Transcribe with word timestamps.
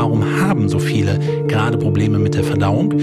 warum 0.00 0.24
haben 0.40 0.66
so 0.70 0.78
viele 0.78 1.18
gerade 1.46 1.76
Probleme 1.76 2.18
mit 2.18 2.34
der 2.34 2.42
Verdauung? 2.42 2.96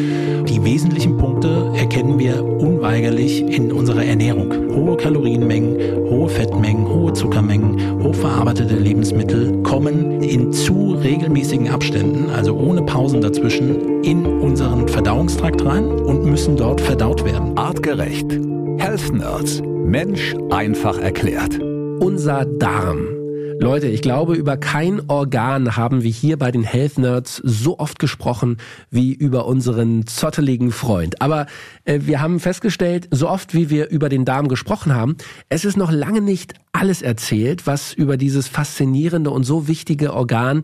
Die 0.46 0.64
wesentlichen 0.64 1.16
Punkte 1.16 1.72
erkennen 1.76 2.18
wir 2.18 2.44
unweigerlich 2.44 3.42
in 3.42 3.72
unserer 3.72 4.04
Ernährung. 4.04 4.52
Hohe 4.73 4.97
Kalorienmengen, 4.97 5.78
hohe 6.10 6.28
Fettmengen, 6.28 6.88
hohe 6.88 7.13
Zuckermengen, 7.13 8.02
hochverarbeitete 8.02 8.73
Lebensmittel 8.73 9.62
kommen 9.62 10.23
in 10.23 10.52
zu 10.52 10.96
regelmäßigen 10.96 11.70
Abständen, 11.70 12.31
also 12.31 12.55
ohne 12.55 12.81
Pausen 12.81 13.21
dazwischen, 13.21 14.03
in 14.03 14.25
unseren 14.25 14.87
Verdauungstrakt 14.87 15.63
rein 15.63 15.85
und 15.85 16.25
müssen 16.25 16.57
dort 16.57 16.82
verdaut 16.82 17.23
werden. 17.23 17.55
Artgerecht. 17.59 18.39
Health 18.77 19.14
Nerds. 19.14 19.61
Mensch 19.86 20.36
einfach 20.50 20.98
erklärt. 20.98 21.59
Unser 22.00 22.45
Darm 22.45 23.17
Leute, 23.60 23.88
ich 23.88 24.02
glaube, 24.02 24.36
über 24.36 24.55
kein 24.55 25.10
Organ 25.10 25.76
haben 25.76 26.04
wir 26.04 26.12
hier 26.12 26.38
bei 26.38 26.52
den 26.52 26.64
Health 26.64 26.98
Nerds 27.00 27.42
so 27.44 27.80
oft 27.80 27.98
gesprochen 27.98 28.57
wie 28.92 29.14
über 29.14 29.46
unseren 29.47 30.06
zotteligen 30.06 30.71
Freund. 30.71 31.21
Aber 31.21 31.47
äh, 31.83 32.02
wir 32.03 32.21
haben 32.21 32.39
festgestellt, 32.39 33.07
so 33.11 33.27
oft 33.27 33.53
wie 33.53 33.70
wir 33.70 33.89
über 33.89 34.09
den 34.09 34.25
Darm 34.25 34.47
gesprochen 34.47 34.93
haben, 34.93 35.17
es 35.49 35.66
ist 35.66 35.75
noch 35.75 35.91
lange 35.91 36.21
nicht 36.21 36.53
alles 36.71 37.02
erzählt, 37.02 37.66
was 37.66 37.93
über 37.93 38.17
dieses 38.17 38.47
faszinierende 38.47 39.31
und 39.31 39.43
so 39.43 39.67
wichtige 39.67 40.13
Organ 40.13 40.61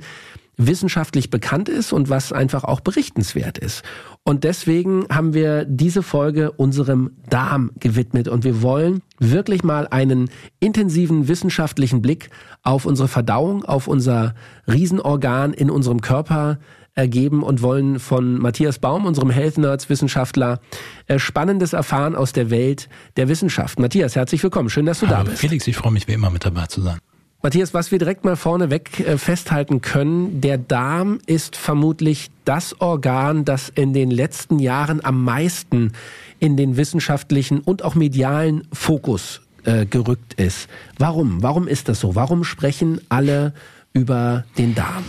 wissenschaftlich 0.58 1.30
bekannt 1.30 1.70
ist 1.70 1.94
und 1.94 2.10
was 2.10 2.32
einfach 2.32 2.64
auch 2.64 2.80
berichtenswert 2.80 3.58
ist. 3.58 3.84
Und 4.24 4.44
deswegen 4.44 5.06
haben 5.10 5.34
wir 5.34 5.66
diese 5.66 6.04
Folge 6.04 6.52
unserem 6.52 7.12
Darm 7.30 7.72
gewidmet 7.80 8.28
und 8.28 8.44
wir 8.44 8.62
wollen 8.62 9.02
wirklich 9.20 9.64
mal 9.64 9.88
einen 9.88 10.30
intensiven 10.60 11.28
wissenschaftlichen 11.28 12.02
Blick 12.02 12.30
auf 12.62 12.86
unsere 12.86 13.08
Verdauung, 13.08 13.66
auf 13.66 13.88
unser 13.88 14.36
Riesenorgan 14.68 15.54
in 15.54 15.70
unserem 15.70 16.02
Körper 16.02 16.60
ergeben 16.96 17.42
und 17.42 17.62
wollen 17.62 18.00
von 18.00 18.38
Matthias 18.38 18.80
Baum, 18.80 19.06
unserem 19.06 19.32
Health 19.32 19.58
Nerds 19.58 19.90
Wissenschaftler, 19.90 20.60
äh, 21.08 21.18
Spannendes 21.18 21.74
erfahren 21.74 22.16
aus 22.16 22.34
der 22.34 22.50
Welt 22.50 22.88
der 23.18 23.28
Wissenschaft. 23.30 23.80
Matthias, 23.80 24.16
herzlich 24.16 24.44
willkommen. 24.44 24.70
Schön, 24.70 24.86
dass 24.86 25.00
du 25.00 25.08
Hallo, 25.08 25.24
da 25.24 25.24
bist. 25.24 25.40
Felix, 25.40 25.68
ich 25.68 25.76
freue 25.76 25.92
mich 25.92 26.08
wie 26.08 26.14
immer 26.14 26.30
mit 26.30 26.46
dabei 26.46 26.68
zu 26.68 26.82
sein. 26.82 27.00
Matthias, 27.46 27.74
was 27.74 27.92
wir 27.92 28.00
direkt 28.00 28.24
mal 28.24 28.38
vorneweg 28.38 29.02
äh, 29.02 29.18
festhalten 29.18 29.82
können, 29.82 30.40
der 30.40 30.58
Darm 30.58 31.20
ist 31.26 31.58
vermutlich 31.58 32.32
das 32.46 32.80
Organ, 32.80 33.44
das 33.44 33.68
in 33.68 33.92
den 33.92 34.12
letzten 34.12 34.60
Jahren 34.60 35.04
am 35.04 35.26
meisten 35.26 35.92
in 36.40 36.56
den 36.56 36.78
wissenschaftlichen 36.78 37.60
und 37.60 37.84
auch 37.84 37.96
medialen 37.96 38.66
Fokus 38.72 39.42
äh, 39.66 39.86
gerückt 39.86 40.36
ist. 40.36 40.70
Warum? 40.98 41.44
Warum 41.44 41.68
ist 41.68 41.90
das 41.90 42.00
so? 42.00 42.16
Warum 42.16 42.46
sprechen 42.46 43.02
alle 43.10 43.54
über 43.92 44.46
den 44.58 44.74
Darm? 44.74 45.04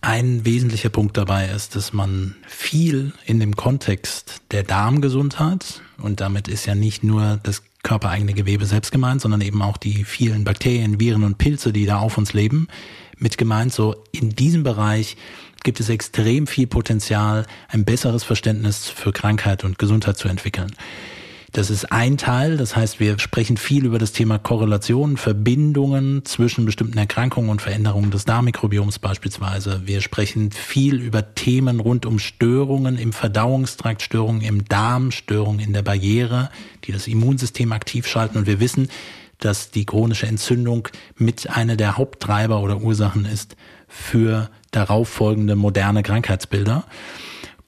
Ein 0.00 0.46
wesentlicher 0.46 0.88
Punkt 0.88 1.18
dabei 1.18 1.48
ist, 1.48 1.76
dass 1.76 1.92
man 1.92 2.34
viel 2.48 3.12
in 3.26 3.40
dem 3.40 3.56
Kontext 3.56 4.40
der 4.52 4.62
Darmgesundheit, 4.62 5.82
und 5.98 6.22
damit 6.22 6.48
ist 6.48 6.64
ja 6.64 6.74
nicht 6.74 7.04
nur 7.04 7.38
das 7.42 7.62
körpereigene 7.82 8.34
Gewebe 8.34 8.66
selbst 8.66 8.92
gemeint, 8.92 9.20
sondern 9.20 9.40
eben 9.40 9.62
auch 9.62 9.76
die 9.76 10.04
vielen 10.04 10.44
Bakterien, 10.44 11.00
Viren 11.00 11.24
und 11.24 11.38
Pilze, 11.38 11.72
die 11.72 11.86
da 11.86 11.98
auf 11.98 12.18
uns 12.18 12.32
leben, 12.32 12.68
mit 13.18 13.38
gemeint. 13.38 13.72
So 13.72 13.96
in 14.12 14.30
diesem 14.30 14.62
Bereich 14.62 15.16
gibt 15.62 15.80
es 15.80 15.88
extrem 15.88 16.46
viel 16.46 16.66
Potenzial, 16.66 17.46
ein 17.68 17.84
besseres 17.84 18.24
Verständnis 18.24 18.88
für 18.88 19.12
Krankheit 19.12 19.64
und 19.64 19.78
Gesundheit 19.78 20.16
zu 20.16 20.28
entwickeln. 20.28 20.74
Das 21.52 21.68
ist 21.68 21.92
ein 21.92 22.16
Teil, 22.16 22.56
das 22.56 22.76
heißt, 22.76 22.98
wir 22.98 23.18
sprechen 23.18 23.58
viel 23.58 23.84
über 23.84 23.98
das 23.98 24.12
Thema 24.12 24.38
Korrelation, 24.38 25.18
Verbindungen 25.18 26.24
zwischen 26.24 26.64
bestimmten 26.64 26.96
Erkrankungen 26.96 27.50
und 27.50 27.60
Veränderungen 27.60 28.10
des 28.10 28.24
Darmmikrobioms 28.24 28.98
beispielsweise. 29.00 29.82
Wir 29.84 30.00
sprechen 30.00 30.50
viel 30.50 30.98
über 30.98 31.34
Themen 31.34 31.78
rund 31.78 32.06
um 32.06 32.18
Störungen 32.18 32.96
im 32.96 33.12
Verdauungstrakt, 33.12 34.00
Störungen 34.00 34.40
im 34.40 34.64
Darm, 34.64 35.10
Störungen 35.10 35.60
in 35.60 35.74
der 35.74 35.82
Barriere, 35.82 36.48
die 36.84 36.92
das 36.92 37.06
Immunsystem 37.06 37.72
aktiv 37.72 38.06
schalten. 38.06 38.38
Und 38.38 38.46
wir 38.46 38.58
wissen, 38.58 38.88
dass 39.38 39.70
die 39.70 39.84
chronische 39.84 40.26
Entzündung 40.26 40.88
mit 41.16 41.50
einer 41.50 41.76
der 41.76 41.98
Haupttreiber 41.98 42.62
oder 42.62 42.80
Ursachen 42.80 43.26
ist 43.26 43.56
für 43.88 44.48
darauf 44.70 45.10
folgende 45.10 45.54
moderne 45.54 46.02
Krankheitsbilder. 46.02 46.84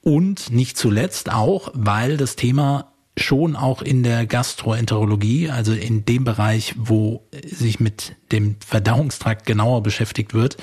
Und 0.01 0.49
nicht 0.49 0.75
zuletzt 0.75 1.31
auch, 1.31 1.69
weil 1.75 2.17
das 2.17 2.35
Thema 2.35 2.94
schon 3.17 3.55
auch 3.55 3.81
in 3.81 4.03
der 4.03 4.25
Gastroenterologie, 4.25 5.49
also 5.49 5.73
in 5.73 6.05
dem 6.05 6.23
Bereich, 6.23 6.75
wo 6.77 7.23
sich 7.43 7.79
mit 7.79 8.15
dem 8.31 8.57
Verdauungstrakt 8.65 9.45
genauer 9.45 9.83
beschäftigt 9.83 10.33
wird, 10.33 10.57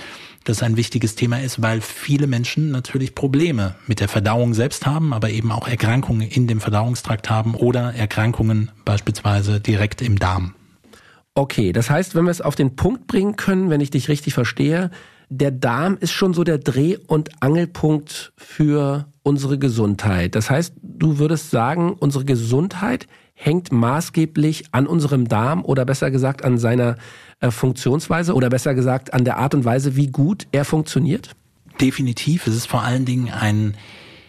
das 0.45 0.63
ein 0.63 0.77
wichtiges 0.77 1.15
Thema 1.15 1.41
ist, 1.41 1.63
weil 1.63 1.81
viele 1.81 2.27
Menschen 2.27 2.71
natürlich 2.71 3.15
Probleme 3.15 3.77
mit 3.87 4.01
der 4.01 4.09
Verdauung 4.09 4.55
selbst 4.55 4.87
haben, 4.87 5.13
aber 5.13 5.31
eben 5.31 5.53
auch 5.53 5.69
Erkrankungen 5.69 6.29
in 6.29 6.47
dem 6.47 6.61
Verdauungstrakt 6.61 7.31
haben 7.31 7.55
oder 7.55 7.95
Erkrankungen 7.95 8.71
beispielsweise 8.85 9.61
direkt 9.61 10.03
im 10.03 10.19
Darm. 10.19 10.55
Okay, 11.35 11.73
das 11.73 11.89
heißt, 11.89 12.15
wenn 12.15 12.25
wir 12.25 12.31
es 12.31 12.43
auf 12.43 12.57
den 12.57 12.77
Punkt 12.77 13.07
bringen 13.07 13.37
können, 13.37 13.71
wenn 13.71 13.81
ich 13.81 13.91
dich 13.91 14.09
richtig 14.09 14.35
verstehe, 14.35 14.91
der 15.31 15.51
Darm 15.51 15.97
ist 15.99 16.13
schon 16.13 16.35
so 16.35 16.45
der 16.45 16.59
Dreh- 16.59 16.99
und 17.07 17.43
Angelpunkt 17.43 18.33
für 18.37 19.07
unsere 19.23 19.59
Gesundheit. 19.59 20.35
Das 20.35 20.51
heißt, 20.51 20.75
du 20.83 21.19
würdest 21.19 21.51
sagen, 21.51 21.95
unsere 21.99 22.25
Gesundheit 22.25 23.07
hängt 23.35 23.73
maßgeblich 23.73 24.67
an 24.73 24.87
unserem 24.87 25.29
Darm 25.29 25.65
oder 25.65 25.85
besser 25.85 26.11
gesagt 26.11 26.45
an 26.45 26.59
seiner 26.59 26.97
äh, 27.41 27.51
Funktionsweise 27.51 28.35
oder 28.35 28.51
besser 28.51 28.75
gesagt 28.75 29.15
an 29.15 29.25
der 29.25 29.39
Art 29.39 29.55
und 29.55 29.65
Weise, 29.65 29.97
wie 29.97 30.09
gut 30.09 30.47
er 30.53 30.65
funktioniert? 30.65 31.31
Definitiv. 31.81 32.47
Es 32.47 32.55
ist 32.55 32.67
vor 32.67 32.83
allen 32.83 33.05
Dingen 33.05 33.31
ein 33.31 33.75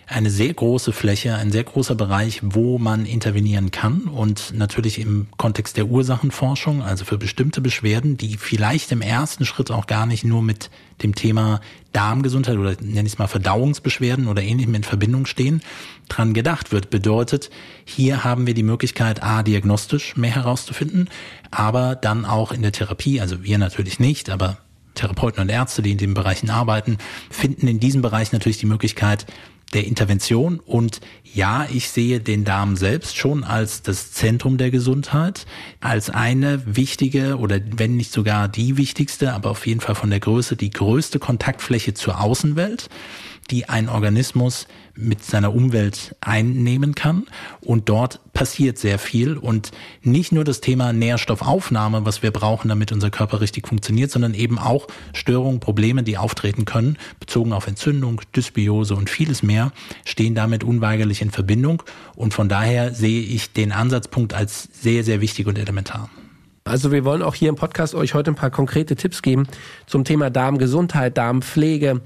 eine 0.05 0.29
sehr 0.29 0.53
große 0.53 0.91
Fläche, 0.91 1.35
ein 1.35 1.51
sehr 1.51 1.63
großer 1.63 1.95
Bereich, 1.95 2.41
wo 2.43 2.77
man 2.77 3.05
intervenieren 3.05 3.71
kann 3.71 4.01
und 4.01 4.53
natürlich 4.53 4.99
im 4.99 5.27
Kontext 5.37 5.77
der 5.77 5.87
Ursachenforschung, 5.87 6.83
also 6.83 7.05
für 7.05 7.17
bestimmte 7.17 7.61
Beschwerden, 7.61 8.17
die 8.17 8.37
vielleicht 8.37 8.91
im 8.91 9.01
ersten 9.01 9.45
Schritt 9.45 9.71
auch 9.71 9.87
gar 9.87 10.05
nicht 10.05 10.23
nur 10.23 10.41
mit 10.41 10.69
dem 11.01 11.15
Thema 11.15 11.61
Darmgesundheit 11.93 12.57
oder 12.57 12.75
nenne 12.81 13.07
ich 13.07 13.13
es 13.13 13.19
mal 13.19 13.27
Verdauungsbeschwerden 13.27 14.27
oder 14.27 14.41
ähnlichem 14.41 14.75
in 14.75 14.83
Verbindung 14.83 15.25
stehen, 15.25 15.61
dran 16.09 16.33
gedacht 16.33 16.71
wird. 16.71 16.89
Bedeutet, 16.89 17.49
hier 17.85 18.23
haben 18.23 18.45
wir 18.47 18.53
die 18.53 18.63
Möglichkeit, 18.63 19.23
A, 19.23 19.43
diagnostisch 19.43 20.17
mehr 20.17 20.35
herauszufinden, 20.35 21.09
aber 21.51 21.95
dann 21.95 22.25
auch 22.25 22.51
in 22.51 22.61
der 22.61 22.71
Therapie, 22.71 23.21
also 23.21 23.43
wir 23.43 23.57
natürlich 23.57 23.99
nicht, 23.99 24.29
aber 24.29 24.57
Therapeuten 24.95 25.41
und 25.41 25.49
Ärzte, 25.49 25.81
die 25.81 25.91
in 25.91 25.97
den 25.97 26.13
Bereichen 26.13 26.49
arbeiten, 26.49 26.97
finden 27.29 27.67
in 27.67 27.79
diesem 27.79 28.01
Bereich 28.01 28.31
natürlich 28.31 28.57
die 28.57 28.65
Möglichkeit, 28.65 29.25
der 29.73 29.85
Intervention. 29.85 30.59
Und 30.59 31.01
ja, 31.23 31.67
ich 31.71 31.89
sehe 31.89 32.19
den 32.19 32.43
Darm 32.43 32.75
selbst 32.75 33.17
schon 33.17 33.43
als 33.43 33.81
das 33.81 34.11
Zentrum 34.11 34.57
der 34.57 34.71
Gesundheit, 34.71 35.45
als 35.79 36.09
eine 36.09 36.61
wichtige 36.65 37.37
oder 37.37 37.59
wenn 37.75 37.97
nicht 37.97 38.11
sogar 38.11 38.47
die 38.47 38.77
wichtigste, 38.77 39.33
aber 39.33 39.51
auf 39.51 39.65
jeden 39.67 39.81
Fall 39.81 39.95
von 39.95 40.09
der 40.09 40.19
Größe 40.19 40.55
die 40.55 40.69
größte 40.69 41.19
Kontaktfläche 41.19 41.93
zur 41.93 42.21
Außenwelt 42.21 42.89
die 43.53 43.69
ein 43.69 43.87
Organismus 43.87 44.65
mit 44.95 45.23
seiner 45.23 45.53
Umwelt 45.53 46.15
einnehmen 46.21 46.95
kann. 46.95 47.27
Und 47.61 47.87
dort 47.87 48.19
passiert 48.33 48.79
sehr 48.79 48.97
viel. 48.97 49.37
Und 49.37 49.69
nicht 50.01 50.31
nur 50.31 50.43
das 50.43 50.59
Thema 50.59 50.91
Nährstoffaufnahme, 50.91 52.03
was 52.03 52.23
wir 52.23 52.31
brauchen, 52.31 52.69
damit 52.69 52.91
unser 52.91 53.11
Körper 53.11 53.41
richtig 53.41 53.67
funktioniert, 53.67 54.09
sondern 54.09 54.33
eben 54.33 54.57
auch 54.57 54.87
Störungen, 55.13 55.59
Probleme, 55.59 56.01
die 56.01 56.17
auftreten 56.17 56.65
können, 56.65 56.97
bezogen 57.19 57.53
auf 57.53 57.67
Entzündung, 57.67 58.21
Dysbiose 58.35 58.95
und 58.95 59.07
vieles 59.07 59.43
mehr, 59.43 59.71
stehen 60.03 60.33
damit 60.33 60.63
unweigerlich 60.63 61.21
in 61.21 61.29
Verbindung. 61.29 61.83
Und 62.15 62.33
von 62.33 62.49
daher 62.49 62.95
sehe 62.95 63.21
ich 63.21 63.53
den 63.53 63.71
Ansatzpunkt 63.71 64.33
als 64.33 64.67
sehr, 64.73 65.03
sehr 65.03 65.21
wichtig 65.21 65.45
und 65.45 65.59
elementar. 65.59 66.09
Also 66.65 66.91
wir 66.91 67.05
wollen 67.05 67.21
auch 67.21 67.35
hier 67.35 67.49
im 67.49 67.55
Podcast 67.55 67.93
euch 67.93 68.15
heute 68.15 68.31
ein 68.31 68.35
paar 68.35 68.49
konkrete 68.49 68.95
Tipps 68.95 69.21
geben 69.21 69.47
zum 69.85 70.05
Thema 70.05 70.31
Darmgesundheit, 70.31 71.17
Darmpflege, 71.17 72.01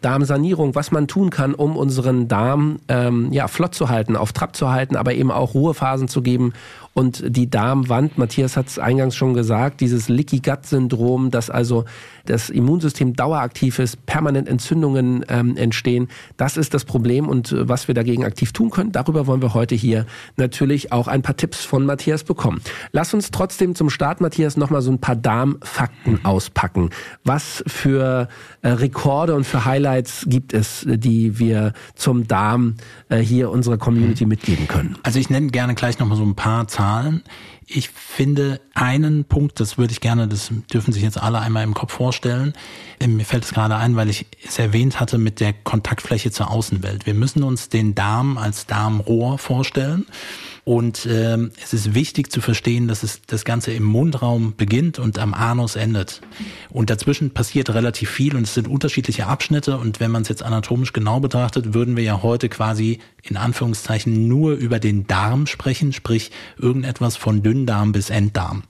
Darmsanierung, 0.00 0.74
was 0.74 0.90
man 0.90 1.08
tun 1.08 1.30
kann, 1.30 1.54
um 1.54 1.76
unseren 1.76 2.28
Darm 2.28 2.80
ähm, 2.88 3.32
ja, 3.32 3.48
flott 3.48 3.74
zu 3.74 3.88
halten, 3.88 4.16
auf 4.16 4.32
Trab 4.32 4.56
zu 4.56 4.70
halten, 4.70 4.96
aber 4.96 5.14
eben 5.14 5.30
auch 5.30 5.54
Ruhephasen 5.54 6.08
zu 6.08 6.22
geben 6.22 6.52
und 7.00 7.24
die 7.34 7.48
Darmwand, 7.48 8.18
Matthias 8.18 8.58
hat 8.58 8.68
es 8.68 8.78
eingangs 8.78 9.16
schon 9.16 9.32
gesagt, 9.32 9.80
dieses 9.80 10.10
Leaky 10.10 10.40
Gut 10.40 10.66
Syndrom, 10.66 11.30
dass 11.30 11.48
also 11.48 11.86
das 12.26 12.50
Immunsystem 12.50 13.16
daueraktiv 13.16 13.78
ist, 13.78 14.04
permanent 14.04 14.46
Entzündungen 14.46 15.24
ähm, 15.30 15.56
entstehen, 15.56 16.08
das 16.36 16.58
ist 16.58 16.74
das 16.74 16.84
Problem 16.84 17.26
und 17.26 17.52
äh, 17.52 17.66
was 17.66 17.88
wir 17.88 17.94
dagegen 17.94 18.26
aktiv 18.26 18.52
tun 18.52 18.68
können, 18.68 18.92
darüber 18.92 19.26
wollen 19.26 19.40
wir 19.40 19.54
heute 19.54 19.74
hier 19.74 20.04
natürlich 20.36 20.92
auch 20.92 21.08
ein 21.08 21.22
paar 21.22 21.38
Tipps 21.38 21.64
von 21.64 21.86
Matthias 21.86 22.22
bekommen. 22.22 22.60
Lass 22.92 23.14
uns 23.14 23.30
trotzdem 23.30 23.74
zum 23.74 23.88
Start, 23.88 24.20
Matthias, 24.20 24.58
nochmal 24.58 24.82
so 24.82 24.92
ein 24.92 25.00
paar 25.00 25.16
Darmfakten 25.16 26.22
auspacken. 26.22 26.90
Was 27.24 27.64
für 27.66 28.28
äh, 28.60 28.68
Rekorde 28.68 29.34
und 29.34 29.44
für 29.44 29.64
Highlights 29.64 30.26
gibt 30.28 30.52
es, 30.52 30.84
die 30.86 31.38
wir 31.38 31.72
zum 31.94 32.28
Darm 32.28 32.74
äh, 33.08 33.20
hier 33.20 33.48
unserer 33.48 33.78
Community 33.78 34.26
mitgeben 34.26 34.68
können? 34.68 34.96
Also 35.02 35.18
ich 35.18 35.30
nenne 35.30 35.46
gerne 35.46 35.74
gleich 35.74 35.98
nochmal 35.98 36.18
so 36.18 36.24
ein 36.24 36.34
paar 36.34 36.68
Zahlen. 36.68 36.89
Ich 37.72 37.90
finde 37.90 38.60
einen 38.74 39.24
Punkt, 39.24 39.60
das 39.60 39.78
würde 39.78 39.92
ich 39.92 40.00
gerne, 40.00 40.26
das 40.26 40.50
dürfen 40.72 40.92
sich 40.92 41.02
jetzt 41.04 41.22
alle 41.22 41.38
einmal 41.38 41.62
im 41.62 41.74
Kopf 41.74 41.92
vorstellen. 41.92 42.52
Ähm, 42.98 43.16
mir 43.16 43.24
fällt 43.24 43.44
es 43.44 43.52
gerade 43.52 43.76
ein, 43.76 43.94
weil 43.94 44.10
ich 44.10 44.26
es 44.44 44.58
erwähnt 44.58 44.98
hatte 44.98 45.18
mit 45.18 45.38
der 45.38 45.52
Kontaktfläche 45.52 46.32
zur 46.32 46.50
Außenwelt. 46.50 47.06
Wir 47.06 47.14
müssen 47.14 47.44
uns 47.44 47.68
den 47.68 47.94
Darm 47.94 48.38
als 48.38 48.66
Darmrohr 48.66 49.38
vorstellen. 49.38 50.06
Und 50.64 51.06
ähm, 51.10 51.52
es 51.62 51.72
ist 51.72 51.94
wichtig 51.94 52.30
zu 52.30 52.40
verstehen, 52.40 52.86
dass 52.86 53.02
es 53.02 53.22
das 53.26 53.44
Ganze 53.44 53.72
im 53.72 53.84
Mundraum 53.84 54.54
beginnt 54.56 54.98
und 54.98 55.18
am 55.18 55.32
Anus 55.32 55.74
endet. 55.74 56.20
Und 56.68 56.90
dazwischen 56.90 57.30
passiert 57.30 57.70
relativ 57.70 58.10
viel 58.10 58.36
und 58.36 58.42
es 58.42 58.54
sind 58.54 58.68
unterschiedliche 58.68 59.26
Abschnitte. 59.26 59.78
Und 59.78 60.00
wenn 60.00 60.10
man 60.10 60.22
es 60.22 60.28
jetzt 60.28 60.42
anatomisch 60.42 60.92
genau 60.92 61.18
betrachtet, 61.20 61.72
würden 61.72 61.96
wir 61.96 62.04
ja 62.04 62.22
heute 62.22 62.48
quasi 62.48 62.98
in 63.22 63.36
Anführungszeichen 63.36 64.28
nur 64.28 64.52
über 64.52 64.78
den 64.78 65.06
Darm 65.06 65.46
sprechen, 65.46 65.92
sprich 65.92 66.30
irgendetwas 66.58 67.16
von 67.16 67.42
Dünndarm 67.42 67.92
bis 67.92 68.10
Enddarm. 68.10 68.62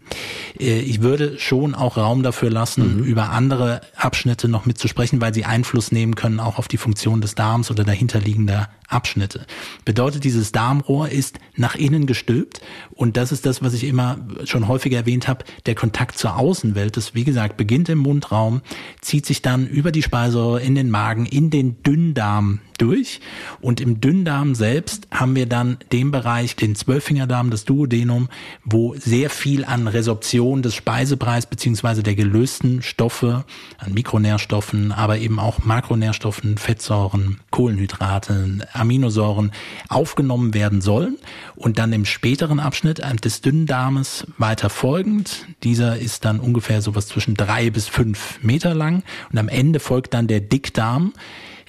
Äh, 0.59 0.81
ich 0.81 1.03
würde 1.03 1.39
schon 1.39 1.75
auch 1.75 1.97
Raum 1.97 2.23
dafür 2.23 2.51
lassen, 2.51 2.99
mhm. 2.99 3.05
über 3.05 3.31
andere 3.31 3.81
Abschnitte 3.97 4.49
noch 4.49 4.67
mitzusprechen, 4.67 5.21
weil 5.21 5.35
sie 5.35 5.45
Einfluss 5.45 5.93
nehmen 5.93 6.15
können 6.15 6.41
auch 6.41 6.59
auf 6.59 6.69
die 6.69 6.77
Funktion 6.77 7.21
des 7.21 7.35
Darms 7.35 7.71
oder 7.71 7.85
dahinterliegender 7.85 8.69
Abschnitte. 8.91 9.47
Bedeutet, 9.85 10.25
dieses 10.25 10.51
Darmrohr 10.53 11.09
ist 11.09 11.39
nach 11.55 11.77
innen 11.77 12.07
gestülpt 12.07 12.61
und 12.91 13.17
das 13.17 13.31
ist 13.31 13.47
das, 13.47 13.63
was 13.63 13.73
ich 13.73 13.85
immer 13.85 14.19
schon 14.45 14.67
häufiger 14.67 14.99
erwähnt 14.99 15.29
habe, 15.29 15.45
der 15.67 15.77
Kontakt 15.77 16.19
zur 16.19 16.37
Außenwelt. 16.37 16.97
Das, 16.97 17.15
wie 17.15 17.25
gesagt, 17.25 17.57
beginnt 17.57 17.89
im 17.89 17.99
Mundraum, 17.99 18.63
zieht 19.01 19.27
sich 19.27 19.43
dann 19.43 19.69
über 19.69 19.93
die 19.93 20.03
Speiseröhre 20.03 20.61
in 20.61 20.75
den 20.75 20.91
Magen, 20.91 21.25
in 21.27 21.51
den 21.51 21.83
Dünndarm 21.85 22.61
durch 22.79 23.21
und 23.61 23.81
im 23.81 24.01
Dünndarm 24.01 24.40
selbst 24.55 25.07
haben 25.11 25.37
wir 25.37 25.47
dann 25.47 25.79
den 25.93 26.11
Bereich, 26.11 26.57
den 26.57 26.75
Zwölffingerdarm, 26.75 27.51
das 27.51 27.65
Duodenum, 27.65 28.29
wo 28.65 28.95
sehr 28.97 29.31
viel 29.31 29.65
an 29.65 29.87
Resorption 29.87 30.63
des 30.63 30.75
Speisepreis 30.75 31.47
beziehungsweise 31.47 32.03
der 32.03 32.15
gelösten 32.15 32.83
Stoffe, 32.83 33.45
an 33.79 33.95
Mikronährstoffen, 33.95 34.93
aber 34.93 35.19
eben 35.19 35.39
auch 35.39 35.65
Makronährstoffen, 35.65 36.59
Fettsäuren, 36.59 37.39
Kohlenhydraten, 37.51 38.65
Aminosäuren 38.73 39.53
aufgenommen 39.89 40.55
werden 40.55 40.81
sollen 40.81 41.19
und 41.57 41.79
dann 41.79 41.93
im 41.93 42.05
späteren 42.05 42.61
Abschnitt 42.61 43.03
des 43.25 43.41
Dünndarmes 43.43 44.27
weiter 44.39 44.71
folgend. 44.71 45.47
Dieser 45.63 45.99
ist 45.99 46.25
dann 46.25 46.41
ungefähr 46.41 46.83
sowas 46.83 47.07
zwischen 47.07 47.35
drei 47.35 47.71
bis 47.71 47.87
fünf 47.89 48.39
Meter 48.43 48.75
lang 48.75 49.03
und 49.31 49.39
am 49.39 49.49
Ende 49.49 49.81
folgt 49.81 50.15
dann 50.15 50.27
der 50.27 50.41
Dickdarm, 50.41 51.13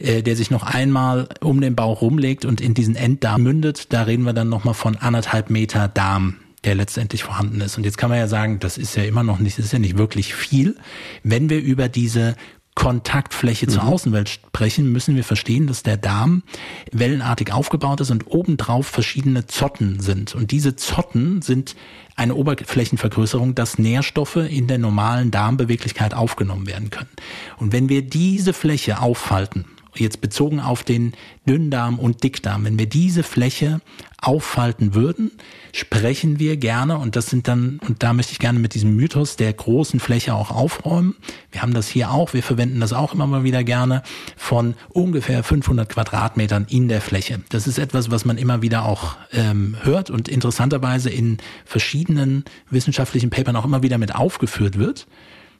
äh, 0.04 0.22
der 0.22 0.36
sich 0.36 0.52
noch 0.52 0.64
einmal 0.64 1.30
um 1.42 1.62
den 1.62 1.76
Bauch 1.76 2.02
rumlegt 2.02 2.46
und 2.46 2.62
in 2.62 2.74
diesen 2.74 2.96
Enddarm 2.96 3.44
mündet. 3.44 3.94
Da 3.94 4.04
reden 4.04 4.24
wir 4.24 4.34
dann 4.34 4.50
nochmal 4.50 4.74
von 4.74 4.98
anderthalb 4.98 5.50
Meter 5.50 5.88
Darm 5.88 6.38
der 6.64 6.76
letztendlich 6.76 7.24
vorhanden 7.24 7.60
ist. 7.62 7.78
Und 7.78 7.86
jetzt 7.86 7.98
kann 7.98 8.10
man 8.10 8.20
ja 8.20 8.28
sagen, 8.28 8.60
das 8.60 8.78
ist 8.78 8.96
ja 8.96 9.04
immer 9.04 9.24
noch 9.24 9.40
nicht, 9.40 9.58
das 9.58 9.66
ist 9.66 9.74
ja 9.74 9.80
nicht 9.80 9.98
wirklich 9.98 10.36
viel. 10.36 10.78
Wenn 11.24 11.50
wir 11.50 11.60
über 11.60 11.90
diese 11.90 12.36
Kontaktfläche 12.76 13.68
zur 13.68 13.84
mhm. 13.84 13.90
Außenwelt 13.90 14.30
sprechen, 14.30 14.92
müssen 14.92 15.16
wir 15.16 15.24
verstehen, 15.24 15.68
dass 15.68 15.84
der 15.84 15.98
Darm 15.98 16.44
wellenartig 16.92 17.52
aufgebaut 17.52 18.00
ist 18.00 18.12
und 18.12 18.28
obendrauf 18.28 18.88
verschiedene 18.88 19.46
Zotten 19.46 20.00
sind. 20.00 20.36
Und 20.36 20.52
diese 20.52 20.76
Zotten 20.76 21.42
sind 21.42 21.76
eine 22.16 22.36
Oberflächenvergrößerung, 22.36 23.56
dass 23.56 23.78
Nährstoffe 23.78 24.38
in 24.38 24.68
der 24.68 24.78
normalen 24.78 25.32
Darmbeweglichkeit 25.32 26.14
aufgenommen 26.14 26.68
werden 26.68 26.92
können. 26.92 27.10
Und 27.58 27.74
wenn 27.74 27.90
wir 27.90 28.04
diese 28.04 28.54
Fläche 28.54 29.02
auffalten, 29.02 29.66
jetzt 29.96 30.22
bezogen 30.22 30.60
auf 30.60 30.84
den 30.84 31.14
Dünndarm 31.48 32.00
und 32.00 32.24
Dickdarm, 32.24 32.66
wenn 32.66 32.80
wir 32.80 32.88
diese 32.88 33.24
Fläche 33.24 33.82
auffalten 34.22 34.94
würden, 34.94 35.32
sprechen 35.74 36.40
wir 36.40 36.56
gerne, 36.58 36.98
und 37.00 37.16
das 37.16 37.28
sind 37.28 37.48
dann, 37.48 37.80
und 37.88 38.04
da 38.04 38.14
möchte 38.14 38.32
ich 38.32 38.40
gerne 38.40 38.60
mit 38.60 38.76
diesem 38.76 38.96
Mythos 38.96 39.36
der 39.36 39.52
großen 39.52 40.00
Fläche 40.00 40.36
auch 40.36 40.52
aufräumen. 40.52 41.16
Wir 41.52 41.64
haben 41.64 41.74
das 41.74 41.88
hier 41.88 42.12
auch, 42.12 42.34
wir 42.34 42.44
verwenden 42.44 42.80
das 42.80 42.94
auch 42.94 43.16
immer 43.16 43.26
mal 43.26 43.44
wieder 43.44 43.64
gerne, 43.64 44.04
von 44.38 44.76
ungefähr 44.90 45.44
500 45.44 45.90
Quadratmetern 45.90 46.68
in 46.70 46.88
der 46.88 47.02
Fläche. 47.02 47.42
Das 47.50 47.66
ist 47.66 47.80
etwas, 47.80 48.12
was 48.12 48.24
man 48.24 48.38
immer 48.38 48.62
wieder 48.62 48.86
auch 48.86 49.16
ähm, 49.34 49.76
hört 49.82 50.12
und 50.12 50.30
interessanterweise 50.30 51.10
in 51.10 51.40
verschiedenen 51.66 52.46
wissenschaftlichen 52.70 53.32
Papern 53.32 53.56
auch 53.56 53.66
immer 53.66 53.82
wieder 53.82 53.98
mit 53.98 54.14
aufgeführt 54.14 54.78
wird. 54.78 55.08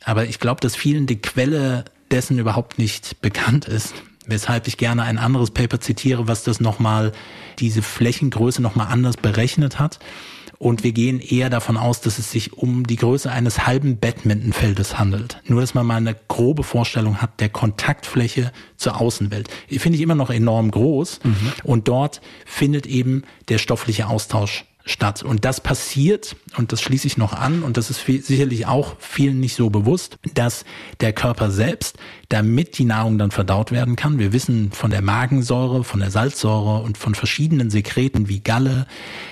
Aber 0.04 0.26
ich 0.26 0.40
glaube, 0.40 0.62
dass 0.62 0.76
vielen 0.76 1.08
die 1.08 1.22
Quelle 1.22 1.86
dessen 2.12 2.38
überhaupt 2.38 2.78
nicht 2.78 3.22
bekannt 3.22 3.66
ist 3.66 3.94
weshalb 4.28 4.68
ich 4.68 4.78
gerne 4.78 5.04
ein 5.04 5.18
anderes 5.18 5.52
Paper 5.52 5.80
zitiere, 5.80 6.28
was 6.28 6.44
das 6.44 6.60
nochmal, 6.60 7.12
diese 7.60 7.82
Flächengröße 7.82 8.62
nochmal 8.62 8.88
anders 8.88 9.18
berechnet 9.18 9.80
hat. 9.80 10.00
Und 10.62 10.84
wir 10.84 10.92
gehen 10.92 11.20
eher 11.20 11.50
davon 11.50 11.76
aus, 11.76 12.02
dass 12.02 12.20
es 12.20 12.30
sich 12.30 12.54
um 12.54 12.86
die 12.86 12.96
Größe 12.96 13.32
eines 13.32 13.66
halben 13.66 13.98
Badmintonfeldes 13.98 15.00
handelt. 15.00 15.42
Nur, 15.46 15.60
dass 15.60 15.74
man 15.74 15.88
mal 15.88 15.96
eine 15.96 16.16
grobe 16.28 16.62
Vorstellung 16.62 17.20
hat 17.20 17.40
der 17.40 17.50
Kontaktfläche 17.50 18.52
zur 18.78 19.02
Außenwelt. 19.02 19.50
Die 19.72 19.80
finde 19.80 19.96
ich 19.96 20.04
immer 20.04 20.14
noch 20.14 20.30
enorm 20.30 20.70
groß. 20.70 21.22
Mhm. 21.24 21.52
Und 21.64 21.88
dort 21.88 22.22
findet 22.46 22.86
eben 22.86 23.24
der 23.50 23.58
stoffliche 23.58 24.06
Austausch 24.06 24.66
statt. 24.86 25.24
Und 25.24 25.46
das 25.46 25.62
passiert, 25.62 26.36
und 26.58 26.72
das 26.72 26.82
schließe 26.82 27.08
ich 27.08 27.18
noch 27.18 27.34
an, 27.34 27.64
und 27.64 27.78
das 27.78 27.90
ist 27.90 28.00
viel, 28.00 28.22
sicherlich 28.22 28.68
auch 28.68 28.96
vielen 29.00 29.40
nicht 29.40 29.56
so 29.56 29.70
bewusst, 29.70 30.18
dass 30.34 30.66
der 31.00 31.14
Körper 31.14 31.52
selbst, 31.52 31.98
damit 32.30 32.78
die 32.78 32.86
Nahrung 32.86 33.18
dann 33.18 33.32
verdaut 33.32 33.72
werden 33.72 33.96
kann, 33.96 34.20
wir 34.20 34.34
wissen 34.34 34.72
von 34.72 34.92
der 34.92 35.02
Magensäure, 35.02 35.84
von 35.84 36.00
der 36.00 36.12
Salzsäure 36.12 36.82
und 36.84 36.98
von 36.98 37.16
verschiedenen 37.16 37.70
Sekreten 37.70 38.28
wie 38.28 38.40
Galle, 38.40 38.88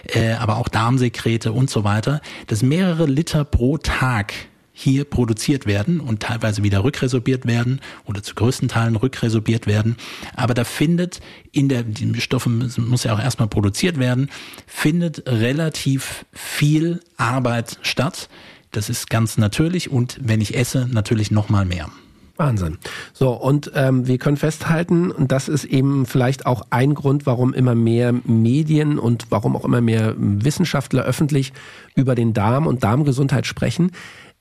äh, 0.08 0.34
aber 0.34 0.58
auch 0.58 0.68
Darmsekrete 0.68 1.52
und 1.52 1.70
so 1.70 1.84
weiter, 1.84 2.22
dass 2.48 2.62
mehrere 2.62 3.06
Liter 3.06 3.46
pro 3.46 3.78
Tag 3.78 4.34
hier 4.82 5.04
produziert 5.04 5.66
werden 5.66 6.00
und 6.00 6.22
teilweise 6.22 6.64
wieder 6.64 6.86
rückresorbiert 6.86 7.46
werden 7.46 7.82
oder 8.06 8.24
zu 8.24 8.34
größten 8.34 8.70
Teilen 8.70 8.96
rückresorbiert 8.96 9.68
werden. 9.68 9.98
Aber 10.38 10.54
da 10.54 10.64
findet 10.64 11.20
in 11.52 11.68
der, 11.68 11.84
die 11.84 12.22
Stoffe 12.22 12.50
muss 12.50 13.04
ja 13.04 13.14
auch 13.14 13.20
erstmal 13.20 13.50
produziert 13.50 14.00
werden, 14.00 14.30
findet 14.68 15.28
relativ 15.28 16.26
viel 16.32 17.02
Arbeit 17.18 17.78
statt. 17.82 18.30
Das 18.72 18.90
ist 18.90 19.10
ganz 19.10 19.38
natürlich 19.38 19.92
und 19.92 20.18
wenn 20.22 20.40
ich 20.40 20.56
esse, 20.56 20.88
natürlich 20.90 21.30
nochmal 21.30 21.66
mehr. 21.66 21.90
Wahnsinn. 22.38 22.78
So, 23.12 23.32
und 23.32 23.74
ähm, 23.76 24.08
wir 24.08 24.18
können 24.18 24.38
festhalten, 24.38 25.12
und 25.12 25.34
das 25.34 25.50
ist 25.50 25.66
eben 25.66 26.06
vielleicht 26.06 26.46
auch 26.46 26.68
ein 26.70 26.94
Grund, 26.94 27.26
warum 27.26 27.54
immer 27.54 27.76
mehr 27.76 28.14
Medien 28.14 28.98
und 28.98 29.26
warum 29.30 29.58
auch 29.58 29.66
immer 29.66 29.82
mehr 29.82 30.16
Wissenschaftler 30.18 31.04
öffentlich 31.04 31.52
über 31.96 32.16
den 32.16 32.34
Darm 32.34 32.66
und 32.66 32.86
Darmgesundheit 32.86 33.46
sprechen. 33.46 33.92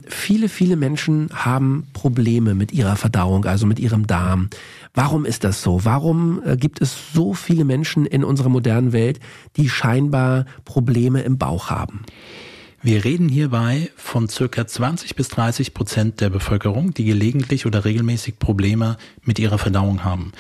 Viele, 0.07 0.49
viele 0.49 0.77
Menschen 0.77 1.29
haben 1.35 1.89
Probleme 1.93 2.55
mit 2.55 2.73
ihrer 2.73 2.95
Verdauung, 2.95 3.45
also 3.47 3.67
mit 3.67 3.81
ihrem 3.81 4.07
Darm. 4.07 4.49
Warum 4.95 5.25
ist 5.25 5.43
das 5.43 5.61
so? 5.61 5.85
Warum 5.85 6.41
äh, 6.45 6.57
gibt 6.57 6.81
es 6.81 7.13
so 7.13 7.35
viele 7.35 7.65
Menschen 7.65 8.07
in 8.07 8.23
unserer 8.23 8.49
modernen 8.49 8.93
Welt, 8.93 9.19
die 9.57 9.69
scheinbar 9.69 10.47
Probleme 10.65 11.23
im 11.23 11.37
Bauch 11.37 11.69
haben? 11.69 12.05
Wir 12.81 13.05
reden 13.05 13.29
hierbei 13.29 13.91
von 13.97 14.29
circa 14.29 14.69
20 14.69 15.17
bis 15.17 15.31
30 15.31 15.75
Prozent 15.75 16.21
der 16.21 16.31
Bevölkerung, 16.31 16.95
die 16.95 17.05
gelegentlich 17.05 17.67
oder 17.67 17.85
regelmäßig 17.85 18.39
Probleme 18.39 18.99
mit 19.25 19.41
ihrer 19.41 19.59
Verdauung 19.59 20.05
haben. 20.05 20.31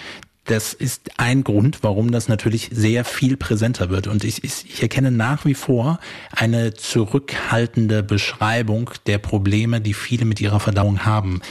Das 0.48 0.72
ist 0.72 1.10
ein 1.18 1.44
Grund, 1.44 1.80
warum 1.82 2.10
das 2.10 2.26
natürlich 2.26 2.70
sehr 2.72 3.04
viel 3.04 3.36
präsenter 3.36 3.90
wird. 3.90 4.06
Und 4.06 4.24
ich, 4.24 4.44
ich 4.44 4.80
erkenne 4.80 5.10
nach 5.10 5.44
wie 5.44 5.52
vor 5.52 6.00
eine 6.32 6.72
zurückhaltende 6.72 8.02
Beschreibung 8.02 8.90
der 9.04 9.18
Probleme, 9.18 9.82
die 9.82 9.92
viele 9.92 10.24
mit 10.24 10.40
ihrer 10.40 10.58
Verdauung 10.58 11.04
haben. 11.04 11.42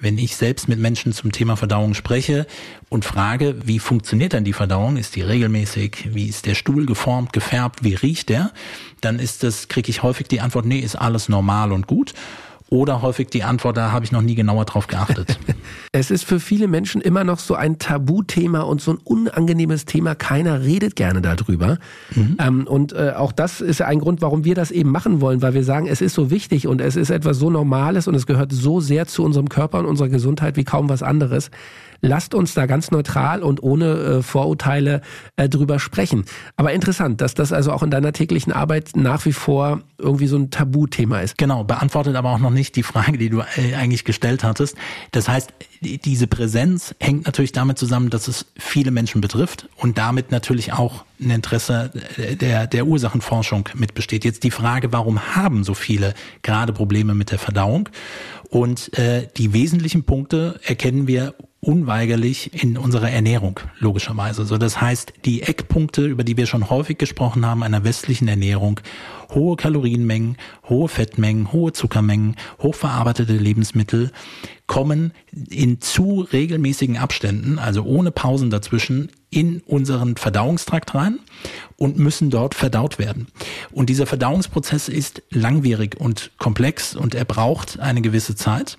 Wenn 0.00 0.16
ich 0.16 0.34
selbst 0.34 0.66
mit 0.66 0.78
Menschen 0.78 1.12
zum 1.12 1.30
Thema 1.30 1.56
Verdauung 1.56 1.92
spreche 1.92 2.46
und 2.88 3.04
frage, 3.04 3.56
wie 3.66 3.78
funktioniert 3.78 4.32
denn 4.32 4.44
die 4.44 4.54
Verdauung? 4.54 4.96
Ist 4.96 5.16
die 5.16 5.22
regelmäßig? 5.22 6.08
Wie 6.14 6.26
ist 6.26 6.46
der 6.46 6.54
Stuhl 6.54 6.86
geformt, 6.86 7.34
gefärbt? 7.34 7.84
Wie 7.84 7.96
riecht 7.96 8.30
der? 8.30 8.52
Dann 9.02 9.18
ist 9.18 9.42
das, 9.42 9.68
kriege 9.68 9.90
ich 9.90 10.02
häufig 10.02 10.26
die 10.26 10.40
Antwort, 10.40 10.64
nee, 10.64 10.78
ist 10.78 10.96
alles 10.96 11.28
normal 11.28 11.70
und 11.70 11.86
gut. 11.86 12.14
Oder 12.70 13.00
häufig 13.00 13.28
die 13.28 13.44
Antwort, 13.44 13.78
da 13.78 13.92
habe 13.92 14.04
ich 14.04 14.12
noch 14.12 14.20
nie 14.20 14.34
genauer 14.34 14.66
drauf 14.66 14.88
geachtet. 14.88 15.38
es 15.92 16.10
ist 16.10 16.24
für 16.24 16.38
viele 16.38 16.68
Menschen 16.68 17.00
immer 17.00 17.24
noch 17.24 17.38
so 17.38 17.54
ein 17.54 17.78
Tabuthema 17.78 18.60
und 18.60 18.82
so 18.82 18.92
ein 18.92 18.98
unangenehmes 18.98 19.86
Thema. 19.86 20.14
Keiner 20.14 20.62
redet 20.62 20.94
gerne 20.94 21.22
darüber. 21.22 21.78
Mhm. 22.14 22.36
Ähm, 22.38 22.66
und 22.66 22.92
äh, 22.92 23.12
auch 23.16 23.32
das 23.32 23.62
ist 23.62 23.80
ein 23.80 24.00
Grund, 24.00 24.20
warum 24.20 24.44
wir 24.44 24.54
das 24.54 24.70
eben 24.70 24.90
machen 24.90 25.22
wollen, 25.22 25.40
weil 25.40 25.54
wir 25.54 25.64
sagen, 25.64 25.86
es 25.86 26.02
ist 26.02 26.14
so 26.14 26.30
wichtig 26.30 26.66
und 26.66 26.82
es 26.82 26.96
ist 26.96 27.08
etwas 27.10 27.38
so 27.38 27.48
Normales 27.48 28.06
und 28.06 28.14
es 28.14 28.26
gehört 28.26 28.52
so 28.52 28.80
sehr 28.80 29.06
zu 29.06 29.24
unserem 29.24 29.48
Körper 29.48 29.78
und 29.78 29.86
unserer 29.86 30.08
Gesundheit 30.08 30.56
wie 30.56 30.64
kaum 30.64 30.90
was 30.90 31.02
anderes 31.02 31.50
lasst 32.00 32.34
uns 32.34 32.54
da 32.54 32.66
ganz 32.66 32.90
neutral 32.90 33.42
und 33.42 33.62
ohne 33.62 33.86
äh, 33.86 34.22
Vorurteile 34.22 35.00
äh, 35.36 35.48
drüber 35.48 35.78
sprechen. 35.78 36.24
Aber 36.56 36.72
interessant, 36.72 37.20
dass 37.20 37.34
das 37.34 37.52
also 37.52 37.72
auch 37.72 37.82
in 37.82 37.90
deiner 37.90 38.12
täglichen 38.12 38.52
Arbeit 38.52 38.90
nach 38.94 39.24
wie 39.24 39.32
vor 39.32 39.80
irgendwie 39.98 40.26
so 40.26 40.36
ein 40.36 40.50
Tabuthema 40.50 41.20
ist. 41.20 41.38
Genau, 41.38 41.64
beantwortet 41.64 42.14
aber 42.16 42.30
auch 42.30 42.38
noch 42.38 42.50
nicht 42.50 42.57
die 42.72 42.82
Frage, 42.82 43.18
die 43.18 43.30
du 43.30 43.40
äh, 43.40 43.74
eigentlich 43.74 44.04
gestellt 44.04 44.44
hattest. 44.44 44.76
Das 45.12 45.28
heißt, 45.28 45.52
diese 45.80 46.26
Präsenz 46.26 46.94
hängt 47.00 47.26
natürlich 47.26 47.52
damit 47.52 47.78
zusammen, 47.78 48.10
dass 48.10 48.28
es 48.28 48.46
viele 48.58 48.90
Menschen 48.90 49.20
betrifft 49.20 49.68
und 49.76 49.98
damit 49.98 50.30
natürlich 50.30 50.72
auch 50.72 51.04
ein 51.20 51.30
Interesse 51.30 51.90
der, 52.40 52.66
der 52.66 52.86
Ursachenforschung 52.86 53.68
mit 53.74 53.94
besteht. 53.94 54.24
Jetzt 54.24 54.44
die 54.44 54.50
Frage, 54.50 54.92
warum 54.92 55.36
haben 55.36 55.64
so 55.64 55.74
viele 55.74 56.14
gerade 56.42 56.72
Probleme 56.72 57.14
mit 57.14 57.30
der 57.30 57.38
Verdauung? 57.38 57.88
Und 58.50 58.96
äh, 58.98 59.28
die 59.36 59.52
wesentlichen 59.52 60.04
Punkte 60.04 60.58
erkennen 60.64 61.06
wir 61.06 61.34
unweigerlich 61.60 62.62
in 62.62 62.78
unserer 62.78 63.10
Ernährung, 63.10 63.60
logischerweise. 63.78 64.44
So, 64.44 64.58
das 64.58 64.80
heißt, 64.80 65.12
die 65.24 65.42
Eckpunkte, 65.42 66.06
über 66.06 66.24
die 66.24 66.36
wir 66.36 66.46
schon 66.46 66.70
häufig 66.70 66.98
gesprochen 66.98 67.44
haben, 67.44 67.62
einer 67.62 67.84
westlichen 67.84 68.28
Ernährung, 68.28 68.80
hohe 69.34 69.56
Kalorienmengen, 69.56 70.36
hohe 70.68 70.88
Fettmengen, 70.88 71.52
hohe 71.52 71.72
Zuckermengen, 71.72 72.36
hochverarbeitete 72.62 73.34
Lebensmittel, 73.34 74.12
kommen 74.66 75.12
in 75.50 75.80
zu 75.80 76.26
regelmäßigen 76.32 76.96
Abständen, 76.96 77.58
also 77.58 77.82
ohne 77.82 78.12
Pausen 78.12 78.50
dazwischen, 78.50 79.10
in 79.30 79.60
unseren 79.66 80.16
Verdauungstrakt 80.16 80.94
rein 80.94 81.18
und 81.76 81.98
müssen 81.98 82.30
dort 82.30 82.54
verdaut 82.54 82.98
werden. 82.98 83.28
Und 83.70 83.88
dieser 83.88 84.06
Verdauungsprozess 84.06 84.88
ist 84.88 85.22
langwierig 85.30 85.96
und 85.98 86.30
komplex 86.38 86.96
und 86.96 87.14
er 87.14 87.24
braucht 87.24 87.78
eine 87.80 88.02
gewisse 88.02 88.34
Zeit 88.34 88.78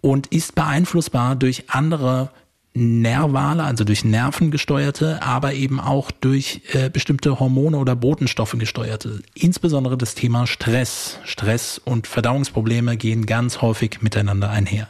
und 0.00 0.26
ist 0.28 0.54
beeinflussbar 0.54 1.36
durch 1.36 1.64
andere 1.68 2.30
nervale, 2.72 3.64
also 3.64 3.82
durch 3.82 4.04
Nerven 4.04 4.52
gesteuerte, 4.52 5.22
aber 5.22 5.54
eben 5.54 5.80
auch 5.80 6.12
durch 6.12 6.62
äh, 6.72 6.88
bestimmte 6.88 7.40
Hormone 7.40 7.76
oder 7.76 7.96
Botenstoffe 7.96 8.54
gesteuerte. 8.56 9.22
Insbesondere 9.34 9.98
das 9.98 10.14
Thema 10.14 10.46
Stress. 10.46 11.18
Stress 11.24 11.80
und 11.84 12.06
Verdauungsprobleme 12.06 12.96
gehen 12.96 13.26
ganz 13.26 13.60
häufig 13.60 14.02
miteinander 14.02 14.50
einher. 14.50 14.88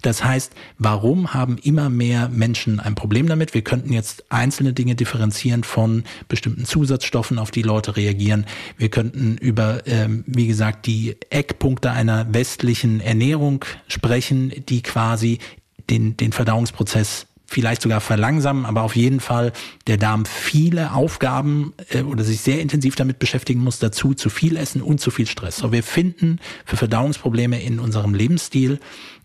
Das 0.00 0.24
heißt, 0.24 0.54
warum 0.78 1.34
haben 1.34 1.58
immer 1.58 1.90
mehr 1.90 2.30
Menschen 2.30 2.80
ein 2.80 2.94
Problem 2.94 3.26
damit? 3.26 3.52
Wir 3.52 3.62
könnten 3.62 3.92
jetzt 3.92 4.24
einzelne 4.30 4.72
Dinge 4.72 4.94
differenzieren 4.94 5.64
von 5.64 6.04
bestimmten 6.28 6.64
Zusatzstoffen, 6.64 7.38
auf 7.38 7.50
die 7.50 7.62
Leute 7.62 7.96
reagieren. 7.96 8.46
Wir 8.78 8.88
könnten 8.88 9.36
über, 9.36 9.86
ähm, 9.86 10.24
wie 10.26 10.46
gesagt, 10.46 10.86
die 10.86 11.16
Eckpunkte 11.28 11.90
einer 11.90 12.32
westlichen 12.32 13.00
Ernährung 13.00 13.66
sprechen, 13.86 14.50
die 14.68 14.82
quasi 14.82 15.40
den, 15.90 16.16
den 16.16 16.32
Verdauungsprozess 16.32 17.26
vielleicht 17.50 17.80
sogar 17.80 18.02
verlangsamen, 18.02 18.66
aber 18.66 18.82
auf 18.82 18.94
jeden 18.94 19.20
Fall 19.20 19.52
der 19.86 19.96
Darm 19.96 20.26
viele 20.26 20.92
Aufgaben 20.92 21.72
äh, 21.90 22.02
oder 22.02 22.22
sich 22.22 22.42
sehr 22.42 22.60
intensiv 22.60 22.94
damit 22.94 23.18
beschäftigen 23.18 23.60
muss, 23.60 23.78
dazu 23.78 24.12
zu 24.12 24.28
viel 24.28 24.56
essen 24.56 24.82
und 24.82 25.00
zu 25.00 25.10
viel 25.10 25.26
Stress. 25.26 25.56
So, 25.56 25.72
wir 25.72 25.82
finden 25.82 26.40
für 26.66 26.76
Verdauungsprobleme 26.76 27.60
in 27.60 27.80
unserem 27.80 28.14
Lebensstil 28.14 28.78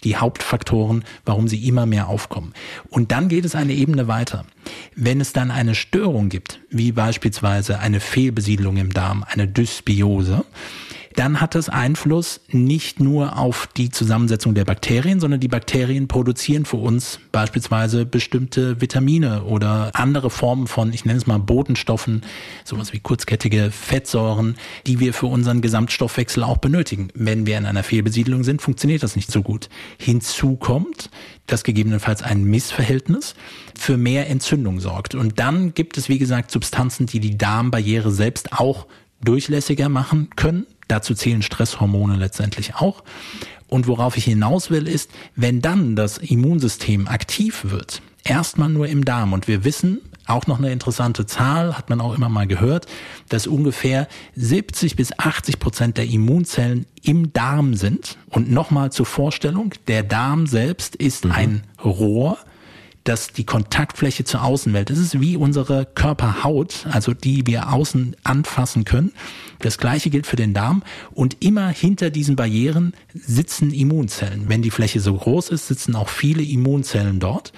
die 0.05 0.15
Hauptfaktoren, 0.15 1.03
warum 1.25 1.49
sie 1.49 1.67
immer 1.67 1.85
mehr 1.85 2.07
aufkommen. 2.07 2.53
Und 2.89 3.11
dann 3.11 3.27
geht 3.27 3.43
es 3.43 3.55
eine 3.55 3.73
Ebene 3.73 4.07
weiter. 4.07 4.45
Wenn 4.95 5.19
es 5.19 5.33
dann 5.33 5.51
eine 5.51 5.75
Störung 5.75 6.29
gibt, 6.29 6.61
wie 6.69 6.93
beispielsweise 6.93 7.79
eine 7.79 7.99
Fehlbesiedlung 7.99 8.77
im 8.77 8.93
Darm, 8.93 9.25
eine 9.27 9.47
Dysbiose, 9.47 10.45
dann 11.15 11.41
hat 11.41 11.55
das 11.55 11.69
Einfluss 11.69 12.41
nicht 12.49 12.99
nur 12.99 13.37
auf 13.37 13.67
die 13.75 13.89
Zusammensetzung 13.89 14.53
der 14.53 14.65
Bakterien, 14.65 15.19
sondern 15.19 15.39
die 15.39 15.47
Bakterien 15.47 16.07
produzieren 16.07 16.65
für 16.65 16.77
uns 16.77 17.19
beispielsweise 17.31 18.05
bestimmte 18.05 18.81
Vitamine 18.81 19.43
oder 19.43 19.91
andere 19.93 20.29
Formen 20.29 20.67
von, 20.67 20.93
ich 20.93 21.05
nenne 21.05 21.17
es 21.17 21.27
mal 21.27 21.39
Botenstoffen, 21.39 22.21
sowas 22.63 22.93
wie 22.93 22.99
kurzkettige 22.99 23.71
Fettsäuren, 23.71 24.55
die 24.87 24.99
wir 24.99 25.13
für 25.13 25.27
unseren 25.27 25.61
Gesamtstoffwechsel 25.61 26.43
auch 26.43 26.57
benötigen. 26.57 27.09
Wenn 27.13 27.45
wir 27.45 27.57
in 27.57 27.65
einer 27.65 27.83
Fehlbesiedlung 27.83 28.43
sind, 28.43 28.61
funktioniert 28.61 29.03
das 29.03 29.15
nicht 29.15 29.31
so 29.31 29.41
gut. 29.41 29.69
Hinzu 29.97 30.55
kommt, 30.55 31.09
dass 31.47 31.63
gegebenenfalls 31.63 32.21
ein 32.21 32.43
Missverhältnis 32.43 33.35
für 33.77 33.97
mehr 33.97 34.29
Entzündung 34.29 34.79
sorgt. 34.79 35.15
Und 35.15 35.39
dann 35.39 35.73
gibt 35.73 35.97
es, 35.97 36.09
wie 36.09 36.19
gesagt, 36.19 36.51
Substanzen, 36.51 37.05
die 37.05 37.19
die 37.19 37.37
Darmbarriere 37.37 38.11
selbst 38.11 38.53
auch 38.53 38.87
durchlässiger 39.23 39.89
machen 39.89 40.29
können. 40.35 40.65
Dazu 40.87 41.13
zählen 41.13 41.41
Stresshormone 41.41 42.15
letztendlich 42.15 42.75
auch. 42.75 43.03
Und 43.67 43.87
worauf 43.87 44.17
ich 44.17 44.25
hinaus 44.25 44.69
will, 44.69 44.87
ist, 44.87 45.09
wenn 45.35 45.61
dann 45.61 45.95
das 45.95 46.19
Immunsystem 46.19 47.07
aktiv 47.07 47.65
wird, 47.69 48.01
erstmal 48.23 48.69
nur 48.69 48.87
im 48.87 49.03
Darm. 49.03 49.33
Und 49.33 49.47
wir 49.47 49.63
wissen, 49.63 49.99
auch 50.25 50.47
noch 50.47 50.59
eine 50.59 50.71
interessante 50.71 51.25
Zahl, 51.25 51.77
hat 51.77 51.89
man 51.89 51.99
auch 51.99 52.15
immer 52.15 52.29
mal 52.29 52.47
gehört, 52.47 52.85
dass 53.29 53.47
ungefähr 53.47 54.07
70 54.35 54.95
bis 54.95 55.17
80 55.17 55.59
Prozent 55.59 55.97
der 55.97 56.05
Immunzellen 56.05 56.85
im 57.01 57.33
Darm 57.33 57.73
sind. 57.73 58.17
Und 58.29 58.51
nochmal 58.51 58.91
zur 58.91 59.05
Vorstellung, 59.05 59.73
der 59.87 60.03
Darm 60.03 60.47
selbst 60.47 60.95
ist 60.95 61.25
mhm. 61.25 61.31
ein 61.31 61.63
Rohr, 61.83 62.37
dass 63.03 63.33
die 63.33 63.43
Kontaktfläche 63.43 64.23
zur 64.23 64.43
Außenwelt, 64.43 64.89
das 64.89 64.97
ist 64.97 65.19
wie 65.19 65.35
unsere 65.35 65.85
Körperhaut, 65.85 66.85
also 66.89 67.13
die 67.13 67.45
wir 67.45 67.73
außen 67.73 68.15
anfassen 68.23 68.85
können. 68.85 69.11
Das 69.63 69.77
gleiche 69.77 70.09
gilt 70.09 70.27
für 70.27 70.35
den 70.35 70.53
Darm 70.53 70.83
und 71.11 71.37
immer 71.39 71.69
hinter 71.69 72.09
diesen 72.09 72.35
Barrieren 72.35 72.93
sitzen 73.13 73.73
Immunzellen. 73.73 74.49
Wenn 74.49 74.61
die 74.61 74.71
Fläche 74.71 74.99
so 74.99 75.15
groß 75.15 75.49
ist, 75.49 75.69
sitzen 75.69 75.95
auch 75.95 76.09
viele 76.09 76.43
Immunzellen 76.43 77.21
dort. 77.21 77.53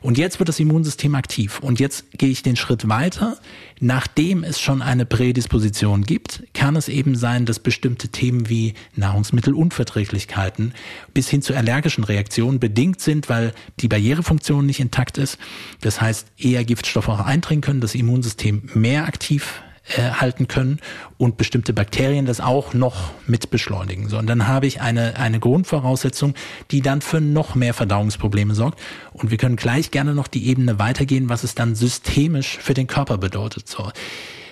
Und 0.00 0.16
jetzt 0.16 0.38
wird 0.38 0.48
das 0.48 0.58
Immunsystem 0.58 1.14
aktiv. 1.14 1.60
Und 1.60 1.78
jetzt 1.78 2.06
gehe 2.16 2.30
ich 2.30 2.42
den 2.42 2.56
Schritt 2.56 2.88
weiter. 2.88 3.36
Nachdem 3.80 4.44
es 4.44 4.60
schon 4.60 4.80
eine 4.80 5.04
Prädisposition 5.04 6.04
gibt, 6.04 6.42
kann 6.54 6.74
es 6.74 6.88
eben 6.88 7.16
sein, 7.16 7.44
dass 7.44 7.58
bestimmte 7.58 8.08
Themen 8.08 8.48
wie 8.48 8.72
Nahrungsmittelunverträglichkeiten 8.96 10.72
bis 11.12 11.28
hin 11.28 11.42
zu 11.42 11.54
allergischen 11.54 12.04
Reaktionen 12.04 12.60
bedingt 12.60 13.02
sind, 13.02 13.28
weil 13.28 13.52
die 13.80 13.88
Barrierefunktion 13.88 14.64
nicht 14.64 14.80
intakt 14.80 15.18
ist. 15.18 15.36
Das 15.82 16.00
heißt, 16.00 16.28
eher 16.38 16.64
Giftstoffe 16.64 17.08
auch 17.08 17.20
eindringen 17.20 17.60
können, 17.60 17.82
das 17.82 17.94
Immunsystem 17.94 18.70
mehr 18.72 19.04
aktiv 19.04 19.62
äh, 19.88 20.10
halten 20.10 20.48
können 20.48 20.78
und 21.18 21.36
bestimmte 21.36 21.72
Bakterien 21.72 22.26
das 22.26 22.40
auch 22.40 22.74
noch 22.74 23.10
mit 23.26 23.50
beschleunigen. 23.50 24.08
So, 24.08 24.18
und 24.18 24.26
dann 24.26 24.46
habe 24.46 24.66
ich 24.66 24.80
eine, 24.80 25.16
eine 25.16 25.40
Grundvoraussetzung, 25.40 26.34
die 26.70 26.82
dann 26.82 27.00
für 27.00 27.20
noch 27.20 27.54
mehr 27.54 27.74
Verdauungsprobleme 27.74 28.54
sorgt. 28.54 28.80
Und 29.12 29.30
wir 29.30 29.38
können 29.38 29.56
gleich 29.56 29.90
gerne 29.90 30.14
noch 30.14 30.28
die 30.28 30.46
Ebene 30.46 30.78
weitergehen, 30.78 31.28
was 31.28 31.44
es 31.44 31.54
dann 31.54 31.74
systemisch 31.74 32.58
für 32.58 32.74
den 32.74 32.86
Körper 32.86 33.18
bedeutet. 33.18 33.68
So 33.68 33.90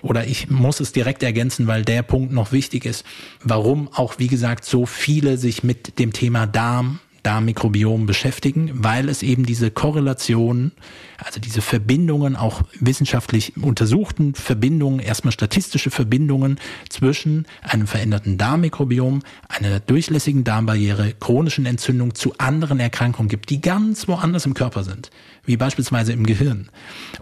oder 0.03 0.27
ich 0.27 0.51
muss 0.51 0.81
es 0.81 0.93
direkt 0.93 1.23
ergänzen, 1.23 1.67
weil 1.67 1.85
der 1.85 2.03
Punkt 2.03 2.33
noch 2.33 2.53
wichtig 2.53 2.85
ist, 2.85 3.05
warum 3.43 3.89
auch, 3.93 4.15
wie 4.19 4.29
gesagt, 4.29 4.65
so 4.65 4.87
viele 4.87 5.37
sich 5.37 5.63
mit 5.63 5.99
dem 5.99 6.13
Thema 6.13 6.47
Darm, 6.47 7.01
Darmmikrobiom 7.23 8.07
beschäftigen, 8.07 8.71
weil 8.75 9.09
es 9.09 9.23
eben 9.23 9.45
diese 9.45 9.71
Korrelation, 9.71 10.73
also 11.19 11.41
diese 11.41 11.61
Verbindungen, 11.61 12.37
auch 12.37 12.63
wissenschaftlich 12.79 13.57
untersuchten 13.57 14.35
Verbindungen, 14.35 15.01
erstmal 15.01 15.33
statistische 15.33 15.91
Verbindungen 15.91 16.59
zwischen 16.89 17.47
einem 17.63 17.87
veränderten 17.87 18.39
Darmmikrobiom, 18.39 19.21
einer 19.49 19.81
durchlässigen 19.81 20.45
Darmbarriere, 20.45 21.13
chronischen 21.19 21.67
Entzündungen 21.67 22.15
zu 22.15 22.35
anderen 22.39 22.81
Erkrankungen 22.81 23.29
gibt, 23.29 23.51
die 23.51 23.61
ganz 23.61 24.09
woanders 24.09 24.47
im 24.47 24.55
Körper 24.55 24.85
sind, 24.85 25.11
wie 25.45 25.57
beispielsweise 25.57 26.13
im 26.13 26.25
Gehirn. 26.25 26.71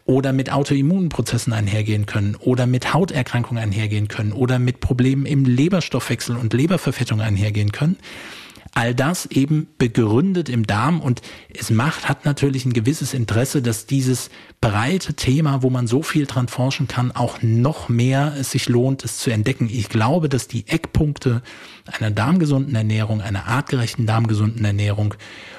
Oder 0.05 0.33
mit 0.33 0.53
Autoimmunprozessen 0.53 1.53
einhergehen 1.53 2.07
können 2.07 2.37
oder 2.37 2.67
mit 2.67 2.95
Hauterkrankungen 2.95 3.63
einhergehen 3.63 4.09
können 4.09 4.33
oder 4.33 4.59
mit 4.59 4.81
Problemen 4.81 5.27
im 5.27 5.45
Leberstoffwechsel 5.45 6.37
und 6.37 6.53
Leberverfettung 6.53 7.21
einhergehen 7.21 7.73
können 7.73 7.97
all 8.75 8.95
das 8.95 9.27
eben 9.27 9.69
begründet 9.79 10.49
im 10.49 10.67
Darm 10.67 11.01
und 11.01 11.23
es 11.49 11.71
macht, 11.71 12.09
hat 12.09 12.25
natürlich 12.25 12.65
ein 12.65 12.73
gewisses 12.73 13.15
Interesse, 13.15 13.63
dass 13.63 13.87
dieses 13.87 14.31
breite 14.61 15.15
Thema, 15.15 15.63
wo 15.63 15.71
man 15.71 15.87
so 15.87 16.03
viel 16.03 16.27
dran 16.27 16.49
forschen 16.49 16.89
kann, 16.89 17.13
auch 17.13 17.43
noch 17.43 17.89
mehr 17.89 18.35
es 18.39 18.51
sich 18.51 18.69
lohnt, 18.69 19.05
es 19.05 19.19
zu 19.19 19.31
entdecken. 19.31 19.69
Ich 19.71 19.89
glaube, 19.89 20.29
dass 20.29 20.49
die 20.49 20.67
Eckpunkte 20.69 21.43
einer 21.99 22.11
darmgesunden 22.11 22.75
Ernährung, 22.75 23.21
einer 23.21 23.47
artgerechten 23.47 24.07
darmgesunden 24.07 24.65
Ernährung 24.65 25.15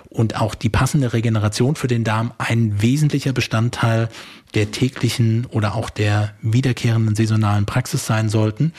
und 0.10 0.36
auch 0.36 0.56
die 0.56 0.70
passende 0.70 1.14
Regeneration 1.14 1.76
für 1.76 1.88
den 1.88 2.04
Darm 2.04 2.34
ein 2.38 2.82
wesentlicher 2.82 3.34
Bestandteil 3.34 4.10
der 4.54 4.72
täglichen 4.72 5.46
oder 5.46 5.76
auch 5.76 5.90
der 5.90 6.34
wiederkehrenden 6.42 7.16
saisonalen 7.16 7.66
Praxis 7.66 8.06
sein 8.06 8.30
sollten 8.30 8.74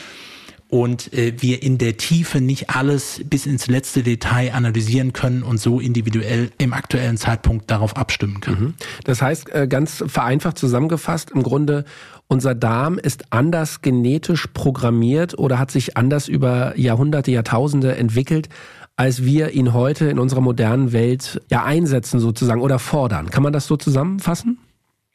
und 0.71 1.13
äh, 1.13 1.35
wir 1.39 1.63
in 1.63 1.79
der 1.79 1.97
Tiefe 1.97 2.41
nicht 2.41 2.71
alles 2.71 3.21
bis 3.25 3.45
ins 3.47 3.67
letzte 3.67 4.03
Detail 4.03 4.55
analysieren 4.55 5.13
können 5.13 5.43
und 5.43 5.59
so 5.59 5.81
individuell 5.81 6.51
im 6.59 6.73
aktuellen 6.73 7.17
Zeitpunkt 7.17 7.71
darauf 7.71 7.97
abstimmen 7.97 8.41
können. 8.41 8.61
Mhm. 8.61 8.75
Das 9.05 9.21
heißt, 9.21 9.53
äh, 9.53 9.67
ganz 9.67 10.03
vereinfacht 10.07 10.59
zusammengefasst, 10.59 11.33
im 11.33 11.43
Grunde 11.43 11.85
unser 12.29 12.55
Darm 12.55 12.99
ist 12.99 13.25
anders 13.33 13.83
genetisch 13.83 14.47
programmiert 14.55 15.37
oder 15.37 15.59
hat 15.59 15.73
sich 15.73 15.97
anders 15.97 16.29
über 16.29 16.79
Jahrhunderte, 16.79 17.33
Jahrtausende 17.33 17.97
entwickelt, 17.97 18.49
als 18.95 19.25
wir 19.25 19.51
ihn 19.51 19.73
heute 19.73 20.07
in 20.07 20.21
unserer 20.21 20.41
modernen 20.41 20.93
Welt 20.93 21.41
ja 21.51 21.65
einsetzen 21.65 22.21
sozusagen 22.21 22.61
oder 22.61 22.79
fordern. 22.79 23.31
Kann 23.31 23.43
man 23.43 23.53
das 23.53 23.67
so 23.67 23.77
zusammenfassen? 23.77 24.59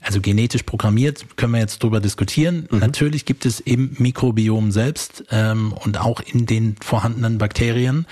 Also 0.06 0.22
genetisch 0.22 0.64
programmiert, 0.64 1.26
können 1.36 1.54
wir 1.54 1.60
jetzt 1.60 1.82
drüber 1.82 2.00
diskutieren. 2.00 2.68
Mhm. 2.70 2.80
Natürlich 2.80 3.26
gibt 3.26 3.46
es 3.46 3.60
im 3.60 3.96
Mikrobiom 3.98 4.72
selbst 4.72 5.24
ähm, 5.32 5.74
und 5.74 6.00
auch 6.00 6.22
in 6.22 6.46
den 6.46 6.76
vorhandenen 6.80 7.38
Bakterien 7.40 8.06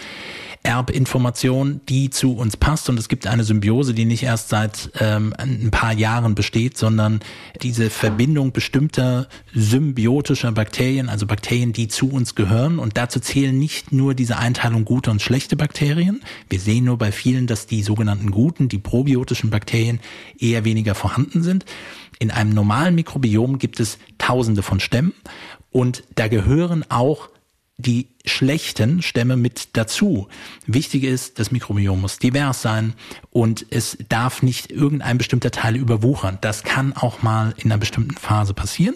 Erbinformation, 0.64 1.82
die 1.90 2.10
zu 2.10 2.36
uns 2.36 2.56
passt 2.56 2.90
und 2.90 2.98
es 2.98 3.10
gibt 3.10 3.28
eine 3.28 3.44
Symbiose, 3.44 3.94
die 3.94 4.06
nicht 4.06 4.24
erst 4.24 4.48
seit 4.48 4.92
ähm, 5.00 5.34
ein 5.38 5.72
paar 5.72 5.94
Jahren 5.94 6.36
besteht, 6.36 6.78
sondern 6.78 7.20
diese 7.62 7.90
Verbindung 7.90 8.54
bestimmter 8.54 9.28
symbiotischer 9.54 10.54
Bakterien, 10.54 11.10
also 11.10 11.28
Bakterien, 11.28 11.74
die 11.74 11.90
zu 11.90 12.10
uns 12.10 12.36
gehören 12.36 12.80
und 12.80 12.98
dazu 12.98 13.20
zählen 13.20 13.58
nicht 13.58 13.92
nur 13.92 14.14
diese 14.14 14.38
Einteilung 14.38 14.86
gute 14.86 15.12
und 15.12 15.22
schlechte 15.22 15.58
Bakterien. 15.58 16.22
Wir 16.50 16.62
sehen 16.62 16.86
nur 16.86 16.98
bei 16.98 17.12
vielen, 17.12 17.46
dass 17.46 17.68
die 17.68 17.84
sogenannten 17.84 18.32
guten, 18.32 18.70
die 18.70 18.80
probiotischen 18.80 19.50
Bakterien 19.50 20.00
eher 20.40 20.64
weniger 20.64 20.96
vorhanden 20.96 21.44
sind. 21.44 21.66
In 22.20 22.32
einem 22.32 22.52
normalen 22.52 22.96
Mikrobiom 22.96 23.60
gibt 23.60 23.82
es 23.82 23.98
tausende 24.18 24.64
von 24.64 24.80
Stämmen 24.80 25.14
und 25.72 26.04
da 26.16 26.30
gehören 26.30 26.86
auch 26.90 27.28
die 27.78 28.10
schlechten 28.26 29.02
Stämme 29.02 29.36
mit 29.36 29.76
dazu. 29.76 30.28
Wichtig 30.68 31.04
ist, 31.04 31.40
das 31.40 31.52
Mikrobiom 31.52 32.02
muss 32.02 32.20
divers 32.20 32.62
sein 32.62 32.94
und 33.32 33.66
es 33.70 33.98
darf 34.10 34.44
nicht 34.44 34.72
irgendein 34.72 35.18
bestimmter 35.18 35.52
Teil 35.52 35.76
überwuchern. 35.76 36.38
Das 36.42 36.64
kann 36.64 36.94
auch 36.94 37.22
mal 37.24 37.54
in 37.58 37.72
einer 37.72 37.80
bestimmten 37.80 38.16
Phase 38.16 38.54
passieren 38.54 38.96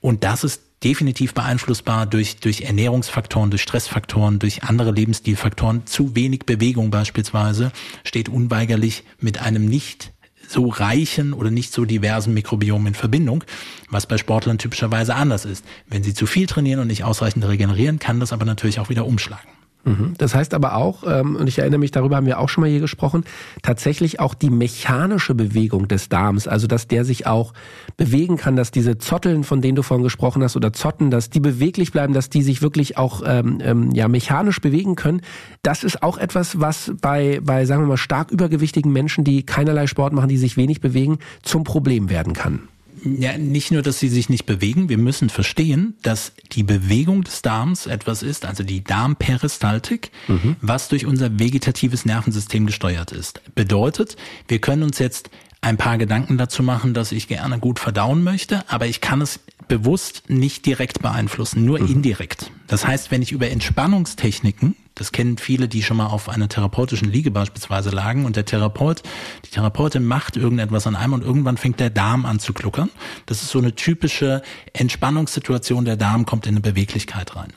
und 0.00 0.24
das 0.24 0.44
ist 0.44 0.62
definitiv 0.82 1.34
beeinflussbar 1.34 2.06
durch, 2.06 2.36
durch 2.36 2.62
Ernährungsfaktoren, 2.62 3.50
durch 3.50 3.62
Stressfaktoren, 3.62 4.38
durch 4.38 4.62
andere 4.62 4.92
Lebensstilfaktoren. 4.92 5.86
Zu 5.86 6.14
wenig 6.14 6.40
Bewegung 6.46 6.90
beispielsweise 6.90 7.72
steht 8.04 8.28
unweigerlich 8.28 9.04
mit 9.18 9.40
einem 9.40 9.66
nicht 9.66 10.12
so 10.50 10.68
reichen 10.68 11.32
oder 11.32 11.50
nicht 11.50 11.72
so 11.72 11.84
diversen 11.84 12.34
Mikrobiom 12.34 12.86
in 12.86 12.94
Verbindung, 12.94 13.44
was 13.90 14.06
bei 14.06 14.18
Sportlern 14.18 14.58
typischerweise 14.58 15.14
anders 15.14 15.44
ist. 15.44 15.64
Wenn 15.88 16.02
sie 16.02 16.14
zu 16.14 16.26
viel 16.26 16.46
trainieren 16.46 16.80
und 16.80 16.88
nicht 16.88 17.04
ausreichend 17.04 17.46
regenerieren, 17.46 17.98
kann 17.98 18.20
das 18.20 18.32
aber 18.32 18.44
natürlich 18.44 18.80
auch 18.80 18.88
wieder 18.88 19.06
umschlagen. 19.06 19.55
Mhm. 19.86 20.14
Das 20.18 20.34
heißt 20.34 20.52
aber 20.52 20.74
auch, 20.74 21.04
ähm, 21.06 21.36
und 21.36 21.46
ich 21.46 21.58
erinnere 21.58 21.78
mich, 21.78 21.92
darüber 21.92 22.16
haben 22.16 22.26
wir 22.26 22.40
auch 22.40 22.48
schon 22.48 22.62
mal 22.62 22.70
hier 22.70 22.80
gesprochen, 22.80 23.24
tatsächlich 23.62 24.18
auch 24.18 24.34
die 24.34 24.50
mechanische 24.50 25.34
Bewegung 25.34 25.86
des 25.86 26.08
Darms, 26.08 26.48
also 26.48 26.66
dass 26.66 26.88
der 26.88 27.04
sich 27.04 27.26
auch 27.26 27.52
bewegen 27.96 28.36
kann, 28.36 28.56
dass 28.56 28.72
diese 28.72 28.98
Zotteln, 28.98 29.44
von 29.44 29.62
denen 29.62 29.76
du 29.76 29.82
vorhin 29.82 30.02
gesprochen 30.02 30.42
hast, 30.42 30.56
oder 30.56 30.72
Zotten, 30.72 31.10
dass 31.10 31.30
die 31.30 31.40
beweglich 31.40 31.92
bleiben, 31.92 32.12
dass 32.12 32.28
die 32.28 32.42
sich 32.42 32.62
wirklich 32.62 32.98
auch 32.98 33.22
ähm, 33.24 33.60
ähm, 33.62 33.92
ja 33.92 34.08
mechanisch 34.08 34.60
bewegen 34.60 34.96
können. 34.96 35.20
Das 35.62 35.84
ist 35.84 36.02
auch 36.02 36.18
etwas, 36.18 36.60
was 36.60 36.92
bei, 37.00 37.40
bei, 37.42 37.64
sagen 37.64 37.82
wir 37.82 37.86
mal, 37.86 37.96
stark 37.96 38.32
übergewichtigen 38.32 38.92
Menschen, 38.92 39.22
die 39.22 39.46
keinerlei 39.46 39.86
Sport 39.86 40.12
machen, 40.12 40.28
die 40.28 40.36
sich 40.36 40.56
wenig 40.56 40.80
bewegen, 40.80 41.18
zum 41.42 41.62
Problem 41.62 42.10
werden 42.10 42.32
kann 42.32 42.68
ja, 43.04 43.36
nicht 43.38 43.70
nur, 43.70 43.82
dass 43.82 43.98
sie 43.98 44.08
sich 44.08 44.28
nicht 44.28 44.46
bewegen, 44.46 44.88
wir 44.88 44.98
müssen 44.98 45.28
verstehen, 45.28 45.94
dass 46.02 46.32
die 46.52 46.62
Bewegung 46.62 47.24
des 47.24 47.42
Darms 47.42 47.86
etwas 47.86 48.22
ist, 48.22 48.44
also 48.44 48.62
die 48.62 48.82
Darmperistaltik, 48.82 50.10
mhm. 50.28 50.56
was 50.60 50.88
durch 50.88 51.06
unser 51.06 51.38
vegetatives 51.38 52.04
Nervensystem 52.04 52.66
gesteuert 52.66 53.12
ist. 53.12 53.42
Bedeutet, 53.54 54.16
wir 54.48 54.60
können 54.60 54.82
uns 54.82 54.98
jetzt 54.98 55.30
ein 55.60 55.76
paar 55.76 55.98
Gedanken 55.98 56.38
dazu 56.38 56.62
machen, 56.62 56.94
dass 56.94 57.12
ich 57.12 57.28
gerne 57.28 57.58
gut 57.58 57.78
verdauen 57.78 58.22
möchte, 58.22 58.64
aber 58.68 58.86
ich 58.86 59.00
kann 59.00 59.20
es 59.20 59.40
bewusst 59.68 60.24
nicht 60.28 60.64
direkt 60.64 61.02
beeinflussen, 61.02 61.64
nur 61.64 61.80
mhm. 61.80 61.88
indirekt. 61.88 62.50
Das 62.66 62.86
heißt, 62.86 63.10
wenn 63.10 63.22
ich 63.22 63.32
über 63.32 63.48
Entspannungstechniken, 63.48 64.76
das 64.96 65.12
kennen 65.12 65.38
viele, 65.38 65.68
die 65.68 65.82
schon 65.82 65.98
mal 65.98 66.06
auf 66.06 66.28
einer 66.28 66.48
therapeutischen 66.48 67.10
Liege 67.10 67.30
beispielsweise 67.30 67.90
lagen 67.90 68.24
und 68.24 68.34
der 68.34 68.44
Therapeut, 68.44 69.02
die 69.44 69.50
Therapeutin 69.50 70.04
macht 70.04 70.36
irgendetwas 70.36 70.86
an 70.86 70.96
einem 70.96 71.12
und 71.12 71.22
irgendwann 71.22 71.56
fängt 71.56 71.78
der 71.78 71.90
Darm 71.90 72.26
an 72.26 72.40
zu 72.40 72.52
kluckern. 72.52 72.90
Das 73.26 73.42
ist 73.42 73.50
so 73.50 73.58
eine 73.58 73.74
typische 73.74 74.42
Entspannungssituation, 74.72 75.84
der 75.84 75.96
Darm 75.96 76.26
kommt 76.26 76.46
in 76.46 76.54
eine 76.54 76.60
Beweglichkeit 76.60 77.36
rein 77.36 77.52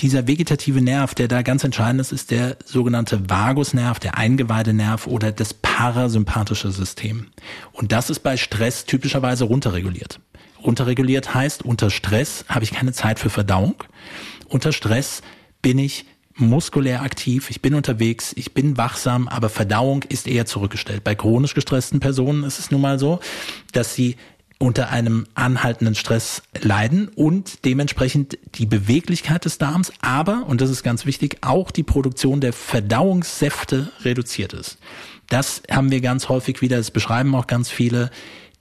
dieser 0.00 0.28
vegetative 0.28 0.80
Nerv, 0.80 1.14
der 1.14 1.28
da 1.28 1.42
ganz 1.42 1.64
entscheidend 1.64 2.00
ist, 2.00 2.12
ist 2.12 2.30
der 2.30 2.56
sogenannte 2.64 3.28
Vagusnerv, 3.28 3.98
der 3.98 4.16
Eingeweidenerv 4.16 5.06
oder 5.06 5.32
das 5.32 5.54
parasympathische 5.54 6.70
System. 6.70 7.26
Und 7.72 7.90
das 7.90 8.08
ist 8.08 8.20
bei 8.20 8.36
Stress 8.36 8.84
typischerweise 8.84 9.44
runterreguliert. 9.44 10.20
Runterreguliert 10.62 11.34
heißt, 11.34 11.64
unter 11.64 11.90
Stress 11.90 12.44
habe 12.48 12.64
ich 12.64 12.72
keine 12.72 12.92
Zeit 12.92 13.18
für 13.18 13.30
Verdauung. 13.30 13.74
Unter 14.48 14.72
Stress 14.72 15.22
bin 15.62 15.78
ich 15.78 16.06
muskulär 16.38 17.02
aktiv, 17.02 17.50
ich 17.50 17.60
bin 17.60 17.74
unterwegs, 17.74 18.32
ich 18.36 18.54
bin 18.54 18.76
wachsam, 18.76 19.28
aber 19.28 19.48
Verdauung 19.48 20.04
ist 20.04 20.26
eher 20.26 20.46
zurückgestellt. 20.46 21.04
Bei 21.04 21.14
chronisch 21.14 21.54
gestressten 21.54 22.00
Personen 22.00 22.44
ist 22.44 22.58
es 22.58 22.70
nun 22.70 22.80
mal 22.80 22.98
so, 22.98 23.20
dass 23.72 23.94
sie 23.94 24.16
unter 24.58 24.90
einem 24.90 25.26
anhaltenden 25.34 25.94
Stress 25.94 26.42
leiden 26.60 27.08
und 27.08 27.64
dementsprechend 27.64 28.38
die 28.54 28.66
Beweglichkeit 28.66 29.44
des 29.44 29.58
Darms, 29.58 29.92
aber, 30.00 30.46
und 30.46 30.60
das 30.60 30.70
ist 30.70 30.82
ganz 30.82 31.06
wichtig, 31.06 31.38
auch 31.42 31.70
die 31.70 31.84
Produktion 31.84 32.40
der 32.40 32.52
Verdauungssäfte 32.52 33.92
reduziert 34.02 34.52
ist. 34.52 34.78
Das 35.28 35.62
haben 35.70 35.90
wir 35.90 36.00
ganz 36.00 36.28
häufig 36.28 36.60
wieder, 36.60 36.76
das 36.76 36.90
beschreiben 36.90 37.34
auch 37.34 37.46
ganz 37.46 37.70
viele, 37.70 38.10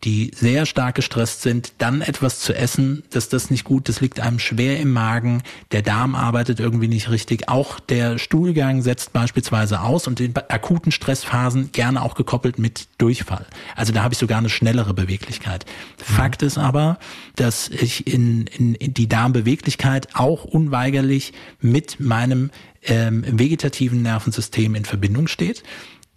die 0.03 0.31
sehr 0.35 0.65
stark 0.65 0.95
gestresst 0.95 1.41
sind, 1.41 1.73
dann 1.79 2.01
etwas 2.01 2.39
zu 2.39 2.53
essen, 2.53 3.03
dass 3.09 3.29
das 3.29 3.49
nicht 3.49 3.63
gut, 3.63 3.89
das 3.89 3.99
liegt 3.99 4.19
einem 4.19 4.37
schwer 4.37 4.79
im 4.79 4.91
Magen, 4.93 5.41
der 5.71 5.81
Darm 5.81 6.13
arbeitet 6.13 6.59
irgendwie 6.59 6.87
nicht 6.87 7.09
richtig, 7.09 7.49
auch 7.49 7.79
der 7.79 8.19
Stuhlgang 8.19 8.83
setzt 8.83 9.11
beispielsweise 9.11 9.81
aus 9.81 10.05
und 10.07 10.19
in 10.19 10.35
akuten 10.35 10.91
Stressphasen 10.91 11.71
gerne 11.71 12.03
auch 12.03 12.13
gekoppelt 12.13 12.59
mit 12.59 12.87
Durchfall. 12.99 13.47
Also 13.75 13.91
da 13.91 14.03
habe 14.03 14.13
ich 14.13 14.19
sogar 14.19 14.37
eine 14.37 14.49
schnellere 14.49 14.93
Beweglichkeit. 14.93 15.65
Fakt 15.97 16.43
ist 16.43 16.59
aber, 16.59 16.99
dass 17.35 17.69
ich 17.69 18.05
in, 18.05 18.45
in, 18.47 18.75
in 18.75 18.93
die 18.93 19.09
Darmbeweglichkeit 19.09 20.09
auch 20.13 20.43
unweigerlich 20.43 21.33
mit 21.59 21.99
meinem 21.99 22.51
ähm, 22.83 23.23
vegetativen 23.27 24.03
Nervensystem 24.03 24.75
in 24.75 24.85
Verbindung 24.85 25.27
steht 25.27 25.63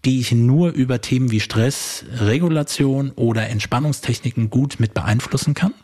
die 0.04 0.20
ich 0.20 0.32
nur 0.32 0.70
über 0.70 1.00
Themen 1.00 1.30
wie 1.30 1.40
Stress, 1.40 2.04
Regulation 2.18 3.10
oder 3.16 3.48
Entspannungstechniken 3.48 4.50
gut 4.50 4.76
mit 4.78 4.94
beeinflussen 4.94 5.54
kann. 5.54 5.74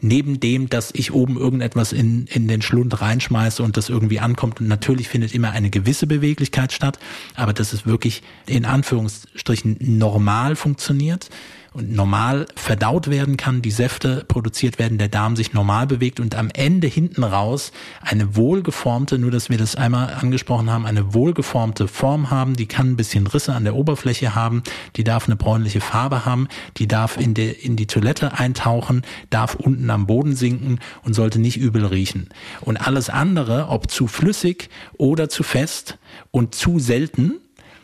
Neben 0.00 0.40
dem, 0.40 0.68
dass 0.68 0.90
ich 0.92 1.12
oben 1.12 1.38
irgendetwas 1.38 1.92
in, 1.92 2.26
in 2.26 2.48
den 2.48 2.62
Schlund 2.62 3.00
reinschmeiße 3.00 3.62
und 3.62 3.76
das 3.76 3.88
irgendwie 3.88 4.18
ankommt. 4.18 4.60
Und 4.60 4.66
natürlich 4.66 5.08
findet 5.08 5.32
immer 5.32 5.52
eine 5.52 5.70
gewisse 5.70 6.08
Beweglichkeit 6.08 6.72
statt, 6.72 6.98
aber 7.36 7.52
dass 7.52 7.72
es 7.72 7.86
wirklich 7.86 8.22
in 8.46 8.64
Anführungsstrichen 8.64 9.76
normal 9.80 10.56
funktioniert 10.56 11.30
und 11.72 11.92
normal 11.92 12.46
verdaut 12.56 13.08
werden 13.08 13.36
kann, 13.36 13.62
die 13.62 13.70
Säfte 13.70 14.24
produziert 14.26 14.78
werden, 14.78 14.98
der 14.98 15.08
Darm 15.08 15.36
sich 15.36 15.52
normal 15.52 15.86
bewegt 15.86 16.18
und 16.18 16.34
am 16.34 16.48
Ende 16.52 16.88
hinten 16.88 17.22
raus 17.22 17.70
eine 18.00 18.34
wohlgeformte, 18.34 19.18
nur 19.18 19.30
dass 19.30 19.50
wir 19.50 19.58
das 19.58 19.76
einmal 19.76 20.12
angesprochen 20.14 20.70
haben, 20.70 20.84
eine 20.84 21.14
wohlgeformte 21.14 21.86
Form 21.86 22.30
haben, 22.30 22.54
die 22.54 22.66
kann 22.66 22.90
ein 22.90 22.96
bisschen 22.96 23.26
Risse 23.26 23.54
an 23.54 23.64
der 23.64 23.76
Oberfläche 23.76 24.34
haben, 24.34 24.62
die 24.96 25.04
darf 25.04 25.26
eine 25.26 25.36
bräunliche 25.36 25.80
Farbe 25.80 26.24
haben, 26.24 26.48
die 26.76 26.88
darf 26.88 27.16
in, 27.16 27.34
die, 27.34 27.50
in 27.50 27.76
die 27.76 27.86
Toilette 27.86 28.38
eintauchen, 28.38 29.02
darf 29.30 29.54
unten 29.54 29.90
am 29.90 30.06
Boden 30.06 30.34
sinken 30.34 30.80
und 31.04 31.14
sollte 31.14 31.38
nicht 31.40 31.56
übel 31.56 31.86
riechen. 31.86 32.30
Und 32.60 32.78
alles 32.78 33.10
andere, 33.10 33.68
ob 33.68 33.90
zu 33.90 34.08
flüssig 34.08 34.70
oder 34.98 35.28
zu 35.28 35.44
fest 35.44 35.98
und 36.32 36.54
zu 36.54 36.80
selten, 36.80 37.34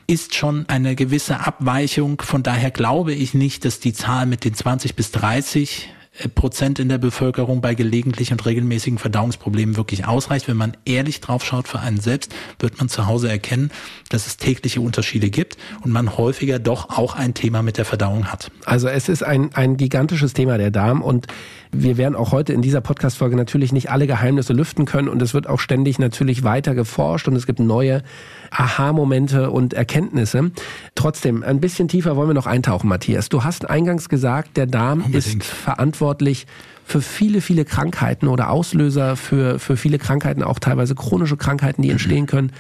ist 0.07 0.35
schon 0.35 0.69
eine 0.69 0.95
gewisse 0.95 1.41
Abweichung. 1.41 2.21
Von 2.21 2.43
daher 2.43 2.71
glaube 2.71 3.13
ich 3.13 3.35
nicht, 3.35 3.65
dass 3.65 3.81
die 3.81 3.93
Zahl 3.93 4.27
mit 4.27 4.45
den 4.45 4.55
20 4.55 4.95
bis 4.95 5.11
30 5.11 5.89
äh, 5.89 5.96
Prozent 6.35 6.79
in 6.79 6.89
der 6.89 6.99
Bevölkerung 6.99 7.61
bei 7.61 7.75
gelegentlichen 7.75 8.35
und 8.35 8.47
regelmäßigen 8.47 8.99
Verdauungsproblemen 8.99 9.77
wirklich 9.77 10.07
ausreicht. 10.07 10.49
Wenn 10.49 10.57
man 10.57 10.77
ehrlich 10.85 11.21
drauf 11.21 11.45
schaut 11.45 11.69
für 11.69 11.81
einen 11.81 12.01
selbst, 12.01 12.35
wird 12.59 12.79
man 12.79 12.89
zu 12.89 13.07
Hause 13.07 13.29
erkennen, 13.29 13.71
dass 14.09 14.27
es 14.27 14.39
tägliche 14.39 14.81
Unterschiede 14.81 15.29
gibt 15.29 15.59
und 15.83 15.93
man 15.93 16.17
häufiger 16.17 16.59
doch 16.59 16.97
auch 16.97 17.17
ein 17.17 17.35
Thema 17.35 17.63
mit 17.63 17.77
der 17.77 17.85
Verdauung 17.85 18.27
hat. 18.27 18.51
Also 18.65 18.89
es 18.89 19.09
ist 19.09 19.23
ein, 19.23 19.55
ein 19.55 19.77
gigantisches 19.77 20.33
Thema 20.33 20.57
der 20.57 20.71
Darm 20.71 21.03
und 21.03 21.27
wir 21.73 21.99
werden 21.99 22.15
auch 22.15 22.33
heute 22.33 22.55
in 22.55 22.63
dieser 22.63 22.81
Podcast-Folge 22.81 23.37
natürlich 23.37 23.73
nicht 23.73 23.91
alle 23.91 24.07
Geheimnisse 24.07 24.55
lüften 24.55 24.87
können 24.87 25.09
und 25.09 25.21
es 25.21 25.35
wird 25.35 25.47
auch 25.47 25.61
ständig 25.61 25.99
natürlich 25.99 26.45
weiter 26.45 26.75
geforscht 26.75 27.29
und 27.29 27.37
es 27.37 27.45
gibt 27.45 27.59
neue 27.59 28.03
Aha-Momente 28.51 29.51
und 29.51 29.75
Erkenntnisse. 29.75 30.53
Trotzdem, 30.95 31.43
ein 31.43 31.61
bisschen 31.61 31.89
tiefer 31.89 32.17
wollen 32.17 32.31
wir 32.31 32.35
noch 32.35 32.47
eintauchen, 32.47 32.89
Matthias. 32.89 33.29
Du 33.29 33.45
hast 33.45 33.69
eingangs 33.69 34.09
gesagt, 34.09 34.57
der 34.57 34.67
Darm 34.67 35.03
Unbedingt. 35.03 35.43
ist 35.43 35.45
verantwortlich 35.45 36.06
für 36.85 37.03
viele, 37.03 37.41
viele 37.41 37.65
Krankheiten 37.65 38.29
oder 38.29 38.51
Auslöser 38.51 39.17
für, 39.17 39.59
für 39.59 39.77
viele 39.77 39.99
Krankheiten, 39.99 40.43
auch 40.43 40.59
teilweise 40.59 40.95
chronische 40.95 41.37
Krankheiten, 41.37 41.83
die 41.83 41.91
entstehen 41.91 42.27
können. 42.27 42.53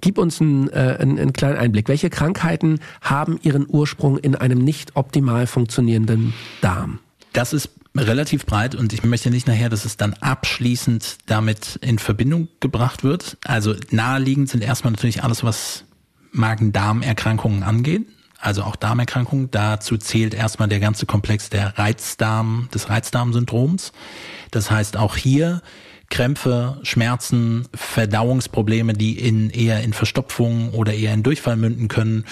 Gib 0.00 0.18
uns 0.18 0.40
einen, 0.40 0.68
äh, 0.70 0.96
einen, 0.98 1.18
einen 1.18 1.32
kleinen 1.32 1.56
Einblick. 1.56 1.88
Welche 1.88 2.10
Krankheiten 2.10 2.80
haben 3.00 3.38
ihren 3.42 3.66
Ursprung 3.68 4.18
in 4.18 4.34
einem 4.34 4.58
nicht 4.58 4.96
optimal 4.96 5.46
funktionierenden 5.46 6.32
Darm? 6.62 6.98
Das 7.32 7.52
ist 7.52 7.70
relativ 7.96 8.46
breit 8.46 8.74
und 8.74 8.92
ich 8.92 9.04
möchte 9.04 9.30
nicht 9.30 9.46
nachher, 9.46 9.68
dass 9.68 9.84
es 9.84 9.96
dann 9.96 10.14
abschließend 10.14 11.18
damit 11.26 11.78
in 11.80 11.98
Verbindung 11.98 12.48
gebracht 12.60 13.04
wird. 13.04 13.36
Also 13.44 13.74
naheliegend 13.90 14.48
sind 14.48 14.64
erstmal 14.64 14.92
natürlich 14.92 15.22
alles, 15.22 15.44
was 15.44 15.84
Magen-Darm-Erkrankungen 16.32 17.62
angeht. 17.62 18.06
Also 18.40 18.62
auch 18.62 18.76
Darmerkrankungen. 18.76 19.50
Dazu 19.50 19.96
zählt 19.98 20.34
erstmal 20.34 20.68
der 20.68 20.80
ganze 20.80 21.06
Komplex 21.06 21.50
der 21.50 21.78
Reizdarm, 21.78 22.68
des 22.72 22.88
Reizdarmsyndroms. 22.88 23.92
Das 24.50 24.70
heißt, 24.70 24.96
auch 24.96 25.16
hier 25.16 25.62
Krämpfe, 26.10 26.78
Schmerzen, 26.82 27.68
Verdauungsprobleme, 27.72 28.94
die 28.94 29.16
in 29.16 29.48
eher 29.48 29.82
in 29.82 29.92
Verstopfung 29.92 30.70
oder 30.70 30.92
eher 30.92 31.14
in 31.14 31.22
Durchfall 31.22 31.56
münden 31.56 31.86
können, 31.86 32.24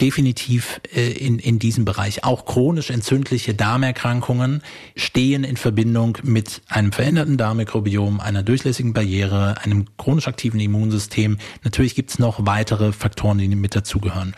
definitiv 0.00 0.80
äh, 0.94 1.10
in, 1.12 1.38
in 1.38 1.58
diesem 1.58 1.84
Bereich. 1.84 2.24
Auch 2.24 2.46
chronisch 2.46 2.90
entzündliche 2.90 3.52
Darmerkrankungen 3.52 4.62
stehen 4.96 5.44
in 5.44 5.58
Verbindung 5.58 6.16
mit 6.22 6.62
einem 6.68 6.92
veränderten 6.92 7.36
Darmmikrobiom, 7.36 8.20
einer 8.20 8.42
durchlässigen 8.42 8.94
Barriere, 8.94 9.60
einem 9.62 9.84
chronisch 9.98 10.28
aktiven 10.28 10.58
Immunsystem. 10.58 11.36
Natürlich 11.62 11.94
gibt 11.94 12.10
es 12.10 12.18
noch 12.18 12.46
weitere 12.46 12.92
Faktoren, 12.92 13.36
die 13.36 13.48
mit 13.48 13.76
dazugehören. 13.76 14.34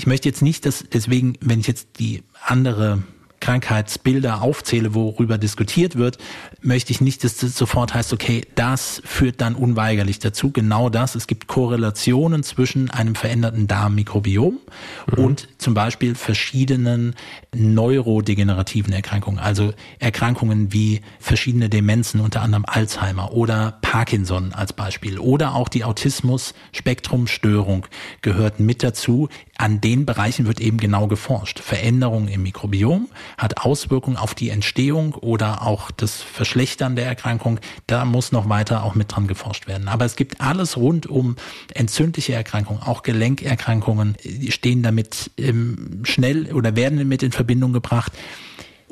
Ich 0.00 0.06
möchte 0.06 0.30
jetzt 0.30 0.40
nicht, 0.40 0.64
dass 0.64 0.82
deswegen, 0.90 1.34
wenn 1.42 1.60
ich 1.60 1.66
jetzt 1.66 1.98
die 1.98 2.22
andere 2.46 3.02
Krankheitsbilder 3.40 4.42
aufzähle, 4.42 4.94
worüber 4.94 5.38
diskutiert 5.38 5.96
wird, 5.96 6.18
möchte 6.60 6.92
ich 6.92 7.00
nicht, 7.00 7.24
dass 7.24 7.38
das 7.38 7.56
sofort 7.56 7.94
heißt, 7.94 8.12
okay, 8.12 8.42
das 8.54 9.00
führt 9.04 9.40
dann 9.40 9.54
unweigerlich 9.54 10.18
dazu. 10.18 10.50
Genau 10.50 10.90
das. 10.90 11.14
Es 11.14 11.26
gibt 11.26 11.46
Korrelationen 11.46 12.42
zwischen 12.42 12.90
einem 12.90 13.14
veränderten 13.14 13.66
Darmmikrobiom 13.66 14.58
mhm. 15.16 15.24
und 15.24 15.48
zum 15.58 15.74
Beispiel 15.74 16.14
verschiedenen 16.14 17.14
neurodegenerativen 17.54 18.92
Erkrankungen, 18.92 19.40
also 19.40 19.72
Erkrankungen 19.98 20.72
wie 20.72 21.00
verschiedene 21.18 21.68
Demenzen, 21.68 22.20
unter 22.20 22.42
anderem 22.42 22.64
Alzheimer 22.66 23.32
oder 23.32 23.78
Parkinson 23.80 24.52
als 24.52 24.72
Beispiel 24.72 25.18
oder 25.18 25.54
auch 25.54 25.68
die 25.68 25.84
Autismus-Spektrumstörung 25.84 27.86
gehört 28.22 28.60
mit 28.60 28.82
dazu. 28.82 29.28
An 29.56 29.80
den 29.80 30.06
Bereichen 30.06 30.46
wird 30.46 30.60
eben 30.60 30.78
genau 30.78 31.06
geforscht. 31.06 31.58
Veränderungen 31.58 32.28
im 32.28 32.42
Mikrobiom 32.42 33.08
hat 33.38 33.58
Auswirkungen 33.58 34.16
auf 34.16 34.34
die 34.34 34.50
Entstehung 34.50 35.14
oder 35.14 35.66
auch 35.66 35.90
das 35.90 36.22
Verschlechtern 36.22 36.96
der 36.96 37.06
Erkrankung. 37.06 37.60
Da 37.86 38.04
muss 38.04 38.32
noch 38.32 38.48
weiter 38.48 38.84
auch 38.84 38.94
mit 38.94 39.12
dran 39.12 39.26
geforscht 39.26 39.66
werden. 39.66 39.88
Aber 39.88 40.04
es 40.04 40.16
gibt 40.16 40.40
alles 40.40 40.76
rund 40.76 41.06
um 41.06 41.36
entzündliche 41.74 42.32
Erkrankungen, 42.34 42.82
auch 42.82 43.02
Gelenkerkrankungen 43.02 44.16
stehen 44.48 44.82
damit 44.82 45.30
schnell 46.02 46.52
oder 46.52 46.76
werden 46.76 46.98
damit 46.98 47.22
in 47.22 47.32
Verbindung 47.32 47.72
gebracht. 47.72 48.12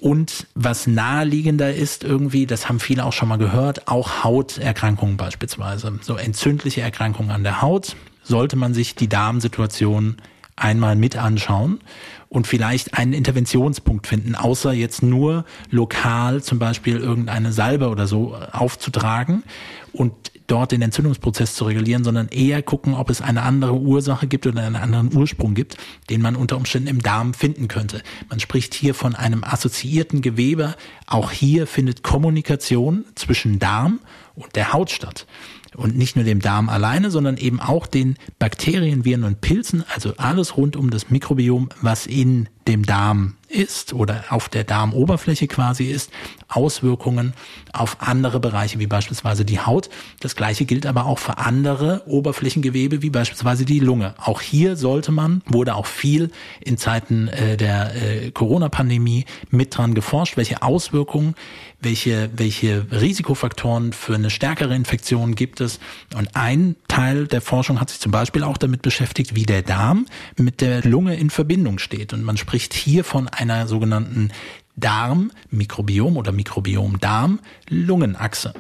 Und 0.00 0.46
was 0.54 0.86
naheliegender 0.86 1.74
ist 1.74 2.04
irgendwie, 2.04 2.46
das 2.46 2.68
haben 2.68 2.78
viele 2.78 3.04
auch 3.04 3.12
schon 3.12 3.28
mal 3.28 3.36
gehört, 3.36 3.88
auch 3.88 4.22
Hauterkrankungen 4.22 5.16
beispielsweise. 5.16 5.98
So 6.02 6.16
entzündliche 6.16 6.82
Erkrankungen 6.82 7.32
an 7.32 7.42
der 7.42 7.62
Haut 7.62 7.96
sollte 8.22 8.54
man 8.54 8.74
sich 8.74 8.94
die 8.94 9.08
Darmsituation 9.08 10.18
einmal 10.54 10.94
mit 10.94 11.16
anschauen 11.16 11.80
und 12.28 12.46
vielleicht 12.46 12.94
einen 12.94 13.12
Interventionspunkt 13.12 14.06
finden, 14.06 14.34
außer 14.34 14.72
jetzt 14.72 15.02
nur 15.02 15.44
lokal 15.70 16.42
zum 16.42 16.58
Beispiel 16.58 16.98
irgendeine 16.98 17.52
Salbe 17.52 17.88
oder 17.88 18.06
so 18.06 18.36
aufzutragen 18.52 19.42
und 19.92 20.12
dort 20.46 20.72
den 20.72 20.82
Entzündungsprozess 20.82 21.54
zu 21.54 21.64
regulieren, 21.64 22.04
sondern 22.04 22.28
eher 22.28 22.62
gucken, 22.62 22.94
ob 22.94 23.10
es 23.10 23.20
eine 23.20 23.42
andere 23.42 23.74
Ursache 23.74 24.26
gibt 24.26 24.46
oder 24.46 24.62
einen 24.62 24.76
anderen 24.76 25.14
Ursprung 25.14 25.54
gibt, 25.54 25.76
den 26.10 26.22
man 26.22 26.36
unter 26.36 26.56
Umständen 26.56 26.88
im 26.88 27.02
Darm 27.02 27.34
finden 27.34 27.68
könnte. 27.68 28.02
Man 28.28 28.40
spricht 28.40 28.74
hier 28.74 28.94
von 28.94 29.14
einem 29.14 29.44
assoziierten 29.44 30.22
Gewebe. 30.22 30.74
Auch 31.06 31.30
hier 31.30 31.66
findet 31.66 32.02
Kommunikation 32.02 33.04
zwischen 33.14 33.58
Darm 33.58 34.00
und 34.34 34.56
der 34.56 34.72
Haut 34.72 34.90
statt 34.90 35.26
und 35.78 35.96
nicht 35.96 36.16
nur 36.16 36.24
dem 36.24 36.40
Darm 36.40 36.68
alleine, 36.68 37.10
sondern 37.10 37.36
eben 37.36 37.60
auch 37.60 37.86
den 37.86 38.16
Bakterien, 38.38 39.04
Viren 39.04 39.24
und 39.24 39.40
Pilzen, 39.40 39.84
also 39.94 40.14
alles 40.16 40.56
rund 40.56 40.76
um 40.76 40.90
das 40.90 41.08
Mikrobiom, 41.08 41.68
was 41.80 42.06
in 42.06 42.48
dem 42.66 42.84
Darm 42.84 43.34
ist 43.48 43.94
oder 43.94 44.24
auf 44.28 44.48
der 44.50 44.64
Darmoberfläche 44.64 45.46
quasi 45.46 45.84
ist, 45.84 46.10
Auswirkungen 46.48 47.32
auf 47.72 47.96
andere 48.00 48.40
Bereiche 48.40 48.78
wie 48.78 48.86
beispielsweise 48.86 49.44
die 49.44 49.60
Haut. 49.60 49.88
Das 50.20 50.36
gleiche 50.36 50.66
gilt 50.66 50.84
aber 50.84 51.06
auch 51.06 51.18
für 51.18 51.38
andere 51.38 52.02
Oberflächengewebe 52.06 53.00
wie 53.00 53.08
beispielsweise 53.10 53.64
die 53.64 53.80
Lunge. 53.80 54.14
Auch 54.18 54.42
hier 54.42 54.76
sollte 54.76 55.12
man, 55.12 55.42
wurde 55.46 55.76
auch 55.76 55.86
viel 55.86 56.30
in 56.60 56.76
Zeiten 56.76 57.28
äh, 57.28 57.56
der 57.56 57.94
äh, 57.94 58.30
Corona-Pandemie 58.32 59.24
mit 59.50 59.76
dran 59.76 59.94
geforscht, 59.94 60.36
welche 60.36 60.62
Auswirkungen, 60.62 61.34
welche, 61.80 62.30
welche 62.34 62.86
Risikofaktoren 62.90 63.92
für 63.92 64.14
eine 64.14 64.30
stärkere 64.30 64.74
Infektion 64.74 65.34
gibt 65.34 65.60
es. 65.60 65.78
Und 66.16 66.34
ein 66.34 66.76
Teil 66.88 67.26
der 67.26 67.40
Forschung 67.40 67.80
hat 67.80 67.90
sich 67.90 68.00
zum 68.00 68.12
Beispiel 68.12 68.42
auch 68.42 68.56
damit 68.56 68.82
beschäftigt, 68.82 69.34
wie 69.34 69.44
der 69.44 69.62
Darm 69.62 70.06
mit 70.36 70.60
der 70.60 70.82
Lunge 70.82 71.16
in 71.16 71.30
Verbindung 71.30 71.78
steht. 71.78 72.12
Und 72.12 72.24
man 72.24 72.36
spricht 72.36 72.74
hier 72.74 73.04
von 73.04 73.28
einer 73.28 73.68
sogenannten 73.68 74.30
Darm, 74.76 75.32
Mikrobiom 75.50 76.16
oder 76.16 76.32
Mikrobiom 76.32 77.00
Darm, 77.00 77.40
Lungenachse. 77.68 78.54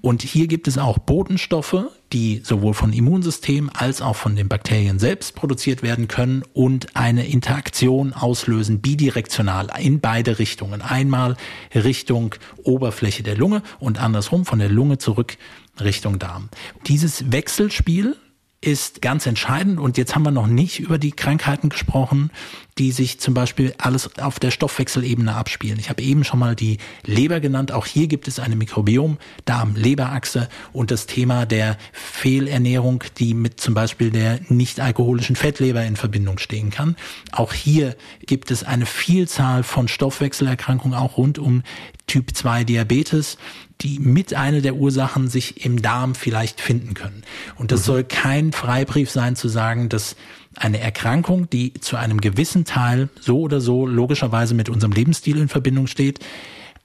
Und 0.00 0.22
hier 0.22 0.46
gibt 0.46 0.68
es 0.68 0.78
auch 0.78 0.98
Botenstoffe, 0.98 1.86
die 2.14 2.40
sowohl 2.44 2.74
von 2.74 2.92
Immunsystem 2.92 3.70
als 3.74 4.00
auch 4.00 4.14
von 4.14 4.36
den 4.36 4.48
Bakterien 4.48 5.00
selbst 5.00 5.34
produziert 5.34 5.82
werden 5.82 6.06
können 6.06 6.42
und 6.54 6.96
eine 6.96 7.26
Interaktion 7.26 8.12
auslösen, 8.12 8.80
bidirektional 8.80 9.68
in 9.80 10.00
beide 10.00 10.38
Richtungen. 10.38 10.80
Einmal 10.80 11.36
Richtung 11.74 12.36
Oberfläche 12.62 13.24
der 13.24 13.36
Lunge 13.36 13.62
und 13.80 13.98
andersrum 13.98 14.44
von 14.44 14.60
der 14.60 14.68
Lunge 14.68 14.98
zurück 14.98 15.36
Richtung 15.82 16.20
Darm. 16.20 16.50
Dieses 16.86 17.32
Wechselspiel 17.32 18.16
ist 18.64 19.02
ganz 19.02 19.26
entscheidend. 19.26 19.78
Und 19.78 19.98
jetzt 19.98 20.14
haben 20.14 20.22
wir 20.22 20.30
noch 20.30 20.46
nicht 20.46 20.80
über 20.80 20.96
die 20.98 21.12
Krankheiten 21.12 21.68
gesprochen, 21.68 22.30
die 22.78 22.92
sich 22.92 23.20
zum 23.20 23.34
Beispiel 23.34 23.74
alles 23.78 24.18
auf 24.18 24.40
der 24.40 24.50
Stoffwechselebene 24.50 25.34
abspielen. 25.34 25.78
Ich 25.78 25.90
habe 25.90 26.02
eben 26.02 26.24
schon 26.24 26.38
mal 26.38 26.56
die 26.56 26.78
Leber 27.04 27.40
genannt. 27.40 27.72
Auch 27.72 27.86
hier 27.86 28.06
gibt 28.06 28.26
es 28.26 28.38
eine 28.38 28.56
Mikrobiom-Darm-Leberachse 28.56 30.48
und 30.72 30.90
das 30.90 31.06
Thema 31.06 31.44
der 31.46 31.76
Fehlernährung, 31.92 33.04
die 33.18 33.34
mit 33.34 33.60
zum 33.60 33.74
Beispiel 33.74 34.10
der 34.10 34.40
nicht 34.48 34.80
alkoholischen 34.80 35.36
Fettleber 35.36 35.84
in 35.84 35.96
Verbindung 35.96 36.38
stehen 36.38 36.70
kann. 36.70 36.96
Auch 37.32 37.52
hier 37.52 37.96
gibt 38.26 38.50
es 38.50 38.64
eine 38.64 38.86
Vielzahl 38.86 39.62
von 39.62 39.88
Stoffwechselerkrankungen, 39.88 40.98
auch 40.98 41.18
rund 41.18 41.38
um 41.38 41.62
Typ 42.06 42.34
2 42.34 42.64
Diabetes, 42.64 43.38
die 43.84 43.98
mit 43.98 44.34
einer 44.34 44.62
der 44.62 44.74
Ursachen 44.74 45.28
sich 45.28 45.64
im 45.64 45.82
Darm 45.82 46.14
vielleicht 46.14 46.60
finden 46.60 46.94
können. 46.94 47.22
Und 47.56 47.70
das 47.70 47.80
mhm. 47.80 47.84
soll 47.84 48.04
kein 48.04 48.52
Freibrief 48.52 49.10
sein 49.10 49.36
zu 49.36 49.48
sagen, 49.48 49.88
dass 49.88 50.16
eine 50.56 50.80
Erkrankung, 50.80 51.50
die 51.50 51.74
zu 51.74 51.96
einem 51.96 52.20
gewissen 52.20 52.64
Teil 52.64 53.08
so 53.20 53.40
oder 53.40 53.60
so 53.60 53.86
logischerweise 53.86 54.54
mit 54.54 54.68
unserem 54.68 54.92
Lebensstil 54.92 55.38
in 55.38 55.48
Verbindung 55.48 55.86
steht, 55.86 56.20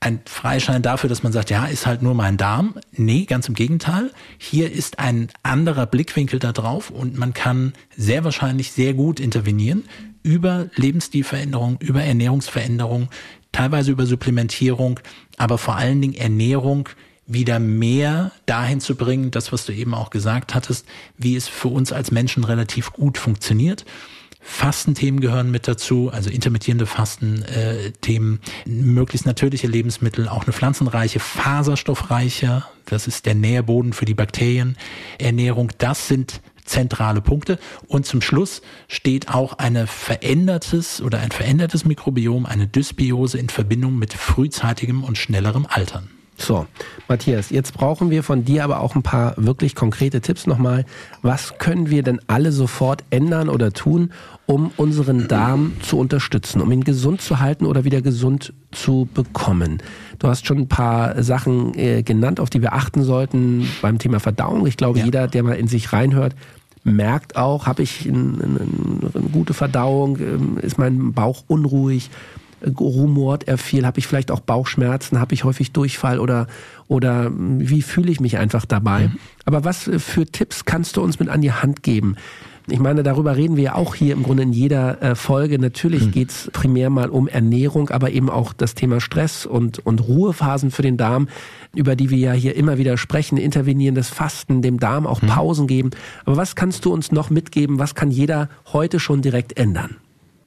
ein 0.01 0.21
Freischein 0.25 0.81
dafür, 0.81 1.09
dass 1.09 1.23
man 1.23 1.33
sagt, 1.33 1.49
ja, 1.49 1.65
ist 1.65 1.85
halt 1.85 2.01
nur 2.01 2.13
mein 2.13 2.37
Darm. 2.37 2.75
Nee, 2.93 3.25
ganz 3.25 3.49
im 3.49 3.53
Gegenteil. 3.53 4.11
Hier 4.37 4.71
ist 4.71 4.97
ein 4.97 5.27
anderer 5.43 5.85
Blickwinkel 5.85 6.39
da 6.39 6.53
drauf 6.53 6.89
und 6.89 7.17
man 7.17 7.33
kann 7.33 7.73
sehr 7.97 8.23
wahrscheinlich 8.23 8.71
sehr 8.71 8.93
gut 8.93 9.19
intervenieren 9.19 9.83
über 10.23 10.69
Lebensstilveränderung, 10.75 11.77
über 11.79 12.03
Ernährungsveränderung, 12.03 13.09
teilweise 13.51 13.91
über 13.91 14.05
Supplementierung, 14.05 14.99
aber 15.37 15.57
vor 15.57 15.75
allen 15.75 16.01
Dingen 16.01 16.15
Ernährung 16.15 16.89
wieder 17.25 17.59
mehr 17.59 18.31
dahin 18.45 18.81
zu 18.81 18.95
bringen, 18.95 19.31
das, 19.31 19.51
was 19.51 19.65
du 19.65 19.73
eben 19.73 19.93
auch 19.93 20.09
gesagt 20.09 20.55
hattest, 20.55 20.85
wie 21.17 21.35
es 21.35 21.47
für 21.47 21.67
uns 21.67 21.91
als 21.91 22.11
Menschen 22.11 22.43
relativ 22.43 22.91
gut 22.91 23.17
funktioniert. 23.17 23.85
Fastenthemen 24.41 25.19
gehören 25.19 25.51
mit 25.51 25.67
dazu, 25.67 26.09
also 26.11 26.29
intermittierende 26.29 26.85
Fastenthemen, 26.85 28.39
äh, 28.65 28.69
möglichst 28.69 29.27
natürliche 29.27 29.67
Lebensmittel, 29.67 30.27
auch 30.27 30.43
eine 30.45 30.53
pflanzenreiche, 30.53 31.19
faserstoffreiche, 31.19 32.63
das 32.85 33.05
ist 33.05 33.25
der 33.25 33.35
Nährboden 33.35 33.93
für 33.93 34.05
die 34.05 34.13
Bakterien, 34.15 34.77
Ernährung, 35.19 35.71
das 35.77 36.07
sind 36.07 36.41
zentrale 36.69 37.21
Punkte. 37.21 37.59
Und 37.87 38.05
zum 38.05 38.21
Schluss 38.21 38.61
steht 38.87 39.29
auch 39.29 39.53
eine 39.53 39.87
verändertes 39.87 41.01
oder 41.01 41.19
ein 41.19 41.31
verändertes 41.31 41.85
Mikrobiom, 41.85 42.45
eine 42.45 42.67
Dysbiose 42.67 43.37
in 43.37 43.49
Verbindung 43.49 43.97
mit 43.97 44.13
frühzeitigem 44.13 45.03
und 45.03 45.17
schnellerem 45.17 45.65
Altern. 45.67 46.09
So, 46.41 46.67
Matthias, 47.09 47.49
jetzt 47.49 47.73
brauchen 47.73 48.09
wir 48.09 48.23
von 48.23 48.45
dir 48.45 48.63
aber 48.63 48.79
auch 48.79 48.95
ein 48.95 49.03
paar 49.03 49.33
wirklich 49.35 49.75
konkrete 49.75 50.21
Tipps 50.21 50.47
nochmal. 50.47 50.85
Was 51.21 51.57
können 51.57 51.89
wir 51.89 52.01
denn 52.01 52.21
alle 52.27 52.51
sofort 52.51 53.03
ändern 53.09 53.49
oder 53.49 53.73
tun, 53.73 54.13
um 54.45 54.71
unseren 54.77 55.27
Darm 55.27 55.73
zu 55.81 55.99
unterstützen, 55.99 56.61
um 56.61 56.71
ihn 56.71 56.83
gesund 56.83 57.21
zu 57.21 57.39
halten 57.39 57.65
oder 57.65 57.83
wieder 57.83 58.01
gesund 58.01 58.53
zu 58.71 59.09
bekommen? 59.13 59.83
Du 60.17 60.27
hast 60.27 60.47
schon 60.47 60.59
ein 60.59 60.67
paar 60.69 61.21
Sachen 61.23 61.77
äh, 61.77 62.03
genannt, 62.03 62.39
auf 62.39 62.49
die 62.49 62.61
wir 62.61 62.73
achten 62.73 63.03
sollten 63.03 63.67
beim 63.81 63.99
Thema 63.99 64.19
Verdauung. 64.19 64.65
Ich 64.65 64.77
glaube, 64.77 64.99
ja. 64.99 65.05
jeder, 65.05 65.27
der 65.27 65.43
mal 65.43 65.55
in 65.55 65.67
sich 65.67 65.91
reinhört, 65.91 66.35
merkt 66.83 67.35
auch, 67.35 67.67
habe 67.67 67.83
ich 67.83 68.07
eine, 68.07 68.43
eine, 68.43 68.59
eine 69.13 69.29
gute 69.31 69.53
Verdauung, 69.53 70.17
ähm, 70.19 70.57
ist 70.61 70.77
mein 70.77 71.13
Bauch 71.13 71.43
unruhig, 71.47 72.09
äh, 72.61 72.69
rumort 72.69 73.47
er 73.47 73.57
viel, 73.57 73.85
habe 73.85 73.99
ich 73.99 74.07
vielleicht 74.07 74.31
auch 74.31 74.39
Bauchschmerzen, 74.39 75.19
habe 75.19 75.33
ich 75.33 75.43
häufig 75.43 75.71
Durchfall 75.71 76.19
oder, 76.19 76.47
oder 76.87 77.25
hm, 77.25 77.69
wie 77.69 77.81
fühle 77.81 78.11
ich 78.11 78.19
mich 78.19 78.37
einfach 78.37 78.65
dabei. 78.65 79.07
Mhm. 79.07 79.19
Aber 79.45 79.63
was 79.63 79.89
für 79.97 80.25
Tipps 80.25 80.65
kannst 80.65 80.97
du 80.97 81.01
uns 81.01 81.19
mit 81.19 81.29
an 81.29 81.41
die 81.41 81.51
Hand 81.51 81.83
geben? 81.83 82.15
Ich 82.71 82.79
meine, 82.79 83.03
darüber 83.03 83.35
reden 83.35 83.55
wir 83.57 83.63
ja 83.63 83.75
auch 83.75 83.95
hier 83.95 84.13
im 84.13 84.23
Grunde 84.23 84.43
in 84.43 84.53
jeder 84.53 85.01
äh, 85.01 85.15
Folge. 85.15 85.59
Natürlich 85.59 86.07
mhm. 86.07 86.11
geht's 86.11 86.49
primär 86.53 86.89
mal 86.89 87.09
um 87.09 87.27
Ernährung, 87.27 87.89
aber 87.89 88.11
eben 88.11 88.29
auch 88.29 88.53
das 88.53 88.75
Thema 88.75 89.01
Stress 89.01 89.45
und, 89.45 89.79
und 89.79 90.07
Ruhephasen 90.07 90.71
für 90.71 90.81
den 90.81 90.97
Darm, 90.97 91.27
über 91.75 91.95
die 91.95 92.09
wir 92.09 92.17
ja 92.17 92.31
hier 92.33 92.55
immer 92.55 92.77
wieder 92.77 92.97
sprechen, 92.97 93.37
intervenierendes 93.37 94.09
Fasten, 94.09 94.61
dem 94.61 94.79
Darm 94.79 95.07
auch 95.07 95.21
mhm. 95.21 95.27
Pausen 95.27 95.67
geben. 95.67 95.91
Aber 96.25 96.37
was 96.37 96.55
kannst 96.55 96.85
du 96.85 96.93
uns 96.93 97.11
noch 97.11 97.29
mitgeben? 97.29 97.79
Was 97.79 97.95
kann 97.95 98.11
jeder 98.11 98.49
heute 98.71 98.99
schon 98.99 99.21
direkt 99.21 99.57
ändern? 99.57 99.97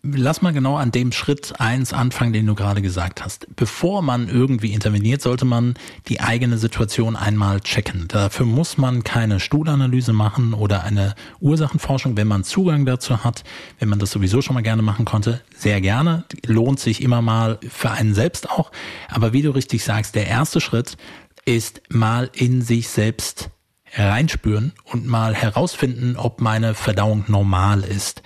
Lass 0.03 0.43
mal 0.43 0.53
genau 0.53 0.77
an 0.77 0.91
dem 0.91 1.13
Schritt 1.13 1.61
eins 1.61 1.93
anfangen, 1.93 2.33
den 2.33 2.47
du 2.47 2.55
gerade 2.55 2.83
gesagt 2.83 3.25
hast. 3.25 3.47
Bevor 3.55 4.03
man 4.03 4.29
irgendwie 4.29 4.73
interveniert, 4.73 5.23
sollte 5.23 5.45
man 5.45 5.75
die 6.09 6.21
eigene 6.21 6.59
Situation 6.59 7.15
einmal 7.15 7.61
checken. 7.61 8.09
Dafür 8.09 8.47
muss 8.47 8.79
man 8.79 9.05
keine 9.05 9.39
Stuhlanalyse 9.39 10.13
machen 10.13 10.55
oder 10.55 10.83
eine 10.83 11.15
Ursachenforschung, 11.41 12.17
wenn 12.17 12.27
man 12.27 12.43
Zugang 12.43 12.85
dazu 12.85 13.23
hat, 13.23 13.45
wenn 13.79 13.89
man 13.89 14.01
das 14.01 14.11
sowieso 14.11 14.43
schon 14.43 14.55
mal 14.55 14.63
gerne 14.63 14.83
machen 14.83 15.05
konnte, 15.05 15.41
sehr 15.57 15.81
gerne. 15.81 16.25
Lohnt 16.47 16.81
sich 16.81 17.01
immer 17.01 17.23
mal 17.23 17.59
für 17.69 17.93
einen 17.93 18.15
selbst 18.15 18.51
auch. 18.51 18.73
Aber 19.09 19.33
wie 19.33 19.43
du 19.43 19.51
richtig 19.51 19.85
sagst, 19.85 20.17
der 20.17 20.27
erste 20.27 20.61
Schritt 20.61 20.97
ist 21.45 21.81
mal 21.89 22.29
in 22.35 22.63
sich 22.63 22.89
selbst 22.89 23.51
reinspüren 23.95 24.73
und 24.85 25.07
mal 25.07 25.35
herausfinden, 25.35 26.17
ob 26.17 26.41
meine 26.41 26.75
Verdauung 26.75 27.25
normal 27.29 27.83
ist. 27.83 28.23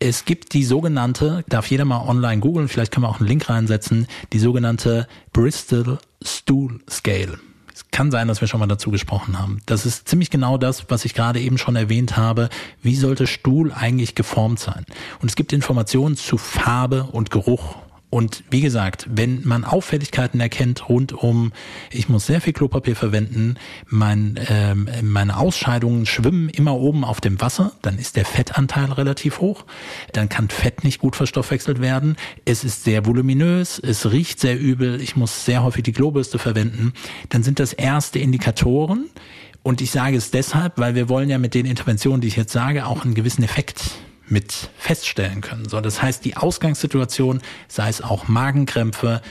Es 0.00 0.24
gibt 0.24 0.54
die 0.54 0.64
sogenannte, 0.64 1.44
darf 1.48 1.68
jeder 1.70 1.84
mal 1.84 2.06
online 2.06 2.40
googeln, 2.40 2.68
vielleicht 2.68 2.92
kann 2.92 3.02
man 3.02 3.10
auch 3.10 3.18
einen 3.18 3.28
Link 3.28 3.50
reinsetzen, 3.50 4.06
die 4.32 4.38
sogenannte 4.38 5.08
Bristol 5.32 5.98
Stool 6.24 6.78
Scale. 6.88 7.40
Es 7.74 7.90
kann 7.90 8.12
sein, 8.12 8.28
dass 8.28 8.40
wir 8.40 8.46
schon 8.46 8.60
mal 8.60 8.66
dazu 8.66 8.92
gesprochen 8.92 9.40
haben. 9.40 9.60
Das 9.66 9.86
ist 9.86 10.08
ziemlich 10.08 10.30
genau 10.30 10.56
das, 10.56 10.88
was 10.88 11.04
ich 11.04 11.14
gerade 11.14 11.40
eben 11.40 11.58
schon 11.58 11.74
erwähnt 11.74 12.16
habe. 12.16 12.48
Wie 12.80 12.94
sollte 12.94 13.26
Stuhl 13.26 13.72
eigentlich 13.72 14.14
geformt 14.14 14.60
sein? 14.60 14.84
Und 15.20 15.28
es 15.28 15.36
gibt 15.36 15.52
Informationen 15.52 16.16
zu 16.16 16.38
Farbe 16.38 17.08
und 17.10 17.32
Geruch 17.32 17.76
und 18.10 18.42
wie 18.50 18.62
gesagt, 18.62 19.06
wenn 19.10 19.46
man 19.46 19.64
Auffälligkeiten 19.64 20.40
erkennt 20.40 20.88
rund 20.88 21.12
um, 21.12 21.52
ich 21.90 22.08
muss 22.08 22.26
sehr 22.26 22.40
viel 22.40 22.54
Klopapier 22.54 22.96
verwenden, 22.96 23.56
mein, 23.86 24.40
ähm, 24.48 24.88
meine 25.02 25.36
Ausscheidungen 25.36 26.06
schwimmen 26.06 26.48
immer 26.48 26.74
oben 26.74 27.04
auf 27.04 27.20
dem 27.20 27.38
Wasser, 27.40 27.72
dann 27.82 27.98
ist 27.98 28.16
der 28.16 28.24
Fettanteil 28.24 28.92
relativ 28.92 29.40
hoch, 29.40 29.66
dann 30.12 30.30
kann 30.30 30.48
Fett 30.48 30.84
nicht 30.84 31.00
gut 31.00 31.16
verstoffwechselt 31.16 31.82
werden, 31.82 32.16
es 32.46 32.64
ist 32.64 32.84
sehr 32.84 33.04
voluminös, 33.04 33.78
es 33.78 34.10
riecht 34.10 34.40
sehr 34.40 34.58
übel, 34.58 35.02
ich 35.02 35.16
muss 35.16 35.44
sehr 35.44 35.62
häufig 35.62 35.82
die 35.82 35.92
Klobürste 35.92 36.38
verwenden, 36.38 36.94
dann 37.28 37.42
sind 37.42 37.60
das 37.60 37.74
erste 37.74 38.18
Indikatoren, 38.18 39.10
und 39.64 39.82
ich 39.82 39.90
sage 39.90 40.16
es 40.16 40.30
deshalb, 40.30 40.78
weil 40.78 40.94
wir 40.94 41.10
wollen 41.10 41.28
ja 41.28 41.36
mit 41.36 41.52
den 41.52 41.66
Interventionen, 41.66 42.22
die 42.22 42.28
ich 42.28 42.36
jetzt 42.36 42.52
sage, 42.52 42.86
auch 42.86 43.04
einen 43.04 43.14
gewissen 43.14 43.42
Effekt 43.42 43.98
mit 44.30 44.70
feststellen 44.76 45.40
können. 45.40 45.68
So, 45.68 45.80
das 45.80 46.02
heißt, 46.02 46.24
die 46.24 46.36
Ausgangssituation, 46.36 47.40
sei 47.68 47.88
es 47.88 48.02
auch 48.02 48.28
Magenkrämpfe 48.28 49.22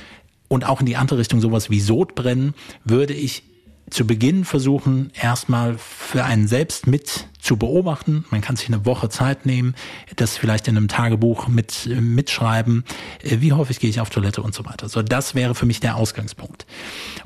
und 0.48 0.66
auch 0.66 0.80
in 0.80 0.86
die 0.86 0.98
andere 0.98 1.20
Richtung 1.20 1.42
sowas 1.42 1.70
wie 1.70 1.80
Sodbrennen, 1.80 2.54
würde 2.84 3.14
ich 3.14 3.44
zu 3.90 4.06
Beginn 4.06 4.44
versuchen, 4.44 5.12
erstmal 5.14 5.78
für 5.78 6.26
einen 6.26 6.48
selbst 6.48 6.88
mit 6.88 7.28
zu 7.40 7.56
beobachten. 7.56 8.26
Man 8.32 8.42
kann 8.42 8.58
sich 8.58 8.68
eine 8.68 8.86
Woche 8.86 9.08
Zeit 9.08 9.46
nehmen, 9.46 9.76
das 10.18 10.36
vielleicht 10.36 10.68
in 10.68 10.76
einem 10.76 10.90
Tagebuch 10.90 11.48
mit, 11.48 11.88
mitschreiben. 11.88 12.84
Äh, 13.24 13.38
wie 13.40 13.54
häufig 13.54 13.80
gehe 13.80 13.90
ich 13.90 14.02
auf 14.02 14.10
Toilette 14.10 14.42
und 14.42 14.54
so 14.54 14.66
weiter. 14.66 14.90
So, 14.90 15.02
das 15.02 15.36
wäre 15.36 15.56
für 15.56 15.66
mich 15.66 15.80
der 15.80 15.96
Ausgangspunkt. 15.96 16.66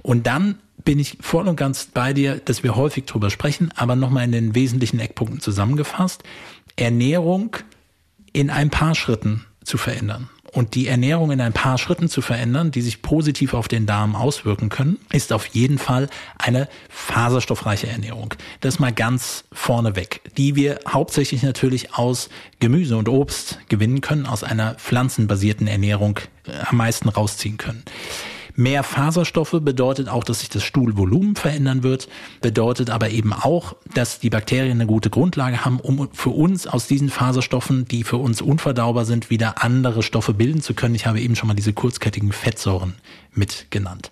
Und 0.03 0.27
dann 0.27 0.59
bin 0.83 0.99
ich 0.99 1.17
voll 1.21 1.47
und 1.47 1.55
ganz 1.55 1.87
bei 1.93 2.13
dir, 2.13 2.37
dass 2.37 2.63
wir 2.63 2.75
häufig 2.75 3.05
drüber 3.05 3.29
sprechen, 3.29 3.71
aber 3.75 3.95
nochmal 3.95 4.25
in 4.25 4.31
den 4.31 4.55
wesentlichen 4.55 4.99
Eckpunkten 4.99 5.39
zusammengefasst. 5.39 6.23
Ernährung 6.75 7.57
in 8.33 8.49
ein 8.49 8.69
paar 8.69 8.95
Schritten 8.95 9.45
zu 9.63 9.77
verändern. 9.77 10.29
Und 10.53 10.75
die 10.75 10.87
Ernährung 10.87 11.31
in 11.31 11.39
ein 11.39 11.53
paar 11.53 11.77
Schritten 11.77 12.09
zu 12.09 12.21
verändern, 12.21 12.71
die 12.71 12.81
sich 12.81 13.01
positiv 13.01 13.53
auf 13.53 13.69
den 13.69 13.85
Darm 13.85 14.17
auswirken 14.17 14.67
können, 14.67 14.97
ist 15.13 15.31
auf 15.31 15.45
jeden 15.45 15.77
Fall 15.77 16.09
eine 16.37 16.67
faserstoffreiche 16.89 17.87
Ernährung. 17.87 18.33
Das 18.59 18.77
mal 18.77 18.91
ganz 18.91 19.45
vorneweg, 19.53 20.21
die 20.35 20.57
wir 20.57 20.79
hauptsächlich 20.85 21.41
natürlich 21.43 21.93
aus 21.93 22.29
Gemüse 22.59 22.97
und 22.97 23.07
Obst 23.07 23.59
gewinnen 23.69 24.01
können, 24.01 24.25
aus 24.25 24.43
einer 24.43 24.75
pflanzenbasierten 24.75 25.67
Ernährung 25.67 26.19
äh, 26.45 26.51
am 26.65 26.75
meisten 26.77 27.07
rausziehen 27.07 27.57
können. 27.57 27.85
Mehr 28.55 28.83
Faserstoffe 28.83 29.57
bedeutet 29.61 30.09
auch, 30.09 30.23
dass 30.23 30.39
sich 30.39 30.49
das 30.49 30.63
Stuhlvolumen 30.63 31.35
verändern 31.35 31.83
wird, 31.83 32.07
bedeutet 32.41 32.89
aber 32.89 33.09
eben 33.09 33.33
auch, 33.33 33.75
dass 33.93 34.19
die 34.19 34.29
Bakterien 34.29 34.79
eine 34.79 34.87
gute 34.87 35.09
Grundlage 35.09 35.65
haben, 35.65 35.79
um 35.79 36.09
für 36.13 36.29
uns 36.29 36.67
aus 36.67 36.87
diesen 36.87 37.09
Faserstoffen, 37.09 37.85
die 37.85 38.03
für 38.03 38.17
uns 38.17 38.41
unverdaubar 38.41 39.05
sind, 39.05 39.29
wieder 39.29 39.63
andere 39.63 40.03
Stoffe 40.03 40.33
bilden 40.33 40.61
zu 40.61 40.73
können. 40.73 40.95
Ich 40.95 41.05
habe 41.05 41.21
eben 41.21 41.35
schon 41.35 41.47
mal 41.47 41.53
diese 41.53 41.73
kurzkettigen 41.73 42.31
Fettsäuren 42.31 42.95
mitgenannt. 43.33 44.11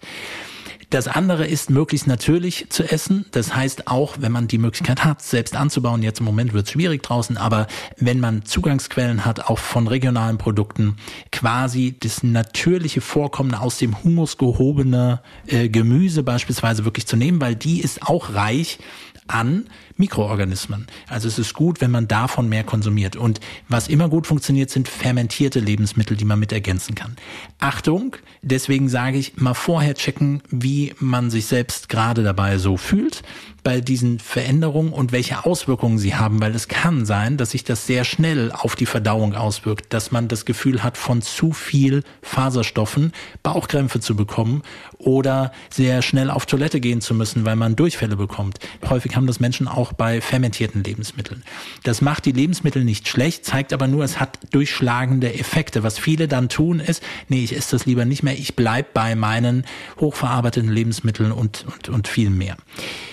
Das 0.90 1.08
andere 1.08 1.46
ist 1.46 1.70
möglichst 1.70 2.08
natürlich 2.08 2.68
zu 2.70 2.84
essen. 2.84 3.26
Das 3.30 3.56
heißt 3.56 3.88
auch, 3.88 4.18
wenn 4.22 4.32
man 4.32 4.48
die 4.48 4.58
Möglichkeit 4.58 5.04
hat, 5.04 5.22
selbst 5.22 5.56
anzubauen, 5.56 6.02
jetzt 6.02 6.20
im 6.20 6.26
Moment 6.26 6.54
wird 6.54 6.66
es 6.66 6.72
schwierig 6.72 7.04
draußen, 7.04 7.38
aber 7.38 7.68
wenn 7.98 8.20
man 8.20 8.44
Zugangsquellen 8.44 9.24
hat, 9.24 9.50
auch 9.50 9.60
von 9.60 9.88
regionalen 9.88 10.40
Produkten, 10.40 10.98
quasi 11.32 11.96
das 12.00 12.24
natürliche 12.24 13.02
Vorkommen 13.02 13.54
aus 13.54 13.78
dem 13.78 14.04
Humus 14.04 14.40
gehobene 14.40 15.22
äh, 15.46 15.70
Gemüse 15.70 16.24
beispielsweise 16.24 16.86
wirklich 16.86 17.06
zu 17.06 17.18
nehmen, 17.18 17.40
weil 17.40 17.56
die 17.56 17.82
ist 17.82 18.02
auch 18.02 18.34
reich 18.34 18.80
an 19.28 19.68
Mikroorganismen. 20.00 20.88
Also 21.08 21.28
es 21.28 21.38
ist 21.38 21.54
gut, 21.54 21.82
wenn 21.82 21.92
man 21.92 22.08
davon 22.08 22.50
mehr 22.50 22.64
konsumiert. 22.64 23.16
Und 23.16 23.40
was 23.68 23.88
immer 23.88 24.10
gut 24.10 24.26
funktioniert, 24.26 24.70
sind 24.70 24.88
fermentierte 24.88 25.60
Lebensmittel, 25.60 26.16
die 26.16 26.26
man 26.26 26.40
mit 26.40 26.52
ergänzen 26.52 26.96
kann. 26.96 27.18
Achtung, 27.60 28.16
deswegen 28.42 28.90
sage 28.90 29.18
ich 29.18 29.38
mal 29.38 29.54
vorher 29.54 29.94
checken, 29.94 30.42
wie 30.50 30.94
man 31.00 31.30
sich 31.30 31.46
selbst 31.46 31.90
gerade 31.90 32.24
dabei 32.24 32.58
so 32.58 32.78
fühlt 32.78 33.24
bei 33.64 33.82
diesen 33.82 34.20
Veränderungen 34.20 34.94
und 34.94 35.12
welche 35.12 35.46
Auswirkungen 35.46 35.98
sie 35.98 36.16
haben, 36.16 36.42
weil 36.42 36.56
es 36.56 36.68
kann 36.68 37.06
sein, 37.06 37.38
dass 37.38 37.52
sich 37.52 37.64
das 37.64 37.86
sehr 37.86 38.04
schnell 38.04 38.52
auf 38.52 38.76
die 38.76 38.86
Verdauung 38.86 39.36
auswirkt, 39.36 39.94
dass 39.94 40.12
man 40.12 40.28
das 40.28 40.46
Gefühl 40.46 40.84
hat, 40.84 40.98
von 40.98 41.22
zu 41.22 41.52
viel 41.52 42.04
Faserstoffen 42.22 43.12
Bauchkrämpfe 43.44 44.00
zu 44.00 44.16
bekommen 44.16 44.64
oder 45.00 45.52
sehr 45.70 46.02
schnell 46.02 46.30
auf 46.30 46.46
Toilette 46.46 46.80
gehen 46.80 47.02
zu 47.02 47.14
müssen, 47.14 47.46
weil 47.46 47.56
man 47.56 47.76
Durchfälle 47.76 48.18
bekommt. 48.18 48.60
Häufig 48.88 49.16
haben 49.16 49.28
das 49.28 49.40
Menschen 49.40 49.68
auch 49.68 49.94
bei 49.94 50.22
fermentierten 50.22 50.84
Lebensmitteln. 50.84 51.44
Das 51.84 52.02
macht 52.02 52.26
die 52.26 52.34
Lebensmittel 52.34 52.84
nicht 52.84 53.08
schlecht, 53.08 53.46
zeigt 53.46 53.74
aber 53.74 53.88
nur, 53.88 54.04
es 54.04 54.20
hat 54.20 54.38
durchschlagende 54.52 55.34
Effekte. 55.34 55.84
Was 55.84 55.98
viele 55.98 56.28
dann 56.28 56.50
tun 56.50 56.80
ist, 56.80 57.02
nee, 57.30 57.44
ich 57.44 57.56
esse 57.56 57.72
das 57.72 57.86
lieber 57.86 58.06
nicht 58.06 58.24
mehr, 58.24 58.38
ich 58.38 58.56
bleib 58.56 58.94
bei 58.94 59.16
meinen 59.16 59.66
hochverarbeiteten 60.00 60.70
Lebensmitteln 60.70 61.32
und, 61.32 61.66
und, 61.66 61.90
und 61.90 62.08
viel 62.08 62.30
mehr. 62.30 62.58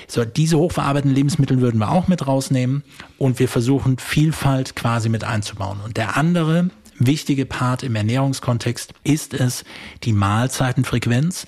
So, 0.09 0.25
diese 0.25 0.59
hochverarbeiteten 0.59 1.15
Lebensmittel 1.15 1.61
würden 1.61 1.79
wir 1.79 1.91
auch 1.91 2.09
mit 2.09 2.27
rausnehmen 2.27 2.83
und 3.19 3.39
wir 3.39 3.49
versuchen 3.49 3.99
Vielfalt 3.99 4.75
quasi 4.75 5.09
mit 5.09 5.25
einzubauen. 5.25 5.81
Und 5.85 5.97
der 5.97 6.17
andere 6.17 6.71
wichtige 6.99 7.47
Part 7.47 7.83
im 7.83 7.97
Ernährungskontext 7.97 8.93
ist 9.05 9.35
es, 9.35 9.65
die 10.05 10.13
Mahlzeitenfrequenz 10.13 11.47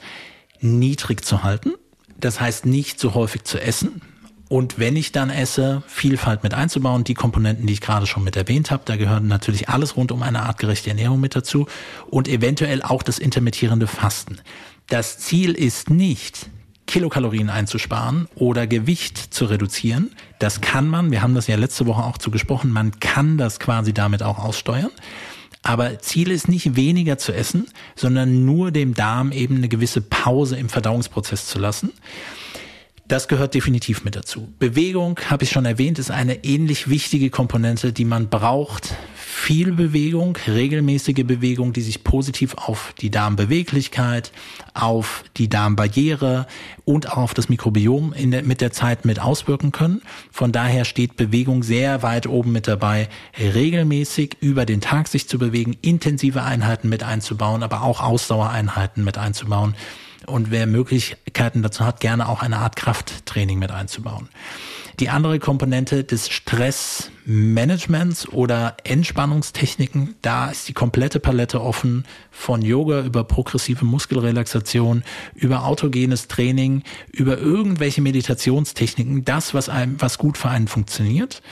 niedrig 0.61 1.25
zu 1.25 1.43
halten. 1.43 1.73
Das 2.19 2.41
heißt, 2.41 2.67
nicht 2.67 2.99
so 2.99 3.15
häufig 3.15 3.45
zu 3.45 3.61
essen. 3.61 4.03
Und 4.49 4.79
wenn 4.79 4.97
ich 4.97 5.13
dann 5.13 5.29
esse, 5.29 5.83
Vielfalt 5.87 6.43
mit 6.43 6.55
einzubauen, 6.55 7.05
die 7.05 7.15
Komponenten, 7.15 7.67
die 7.67 7.75
ich 7.75 7.81
gerade 7.83 8.07
schon 8.07 8.25
mit 8.25 8.35
erwähnt 8.35 8.71
habe, 8.71 8.83
da 8.87 8.97
gehören 8.97 9.29
natürlich 9.29 9.69
alles 9.69 9.97
rund 9.97 10.11
um 10.11 10.23
eine 10.23 10.43
artgerechte 10.43 10.89
Ernährung 10.89 11.21
mit 11.21 11.37
dazu 11.37 11.67
und 12.09 12.29
eventuell 12.29 12.83
auch 12.83 13.03
das 13.03 13.19
intermittierende 13.19 13.87
Fasten. 13.87 14.41
Das 14.87 15.19
Ziel 15.19 15.53
ist 15.53 15.91
nicht, 15.91 16.49
Kilokalorien 16.87 17.51
einzusparen 17.51 18.27
oder 18.35 18.67
Gewicht 18.67 19.19
zu 19.19 19.45
reduzieren. 19.45 20.13
Das 20.39 20.63
kann 20.63 20.89
man, 20.89 21.11
wir 21.11 21.21
haben 21.21 21.35
das 21.35 21.47
ja 21.47 21.57
letzte 21.57 21.87
Woche 21.87 22.03
auch 22.03 22.17
zu 22.17 22.31
gesprochen, 22.31 22.73
man 22.73 22.99
kann 22.99 23.37
das 23.37 23.61
quasi 23.61 23.93
damit 23.93 24.23
auch 24.23 24.39
aussteuern. 24.39 24.91
Aber 25.63 25.99
Ziel 25.99 26.31
ist 26.31 26.49
nicht 26.49 26.77
weniger 26.77 27.19
zu 27.19 27.33
essen, 27.33 27.67
sondern 27.97 28.45
nur 28.45 28.71
dem 28.71 28.95
Darm 28.95 29.33
eben 29.33 29.57
eine 29.57 29.69
gewisse 29.69 30.01
Pause 30.01 30.57
im 30.57 30.69
Verdauungsprozess 30.69 31.47
zu 31.47 31.59
lassen. 31.59 31.93
Das 33.09 33.27
gehört 33.27 33.55
definitiv 33.55 34.05
mit 34.05 34.17
dazu. 34.17 34.53
Bewegung, 34.59 35.19
habe 35.31 35.45
ich 35.45 35.51
schon 35.51 35.65
erwähnt, 35.65 35.99
ist 35.99 36.11
eine 36.11 36.45
ähnlich 36.45 36.91
wichtige 36.91 37.31
Komponente, 37.31 37.95
die 37.95 38.05
man 38.05 38.29
braucht. 38.29 38.95
Viel 39.17 39.73
Bewegung, 39.73 40.37
regelmäßige 40.47 41.25
Bewegung, 41.25 41.73
die 41.73 41.81
sich 41.81 42.05
positiv 42.05 42.55
auf 42.59 42.93
die 43.01 43.11
Darmbeweglichkeit, 43.11 44.31
auf 44.75 45.25
die 45.39 45.49
Darmbarriere 45.49 46.47
und 46.85 47.11
auch 47.11 47.17
auf 47.17 47.35
das 47.35 47.49
Mikrobiom 47.49 48.13
der, 48.31 48.43
mit 48.43 48.61
der 48.61 48.73
Zeit 48.73 49.07
mit 49.07 49.21
auswirken 49.21 49.73
können. 49.73 50.03
Von 50.31 50.53
daher 50.53 50.85
steht 50.85 51.17
Bewegung 51.17 51.63
sehr 51.63 52.03
weit 52.03 52.27
oben 52.27 52.53
mit 52.53 52.69
dabei, 52.69 53.09
regelmäßig 53.39 54.37
über 54.41 54.67
den 54.67 54.83
Tag 54.83 55.09
sich 55.09 55.29
zu 55.29 55.39
bewegen, 55.39 55.79
intensive 55.81 56.43
Einheiten 56.43 56.91
mit 56.91 57.05
einzubauen, 57.05 57.63
aber 57.63 57.83
auch 57.83 58.03
Ausdauereinheiten 58.03 59.03
mit 59.03 59.17
einzubauen 59.17 59.75
und 60.29 60.51
wer 60.51 60.67
Möglichkeiten 60.67 61.63
dazu 61.63 61.85
hat, 61.85 62.01
gerne 62.01 62.29
auch 62.29 62.43
eine 62.43 62.59
Art 62.59 62.77
Krafttraining 62.77 63.59
mit 63.59 63.71
einzubauen. 63.71 64.29
Die 65.01 65.11
andere 65.11 65.39
Komponente 65.39 66.03
des 66.03 66.29
Stressmanagements 66.29 68.29
oder 68.31 68.77
Entspannungstechniken, 68.83 70.17
da 70.23 70.51
ist 70.51 70.67
die 70.67 70.73
komplette 70.73 71.21
Palette 71.21 71.61
offen 71.61 72.05
von 72.33 72.63
Yoga 72.63 73.03
über 73.03 73.23
progressive 73.23 73.85
Muskelrelaxation, 73.85 75.05
über 75.37 75.65
autogenes 75.65 76.27
Training, 76.27 76.83
über 77.13 77.39
irgendwelche 77.39 78.03
Meditationstechniken, 78.03 79.25
das, 79.25 79.55
was 79.55 79.69
einem, 79.69 80.03
was 80.03 80.19
gut 80.19 80.37
für 80.37 80.49
einen 80.49 80.67
funktioniert. 80.67 81.43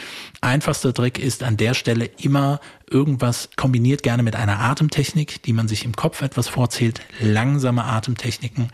Einfachster 0.40 0.92
Trick 0.92 1.20
ist 1.20 1.44
an 1.44 1.56
der 1.56 1.74
Stelle 1.74 2.11
immer 2.18 2.59
irgendwas 2.90 3.50
kombiniert 3.54 4.02
gerne 4.02 4.24
mit 4.24 4.35
einer 4.35 4.59
Atemtechnik, 4.59 5.40
die 5.42 5.52
man 5.52 5.68
sich 5.68 5.85
im 5.85 5.94
Kopf 5.94 6.20
etwas 6.22 6.48
vorzählt, 6.48 7.00
langsame 7.20 7.85
Atemtechniken, 7.85 8.70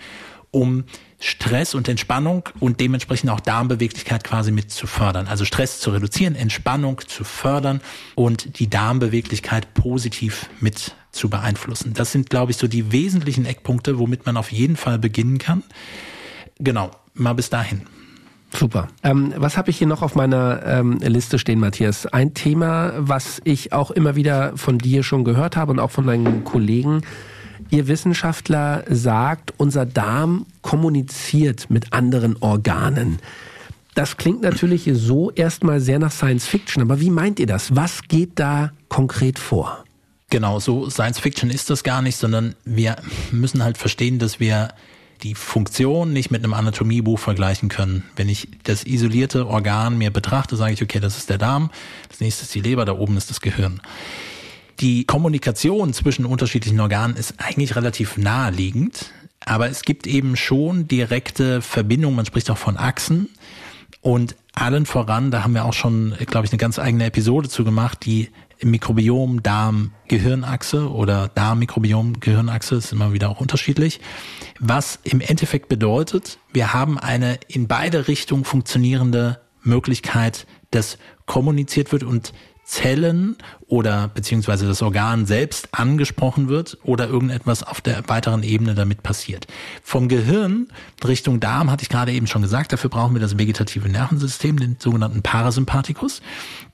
um 0.52 0.84
Stress 1.18 1.74
und 1.74 1.88
Entspannung 1.88 2.48
und 2.60 2.78
dementsprechend 2.78 3.30
auch 3.30 3.40
Darmbeweglichkeit 3.40 4.22
quasi 4.22 4.52
mit 4.52 4.70
zu 4.70 4.86
fördern. 4.86 5.26
Also 5.26 5.44
Stress 5.44 5.80
zu 5.80 5.90
reduzieren, 5.90 6.36
Entspannung 6.36 7.00
zu 7.06 7.24
fördern 7.24 7.80
und 8.14 8.58
die 8.60 8.70
Darmbeweglichkeit 8.70 9.74
positiv 9.74 10.48
mit 10.60 10.94
zu 11.10 11.28
beeinflussen. 11.28 11.94
Das 11.94 12.12
sind, 12.12 12.30
glaube 12.30 12.52
ich, 12.52 12.58
so 12.58 12.68
die 12.68 12.92
wesentlichen 12.92 13.44
Eckpunkte, 13.44 13.98
womit 13.98 14.26
man 14.26 14.36
auf 14.36 14.52
jeden 14.52 14.76
Fall 14.76 14.98
beginnen 14.98 15.38
kann. 15.38 15.62
Genau, 16.58 16.90
mal 17.14 17.34
bis 17.34 17.50
dahin. 17.50 17.82
Super. 18.54 18.88
Ähm, 19.02 19.32
was 19.36 19.56
habe 19.56 19.70
ich 19.70 19.78
hier 19.78 19.86
noch 19.86 20.02
auf 20.02 20.14
meiner 20.14 20.62
ähm, 20.66 20.98
Liste 20.98 21.38
stehen, 21.38 21.58
Matthias? 21.58 22.06
Ein 22.06 22.34
Thema, 22.34 22.92
was 22.98 23.40
ich 23.44 23.72
auch 23.72 23.90
immer 23.90 24.14
wieder 24.16 24.56
von 24.56 24.78
dir 24.78 25.02
schon 25.02 25.24
gehört 25.24 25.56
habe 25.56 25.72
und 25.72 25.78
auch 25.78 25.90
von 25.90 26.06
deinen 26.06 26.44
Kollegen. 26.44 27.02
Ihr 27.72 27.88
Wissenschaftler 27.88 28.84
sagt, 28.90 29.54
unser 29.56 29.86
Darm 29.86 30.44
kommuniziert 30.60 31.70
mit 31.70 31.94
anderen 31.94 32.36
Organen. 32.42 33.18
Das 33.94 34.18
klingt 34.18 34.42
natürlich 34.42 34.90
so 34.92 35.30
erstmal 35.30 35.80
sehr 35.80 35.98
nach 35.98 36.12
Science 36.12 36.46
Fiction, 36.46 36.82
aber 36.82 37.00
wie 37.00 37.08
meint 37.08 37.40
ihr 37.40 37.46
das? 37.46 37.74
Was 37.74 38.02
geht 38.02 38.32
da 38.34 38.72
konkret 38.90 39.38
vor? 39.38 39.86
Genau, 40.28 40.60
so 40.60 40.90
Science 40.90 41.18
Fiction 41.18 41.48
ist 41.48 41.70
das 41.70 41.82
gar 41.82 42.02
nicht, 42.02 42.16
sondern 42.16 42.54
wir 42.66 42.96
müssen 43.30 43.64
halt 43.64 43.78
verstehen, 43.78 44.18
dass 44.18 44.38
wir 44.38 44.68
die 45.22 45.34
Funktion 45.34 46.12
nicht 46.12 46.30
mit 46.30 46.44
einem 46.44 46.52
Anatomiebuch 46.52 47.18
vergleichen 47.18 47.70
können. 47.70 48.02
Wenn 48.16 48.28
ich 48.28 48.48
das 48.64 48.84
isolierte 48.84 49.46
Organ 49.46 49.96
mir 49.96 50.10
betrachte, 50.10 50.56
sage 50.56 50.74
ich, 50.74 50.82
okay, 50.82 51.00
das 51.00 51.16
ist 51.16 51.30
der 51.30 51.38
Darm, 51.38 51.70
das 52.10 52.20
nächste 52.20 52.42
ist 52.42 52.54
die 52.54 52.60
Leber, 52.60 52.84
da 52.84 52.92
oben 52.92 53.16
ist 53.16 53.30
das 53.30 53.40
Gehirn. 53.40 53.80
Die 54.82 55.04
Kommunikation 55.04 55.92
zwischen 55.92 56.26
unterschiedlichen 56.26 56.80
Organen 56.80 57.14
ist 57.14 57.34
eigentlich 57.38 57.76
relativ 57.76 58.16
naheliegend, 58.16 59.12
aber 59.38 59.68
es 59.70 59.82
gibt 59.82 60.08
eben 60.08 60.34
schon 60.34 60.88
direkte 60.88 61.62
Verbindungen, 61.62 62.16
man 62.16 62.26
spricht 62.26 62.50
auch 62.50 62.58
von 62.58 62.76
Achsen. 62.76 63.28
Und 64.00 64.34
allen 64.54 64.84
voran, 64.84 65.30
da 65.30 65.44
haben 65.44 65.54
wir 65.54 65.66
auch 65.66 65.72
schon, 65.72 66.16
glaube 66.26 66.46
ich, 66.46 66.52
eine 66.52 66.58
ganz 66.58 66.80
eigene 66.80 67.04
Episode 67.04 67.48
zu 67.48 67.62
gemacht, 67.62 68.04
die 68.04 68.30
Mikrobiom, 68.60 69.44
Darm, 69.44 69.92
Gehirnachse 70.08 70.90
oder 70.90 71.28
Darm-Mikrobiom, 71.28 72.18
Gehirnachse 72.18 72.74
ist 72.74 72.90
immer 72.90 73.12
wieder 73.12 73.30
auch 73.30 73.40
unterschiedlich. 73.40 74.00
Was 74.58 74.98
im 75.04 75.20
Endeffekt 75.20 75.68
bedeutet, 75.68 76.38
wir 76.52 76.72
haben 76.72 76.98
eine 76.98 77.38
in 77.46 77.68
beide 77.68 78.08
Richtungen 78.08 78.44
funktionierende 78.44 79.40
Möglichkeit, 79.62 80.48
dass 80.72 80.98
kommuniziert 81.26 81.92
wird 81.92 82.02
und 82.02 82.32
Zellen 82.64 83.36
oder 83.72 84.08
beziehungsweise 84.08 84.66
das 84.66 84.82
Organ 84.82 85.24
selbst 85.24 85.70
angesprochen 85.72 86.50
wird 86.50 86.76
oder 86.82 87.08
irgendetwas 87.08 87.62
auf 87.62 87.80
der 87.80 88.06
weiteren 88.06 88.42
Ebene 88.42 88.74
damit 88.74 89.02
passiert. 89.02 89.46
Vom 89.82 90.08
Gehirn 90.08 90.68
Richtung 91.02 91.40
Darm 91.40 91.70
hatte 91.70 91.82
ich 91.82 91.88
gerade 91.88 92.12
eben 92.12 92.26
schon 92.26 92.42
gesagt, 92.42 92.74
dafür 92.74 92.90
brauchen 92.90 93.14
wir 93.14 93.20
das 93.22 93.38
vegetative 93.38 93.88
Nervensystem, 93.88 94.58
den 94.58 94.76
sogenannten 94.78 95.22
Parasympathikus, 95.22 96.20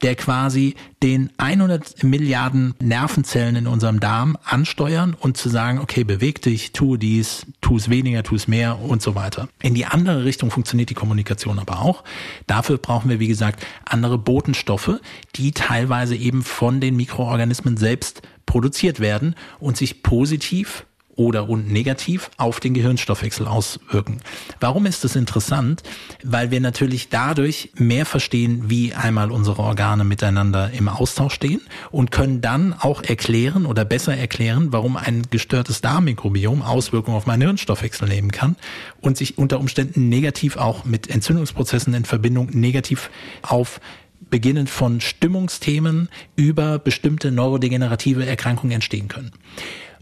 der 0.03 0.17
quasi 0.17 0.75
den 1.01 1.31
100 1.37 2.03
Milliarden 2.03 2.75
Nervenzellen 2.81 3.55
in 3.55 3.69
unserem 3.69 4.01
Darm 4.01 4.37
ansteuern 4.43 5.15
und 5.15 5.37
zu 5.37 5.49
sagen, 5.49 5.79
okay, 5.79 6.03
beweg 6.03 6.43
dich, 6.43 6.73
tu 6.73 6.97
dies, 6.97 7.47
tu 7.61 7.77
es 7.77 7.89
weniger, 7.89 8.25
tu 8.25 8.35
es 8.35 8.49
mehr 8.49 8.81
und 8.81 9.03
so 9.03 9.15
weiter. 9.15 9.49
In 9.63 9.75
die 9.75 9.87
andere 9.87 10.25
Richtung 10.25 10.51
funktioniert 10.51 10.91
die 10.91 10.95
Kommunikation 10.95 11.61
aber 11.61 11.81
auch. 11.81 12.03
Dafür 12.49 12.79
brauchen 12.79 13.09
wir, 13.09 13.21
wie 13.21 13.29
gesagt, 13.29 13.65
andere 13.85 14.19
Botenstoffe, 14.19 15.01
die 15.37 15.53
teilweise 15.53 16.17
eben 16.17 16.43
von 16.43 16.81
den 16.81 16.88
den 16.89 16.97
Mikroorganismen 16.97 17.77
selbst 17.77 18.23
produziert 18.47 19.01
werden 19.01 19.35
und 19.61 19.77
sich 19.77 20.03
positiv 20.03 20.87
oder 21.19 21.49
und 21.49 21.71
negativ 21.71 22.31
auf 22.37 22.61
den 22.61 22.75
Gehirnstoffwechsel 22.75 23.47
auswirken. 23.47 24.21
Warum 24.61 24.87
ist 24.87 25.03
das 25.03 25.17
interessant? 25.17 25.83
Weil 26.23 26.53
wir 26.53 26.61
natürlich 26.61 27.09
dadurch 27.09 27.73
mehr 27.75 28.07
verstehen, 28.07 28.71
wie 28.71 28.95
einmal 28.95 29.33
unsere 29.33 29.61
Organe 29.61 30.05
miteinander 30.05 30.71
im 30.71 30.89
Austausch 30.89 31.35
stehen 31.35 31.61
und 31.91 32.13
können 32.13 32.41
dann 32.41 32.73
auch 32.73 33.03
erklären 33.03 33.67
oder 33.67 33.85
besser 33.85 34.17
erklären, 34.17 34.69
warum 34.73 34.97
ein 34.97 35.25
gestörtes 35.29 35.81
Darmmikrobiom 35.81 36.63
Auswirkungen 36.63 37.17
auf 37.17 37.27
meinen 37.27 37.43
Hirnstoffwechsel 37.43 38.09
nehmen 38.09 38.31
kann 38.31 38.55
und 39.01 39.17
sich 39.17 39.39
unter 39.39 39.59
Umständen 39.59 40.09
negativ 40.09 40.57
auch 40.57 40.85
mit 40.85 41.11
Entzündungsprozessen 41.11 41.95
in 41.95 42.05
Verbindung 42.05 42.51
negativ 42.51 43.11
auf 43.43 43.81
beginnend 44.31 44.71
von 44.71 45.01
Stimmungsthemen 45.01 46.09
über 46.37 46.79
bestimmte 46.79 47.31
neurodegenerative 47.31 48.27
Erkrankungen 48.27 48.73
entstehen 48.73 49.09
können. 49.09 49.33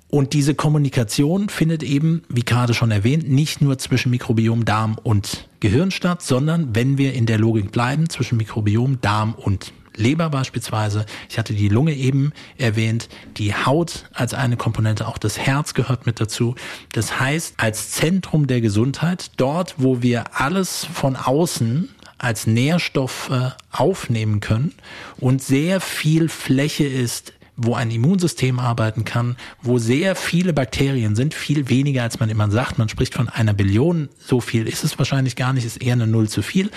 Und 0.08 0.34
diese 0.34 0.54
Kommunikation 0.54 1.48
findet 1.48 1.82
eben, 1.82 2.22
wie 2.28 2.44
gerade 2.44 2.74
schon 2.74 2.90
erwähnt, 2.90 3.28
nicht 3.28 3.60
nur 3.60 3.76
zwischen 3.78 4.10
Mikrobiom, 4.10 4.64
Darm 4.64 4.96
und 5.02 5.48
Gehirn 5.60 5.90
statt, 5.90 6.22
sondern 6.22 6.74
wenn 6.74 6.96
wir 6.96 7.12
in 7.12 7.26
der 7.26 7.38
Logik 7.38 7.72
bleiben, 7.72 8.08
zwischen 8.08 8.36
Mikrobiom, 8.36 9.00
Darm 9.00 9.34
und 9.34 9.72
Leber 9.96 10.28
beispielsweise. 10.28 11.06
Ich 11.28 11.38
hatte 11.38 11.54
die 11.54 11.68
Lunge 11.68 11.94
eben 11.94 12.32
erwähnt, 12.58 13.08
die 13.38 13.54
Haut 13.54 14.04
als 14.12 14.34
eine 14.34 14.56
Komponente, 14.56 15.08
auch 15.08 15.18
das 15.18 15.38
Herz 15.38 15.74
gehört 15.74 16.06
mit 16.06 16.20
dazu. 16.20 16.54
Das 16.92 17.18
heißt, 17.18 17.54
als 17.56 17.92
Zentrum 17.92 18.46
der 18.46 18.60
Gesundheit, 18.60 19.30
dort, 19.38 19.74
wo 19.78 20.02
wir 20.02 20.38
alles 20.38 20.84
von 20.84 21.16
außen 21.16 21.88
als 22.18 22.46
Nährstoff 22.46 23.30
äh, 23.30 23.50
aufnehmen 23.70 24.40
können 24.40 24.74
und 25.18 25.42
sehr 25.42 25.80
viel 25.80 26.28
Fläche 26.28 26.86
ist, 26.86 27.32
wo 27.56 27.74
ein 27.74 27.90
Immunsystem 27.90 28.58
arbeiten 28.58 29.04
kann, 29.04 29.36
wo 29.62 29.78
sehr 29.78 30.14
viele 30.14 30.52
Bakterien 30.52 31.16
sind, 31.16 31.34
viel 31.34 31.68
weniger 31.68 32.02
als 32.02 32.20
man 32.20 32.28
immer 32.28 32.50
sagt. 32.50 32.78
Man 32.78 32.88
spricht 32.88 33.14
von 33.14 33.28
einer 33.28 33.54
Billion, 33.54 34.10
so 34.18 34.40
viel 34.40 34.68
ist 34.68 34.84
es 34.84 34.98
wahrscheinlich 34.98 35.36
gar 35.36 35.52
nicht, 35.52 35.64
ist 35.64 35.82
eher 35.82 35.94
eine 35.94 36.06
Null 36.06 36.28
zu 36.28 36.42
viel. 36.42 36.70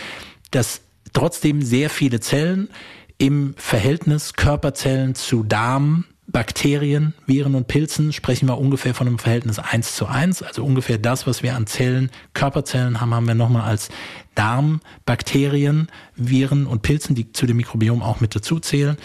Dass 0.51 0.81
trotzdem 1.11 1.61
sehr 1.61 1.89
viele 1.89 2.21
Zellen 2.21 2.69
im 3.17 3.53
Verhältnis 3.57 4.33
Körperzellen 4.33 5.15
zu 5.15 5.43
Darm, 5.43 6.05
Bakterien, 6.31 7.15
Viren 7.25 7.55
und 7.55 7.67
Pilzen 7.67 8.13
sprechen 8.13 8.47
wir 8.47 8.59
ungefähr 8.59 8.93
von 8.93 9.07
einem 9.07 9.17
Verhältnis 9.17 9.57
eins 9.57 9.95
zu 9.95 10.05
eins. 10.05 10.43
Also 10.43 10.63
ungefähr 10.63 10.99
das, 10.99 11.25
was 11.25 11.41
wir 11.41 11.55
an 11.55 11.65
Zellen, 11.65 12.11
Körperzellen 12.33 13.01
haben, 13.01 13.15
haben 13.15 13.27
wir 13.27 13.33
nochmal 13.33 13.63
als 13.63 13.89
Darmbakterien, 14.35 15.87
Viren 16.15 16.67
und 16.67 16.81
Pilzen, 16.83 17.15
die 17.15 17.33
zu 17.33 17.45
dem 17.45 17.57
Mikrobiom 17.57 18.03
auch 18.03 18.21
mit 18.21 18.35
dazu 18.35 18.59
zählen, 18.59 18.95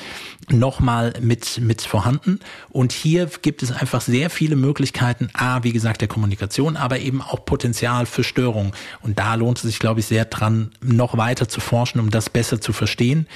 nochmal 0.50 1.14
mit, 1.20 1.60
mit 1.60 1.82
vorhanden. 1.82 2.40
Und 2.68 2.92
hier 2.92 3.28
gibt 3.40 3.62
es 3.62 3.72
einfach 3.72 4.02
sehr 4.02 4.28
viele 4.28 4.54
Möglichkeiten, 4.54 5.30
A, 5.32 5.62
wie 5.64 5.72
gesagt, 5.72 6.02
der 6.02 6.08
Kommunikation, 6.08 6.76
aber 6.76 7.00
eben 7.00 7.22
auch 7.22 7.44
Potenzial 7.44 8.06
für 8.06 8.22
Störungen. 8.22 8.72
Und 9.00 9.18
da 9.18 9.34
lohnt 9.34 9.58
es 9.58 9.64
sich, 9.64 9.78
glaube 9.78 10.00
ich, 10.00 10.06
sehr 10.06 10.26
dran, 10.26 10.72
noch 10.82 11.16
weiter 11.16 11.48
zu 11.48 11.60
forschen, 11.60 12.00
um 12.00 12.10
das 12.10 12.28
besser 12.28 12.60
zu 12.60 12.72
verstehen. 12.72 13.26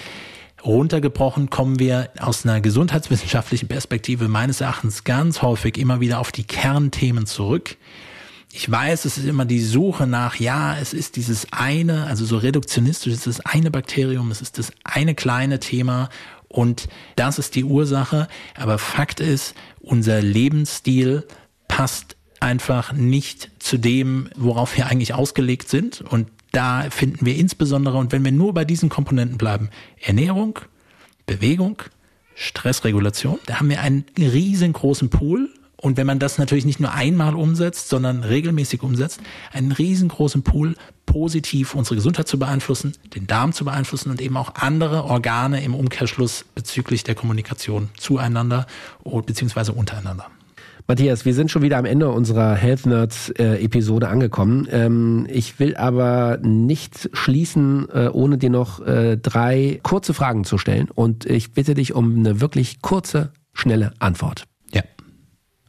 Runtergebrochen 0.65 1.51
kommen 1.51 1.79
wir 1.79 2.11
aus 2.19 2.45
einer 2.45 2.61
gesundheitswissenschaftlichen 2.61 3.69
Perspektive 3.69 4.29
meines 4.29 4.61
Erachtens 4.61 5.05
ganz 5.05 5.43
häufig 5.43 5.79
immer 5.79 6.01
wieder 6.01 6.19
auf 6.19 6.33
die 6.33 6.45
Kernthemen 6.45 7.27
zurück. 7.27 7.77
Ich 8.53 8.71
weiß, 8.71 9.05
es 9.05 9.19
ist 9.19 9.27
immer 9.27 9.45
die 9.45 9.61
Suche 9.61 10.07
nach, 10.07 10.37
ja, 10.37 10.77
es 10.79 10.95
ist 10.95 11.17
dieses 11.17 11.47
eine, 11.53 12.07
also 12.07 12.25
so 12.25 12.39
reduktionistisch, 12.39 13.13
es 13.13 13.27
ist 13.27 13.39
das 13.39 13.47
eine 13.47 13.71
Bakterium, 13.71 14.31
es 14.31 14.41
ist 14.41 14.59
das 14.59 14.73
eine 14.85 15.15
kleine 15.15 15.61
Thema 15.61 16.09
und 16.49 16.89
das 17.15 17.39
ist 17.39 17.55
die 17.55 17.65
Ursache. 17.65 18.27
Aber 18.57 18.79
Fakt 18.79 19.21
ist, 19.21 19.55
unser 19.81 20.23
Lebensstil 20.23 21.27
passt 21.69 22.17
einfach 22.41 22.93
nicht 22.93 23.51
zu 23.59 23.77
dem, 23.77 24.31
worauf 24.37 24.77
wir 24.77 24.87
eigentlich 24.87 25.15
ausgelegt 25.15 25.69
sind. 25.69 26.01
Und 26.01 26.29
da 26.53 26.89
finden 26.91 27.27
wir 27.27 27.37
insbesondere, 27.37 27.99
und 27.99 28.13
wenn 28.13 28.25
wir 28.25 28.33
nur 28.33 28.55
bei 28.55 28.65
diesen 28.65 28.89
Komponenten 28.89 29.39
bleiben, 29.39 29.71
Ernährung, 30.01 30.59
Bewegung, 31.27 31.83
Stressregulation, 32.35 33.39
da 33.47 33.59
haben 33.59 33.69
wir 33.69 33.81
einen 33.81 34.05
riesengroßen 34.17 35.11
Pool. 35.11 35.51
Und 35.81 35.97
wenn 35.97 36.07
man 36.07 36.19
das 36.19 36.39
natürlich 36.39 36.65
nicht 36.65 36.81
nur 36.81 36.93
einmal 36.93 37.35
umsetzt, 37.37 37.89
sondern 37.89 38.25
regelmäßig 38.25 38.83
umsetzt, 38.83 39.21
einen 39.53 39.71
riesengroßen 39.71 40.43
Pool, 40.43 40.75
positiv 41.07 41.75
unsere 41.75 41.95
Gesundheit 41.95 42.29
zu 42.29 42.39
beeinflussen, 42.39 42.95
den 43.15 43.27
Darm 43.27 43.53
zu 43.53 43.65
beeinflussen 43.65 44.11
und 44.11 44.21
eben 44.21 44.37
auch 44.37 44.57
andere 44.57 45.05
Organe 45.05 45.63
im 45.63 45.75
Umkehrschluss 45.75 46.45
bezüglich 46.55 47.05
der 47.05 47.15
Kommunikation 47.15 47.91
zueinander 47.97 48.67
beziehungsweise 49.05 49.73
untereinander. 49.73 50.27
Matthias, 50.91 51.27
wir 51.27 51.35
sind 51.35 51.51
schon 51.51 51.61
wieder 51.61 51.77
am 51.77 51.85
Ende 51.85 52.09
unserer 52.09 52.55
Health 52.55 52.87
Nerds 52.87 53.29
äh, 53.39 53.63
Episode 53.63 54.09
angekommen. 54.09 54.67
Ähm, 54.71 55.27
ich 55.31 55.59
will 55.59 55.77
aber 55.77 56.39
nicht 56.39 57.11
schließen, 57.13 57.91
äh, 57.93 58.09
ohne 58.11 58.39
dir 58.39 58.49
noch 58.49 58.81
äh, 58.81 59.19
drei 59.19 59.81
kurze 59.83 60.15
Fragen 60.15 60.45
zu 60.45 60.57
stellen. 60.57 60.89
Und 60.91 61.27
ich 61.27 61.53
bitte 61.53 61.75
dich 61.75 61.93
um 61.93 62.17
eine 62.17 62.41
wirklich 62.41 62.81
kurze, 62.81 63.33
schnelle 63.53 63.93
Antwort. 63.99 64.45
Ja. 64.73 64.81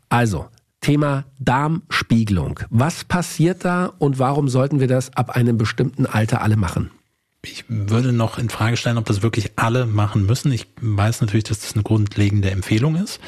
Also, 0.07 0.45
Thema 0.79 1.25
Darmspiegelung. 1.37 2.61
Was 2.69 3.03
passiert 3.03 3.65
da 3.65 3.91
und 3.99 4.19
warum 4.19 4.47
sollten 4.47 4.79
wir 4.79 4.87
das 4.87 5.13
ab 5.17 5.31
einem 5.31 5.57
bestimmten 5.57 6.05
Alter 6.05 6.41
alle 6.41 6.55
machen? 6.55 6.91
Ich 7.43 7.65
würde 7.67 8.13
noch 8.13 8.37
in 8.37 8.47
Frage 8.47 8.77
stellen, 8.77 8.97
ob 8.97 9.05
das 9.05 9.21
wirklich 9.21 9.51
alle 9.57 9.85
machen 9.85 10.25
müssen. 10.25 10.53
Ich 10.53 10.67
weiß 10.79 11.19
natürlich, 11.19 11.43
dass 11.43 11.59
das 11.59 11.73
eine 11.73 11.83
grundlegende 11.83 12.51
Empfehlung 12.51 12.95
ist. 12.95 13.19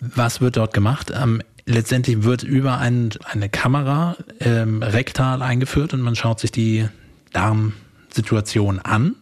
Was 0.00 0.40
wird 0.40 0.56
dort 0.56 0.74
gemacht? 0.74 1.12
Ähm, 1.14 1.42
letztendlich 1.66 2.22
wird 2.22 2.42
über 2.42 2.78
ein, 2.78 3.10
eine 3.24 3.48
Kamera 3.48 4.16
ähm, 4.40 4.82
rektal 4.82 5.42
eingeführt 5.42 5.92
und 5.94 6.00
man 6.00 6.16
schaut 6.16 6.40
sich 6.40 6.52
die 6.52 6.88
Darmsituation 7.32 8.78
an. 8.78 9.14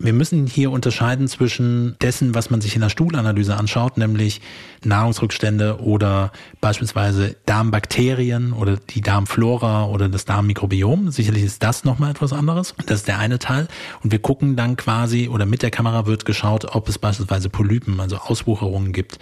Wir 0.00 0.12
müssen 0.12 0.46
hier 0.46 0.70
unterscheiden 0.70 1.26
zwischen 1.26 1.96
dessen, 2.00 2.34
was 2.34 2.50
man 2.50 2.60
sich 2.60 2.76
in 2.76 2.82
der 2.82 2.88
Stuhlanalyse 2.88 3.56
anschaut, 3.56 3.98
nämlich 3.98 4.40
Nahrungsrückstände 4.84 5.80
oder 5.80 6.32
beispielsweise 6.60 7.36
Darmbakterien 7.46 8.52
oder 8.52 8.76
die 8.76 9.00
Darmflora 9.00 9.86
oder 9.86 10.08
das 10.08 10.24
Darmmikrobiom. 10.24 11.10
Sicherlich 11.10 11.42
ist 11.42 11.62
das 11.62 11.84
nochmal 11.84 12.10
etwas 12.10 12.32
anderes. 12.32 12.74
Das 12.86 13.00
ist 13.00 13.08
der 13.08 13.18
eine 13.18 13.38
Teil. 13.38 13.68
Und 14.02 14.12
wir 14.12 14.18
gucken 14.18 14.56
dann 14.56 14.76
quasi 14.76 15.28
oder 15.28 15.46
mit 15.46 15.62
der 15.62 15.70
Kamera 15.70 16.06
wird 16.06 16.24
geschaut, 16.24 16.74
ob 16.74 16.88
es 16.88 16.98
beispielsweise 16.98 17.48
Polypen, 17.48 18.00
also 18.00 18.16
Auswucherungen 18.16 18.92
gibt 18.92 19.18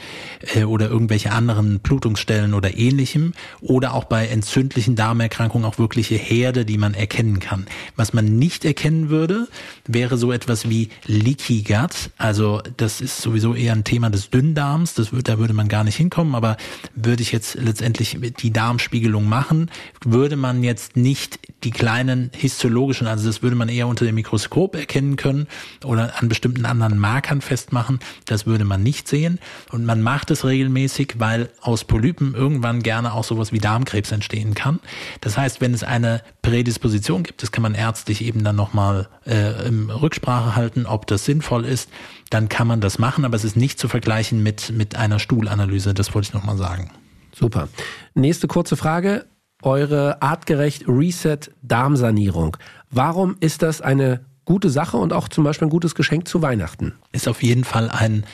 äh, 0.54 0.64
oder 0.64 0.88
irgendwelche 0.88 1.32
anderen 1.32 1.80
Blutungsstellen 1.80 2.54
oder 2.54 2.76
ähnlichem 2.76 3.34
oder 3.60 3.94
auch 3.94 4.04
bei 4.04 4.26
entzündlichen 4.26 4.96
Darmerkrankungen 4.96 5.66
auch 5.66 5.78
wirkliche 5.78 6.16
Herde, 6.16 6.64
die 6.64 6.78
man 6.78 6.94
erkennen 6.94 7.40
kann. 7.40 7.66
Was 7.96 8.12
man 8.12 8.38
nicht 8.38 8.64
erkennen 8.64 9.08
würde, 9.08 9.48
wäre 9.86 10.16
so 10.16 10.32
etwas 10.32 10.68
wie 10.68 10.90
Leaky 11.06 11.62
Gut. 11.62 12.10
Also 12.18 12.62
das 12.76 13.00
ist 13.00 13.20
sowieso 13.20 13.54
eher 13.54 13.72
ein 13.72 13.84
Thema 13.84 14.10
des 14.10 14.30
Dünndarms. 14.30 14.94
Das 14.94 15.12
wird, 15.12 15.28
da 15.28 15.38
würde 15.46 15.54
man 15.54 15.68
gar 15.68 15.84
nicht 15.84 15.94
hinkommen. 15.94 16.34
Aber 16.34 16.56
würde 16.96 17.22
ich 17.22 17.30
jetzt 17.30 17.54
letztendlich 17.54 18.18
die 18.40 18.52
Darmspiegelung 18.52 19.28
machen, 19.28 19.70
würde 20.04 20.34
man 20.34 20.64
jetzt 20.64 20.96
nicht 20.96 21.38
die 21.62 21.70
kleinen 21.70 22.30
histologischen, 22.34 23.06
also 23.06 23.26
das 23.26 23.42
würde 23.42 23.54
man 23.54 23.68
eher 23.68 23.86
unter 23.86 24.04
dem 24.04 24.16
Mikroskop 24.16 24.74
erkennen 24.74 25.14
können 25.14 25.46
oder 25.84 26.20
an 26.20 26.28
bestimmten 26.28 26.66
anderen 26.66 26.98
Markern 26.98 27.40
festmachen. 27.40 28.00
Das 28.24 28.44
würde 28.46 28.64
man 28.64 28.82
nicht 28.82 29.06
sehen. 29.06 29.38
Und 29.70 29.84
man 29.84 30.02
macht 30.02 30.32
es 30.32 30.44
regelmäßig, 30.44 31.14
weil 31.18 31.48
aus 31.60 31.84
Polypen 31.84 32.34
irgendwann 32.34 32.82
gerne 32.82 33.12
auch 33.12 33.24
sowas 33.24 33.52
wie 33.52 33.58
Darmkrebs 33.58 34.10
entstehen 34.10 34.54
kann. 34.54 34.80
Das 35.20 35.38
heißt, 35.38 35.60
wenn 35.60 35.74
es 35.74 35.84
eine 35.84 36.22
Prädisposition 36.42 37.22
gibt, 37.22 37.42
das 37.42 37.52
kann 37.52 37.62
man 37.62 37.74
ärztlich 37.74 38.24
eben 38.24 38.42
dann 38.42 38.56
nochmal 38.56 39.08
äh, 39.24 39.66
im 39.66 39.90
Rücksprache 39.90 40.56
halten, 40.56 40.86
ob 40.86 41.06
das 41.06 41.24
sinnvoll 41.24 41.64
ist, 41.64 41.88
dann 42.30 42.48
kann 42.48 42.66
man 42.66 42.80
das 42.80 42.98
machen, 42.98 43.24
aber 43.24 43.36
es 43.36 43.44
ist 43.44 43.56
nicht 43.56 43.78
zu 43.78 43.88
vergleichen 43.88 44.42
mit, 44.42 44.70
mit 44.70 44.96
einer 44.96 45.18
Stuhlanalyse, 45.18 45.94
das 45.94 46.14
wollte 46.14 46.28
ich 46.28 46.34
nochmal 46.34 46.56
sagen. 46.56 46.90
Super. 47.34 47.68
Nächste 48.14 48.48
kurze 48.48 48.76
Frage. 48.76 49.26
Eure 49.62 50.22
artgerecht 50.22 50.84
Reset 50.86 51.38
Darmsanierung. 51.62 52.56
Warum 52.90 53.36
ist 53.40 53.62
das 53.62 53.80
eine 53.80 54.24
gute 54.44 54.70
Sache 54.70 54.96
und 54.96 55.12
auch 55.12 55.28
zum 55.28 55.44
Beispiel 55.44 55.66
ein 55.66 55.70
gutes 55.70 55.94
Geschenk 55.94 56.28
zu 56.28 56.42
Weihnachten? 56.42 56.94
Ist 57.12 57.28
auf 57.28 57.42
jeden 57.42 57.64
Fall 57.64 57.90
ein 57.90 58.24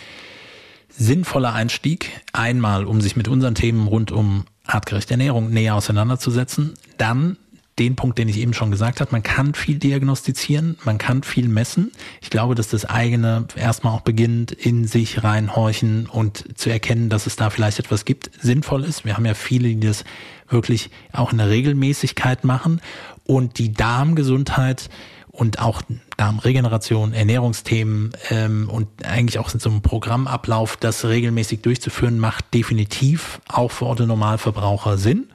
sinnvoller 0.88 1.52
Einstieg. 1.52 2.10
Einmal, 2.32 2.84
um 2.84 3.00
sich 3.00 3.16
mit 3.16 3.28
unseren 3.28 3.54
Themen 3.54 3.86
rund 3.86 4.12
um 4.12 4.44
artgerechte 4.64 5.14
Ernährung 5.14 5.50
näher 5.50 5.74
auseinanderzusetzen. 5.74 6.74
Dann 6.98 7.36
den 7.82 7.96
Punkt, 7.96 8.18
den 8.18 8.28
ich 8.28 8.38
eben 8.38 8.54
schon 8.54 8.70
gesagt 8.70 9.00
habe, 9.00 9.10
man 9.10 9.22
kann 9.22 9.54
viel 9.54 9.78
diagnostizieren, 9.78 10.78
man 10.84 10.98
kann 10.98 11.22
viel 11.22 11.48
messen. 11.48 11.90
Ich 12.20 12.30
glaube, 12.30 12.54
dass 12.54 12.68
das 12.68 12.84
eigene 12.84 13.46
erstmal 13.56 13.92
auch 13.92 14.02
beginnt, 14.02 14.52
in 14.52 14.86
sich 14.86 15.24
reinhorchen 15.24 16.06
und 16.06 16.56
zu 16.56 16.70
erkennen, 16.70 17.08
dass 17.08 17.26
es 17.26 17.36
da 17.36 17.50
vielleicht 17.50 17.80
etwas 17.80 18.04
gibt, 18.04 18.30
sinnvoll 18.40 18.84
ist. 18.84 19.04
Wir 19.04 19.16
haben 19.16 19.26
ja 19.26 19.34
viele, 19.34 19.68
die 19.68 19.80
das 19.80 20.04
wirklich 20.48 20.90
auch 21.12 21.32
in 21.32 21.38
der 21.38 21.50
Regelmäßigkeit 21.50 22.44
machen 22.44 22.80
und 23.24 23.58
die 23.58 23.72
Darmgesundheit 23.72 24.88
und 25.32 25.58
auch 25.60 25.80
Darmregeneration, 26.18 27.14
Ernährungsthemen 27.14 28.12
ähm, 28.30 28.68
und 28.68 28.86
eigentlich 29.04 29.38
auch 29.38 29.48
so 29.48 29.70
einem 29.70 29.80
Programmablauf, 29.80 30.76
das 30.76 31.06
regelmäßig 31.06 31.62
durchzuführen, 31.62 32.18
macht 32.18 32.52
definitiv 32.52 33.40
auch 33.48 33.70
für 33.70 33.86
Otto 33.86 34.04
Normalverbraucher 34.06 34.98
Sinn. 34.98 35.30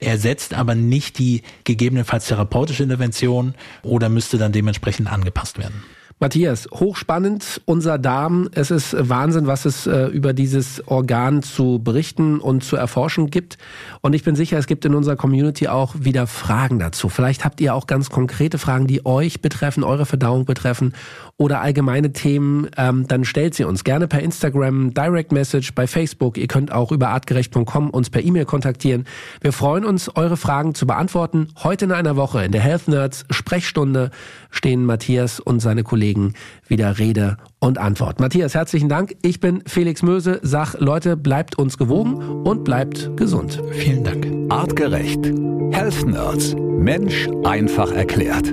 Ersetzt 0.00 0.52
aber 0.52 0.74
nicht 0.74 1.18
die 1.18 1.42
gegebenenfalls 1.64 2.26
therapeutische 2.26 2.82
Intervention 2.82 3.54
oder 3.82 4.10
müsste 4.10 4.36
dann 4.36 4.52
dementsprechend 4.52 5.10
angepasst 5.10 5.58
werden. 5.58 5.82
Matthias, 6.20 6.68
hochspannend, 6.72 7.60
unser 7.64 7.96
Darm. 7.96 8.48
Es 8.52 8.72
ist 8.72 8.96
Wahnsinn, 8.98 9.46
was 9.46 9.64
es 9.64 9.86
äh, 9.86 10.06
über 10.06 10.32
dieses 10.32 10.82
Organ 10.88 11.44
zu 11.44 11.78
berichten 11.78 12.40
und 12.40 12.64
zu 12.64 12.74
erforschen 12.74 13.30
gibt. 13.30 13.56
Und 14.00 14.14
ich 14.14 14.24
bin 14.24 14.34
sicher, 14.34 14.58
es 14.58 14.66
gibt 14.66 14.84
in 14.84 14.96
unserer 14.96 15.14
Community 15.14 15.68
auch 15.68 15.94
wieder 15.96 16.26
Fragen 16.26 16.80
dazu. 16.80 17.08
Vielleicht 17.08 17.44
habt 17.44 17.60
ihr 17.60 17.72
auch 17.72 17.86
ganz 17.86 18.10
konkrete 18.10 18.58
Fragen, 18.58 18.88
die 18.88 19.06
euch 19.06 19.40
betreffen, 19.40 19.84
eure 19.84 20.06
Verdauung 20.06 20.44
betreffen 20.44 20.92
oder 21.38 21.62
allgemeine 21.62 22.12
Themen. 22.12 22.68
Ähm, 22.76 23.06
dann 23.06 23.24
stellt 23.24 23.54
sie 23.54 23.64
uns 23.64 23.84
gerne 23.84 24.08
per 24.08 24.20
Instagram, 24.20 24.92
Direct 24.92 25.32
Message, 25.32 25.72
bei 25.74 25.86
Facebook. 25.86 26.36
Ihr 26.36 26.48
könnt 26.48 26.72
auch 26.72 26.92
über 26.92 27.08
artgerecht.com 27.08 27.90
uns 27.90 28.10
per 28.10 28.22
E-Mail 28.22 28.44
kontaktieren. 28.44 29.06
Wir 29.40 29.52
freuen 29.52 29.84
uns, 29.84 30.14
eure 30.16 30.36
Fragen 30.36 30.74
zu 30.74 30.86
beantworten. 30.86 31.48
Heute 31.62 31.86
in 31.86 31.92
einer 31.92 32.16
Woche 32.16 32.44
in 32.44 32.52
der 32.52 32.60
Health 32.60 32.88
Nerds 32.88 33.24
Sprechstunde 33.30 34.10
stehen 34.50 34.84
Matthias 34.84 35.38
und 35.38 35.60
seine 35.60 35.84
Kollegen 35.84 36.34
wieder 36.66 36.98
Rede 36.98 37.36
und 37.60 37.78
Antwort. 37.78 38.18
Matthias, 38.20 38.54
herzlichen 38.54 38.88
Dank. 38.88 39.14
Ich 39.22 39.38
bin 39.38 39.62
Felix 39.66 40.02
Möse. 40.02 40.40
Sag, 40.42 40.74
Leute, 40.80 41.16
bleibt 41.16 41.56
uns 41.56 41.78
gewogen 41.78 42.16
und 42.16 42.64
bleibt 42.64 43.16
gesund. 43.16 43.62
Vielen 43.70 44.02
Dank. 44.02 44.26
Artgerecht. 44.52 45.24
Health 45.70 46.04
Nerds. 46.04 46.56
Mensch 46.56 47.28
einfach 47.44 47.92
erklärt. 47.92 48.52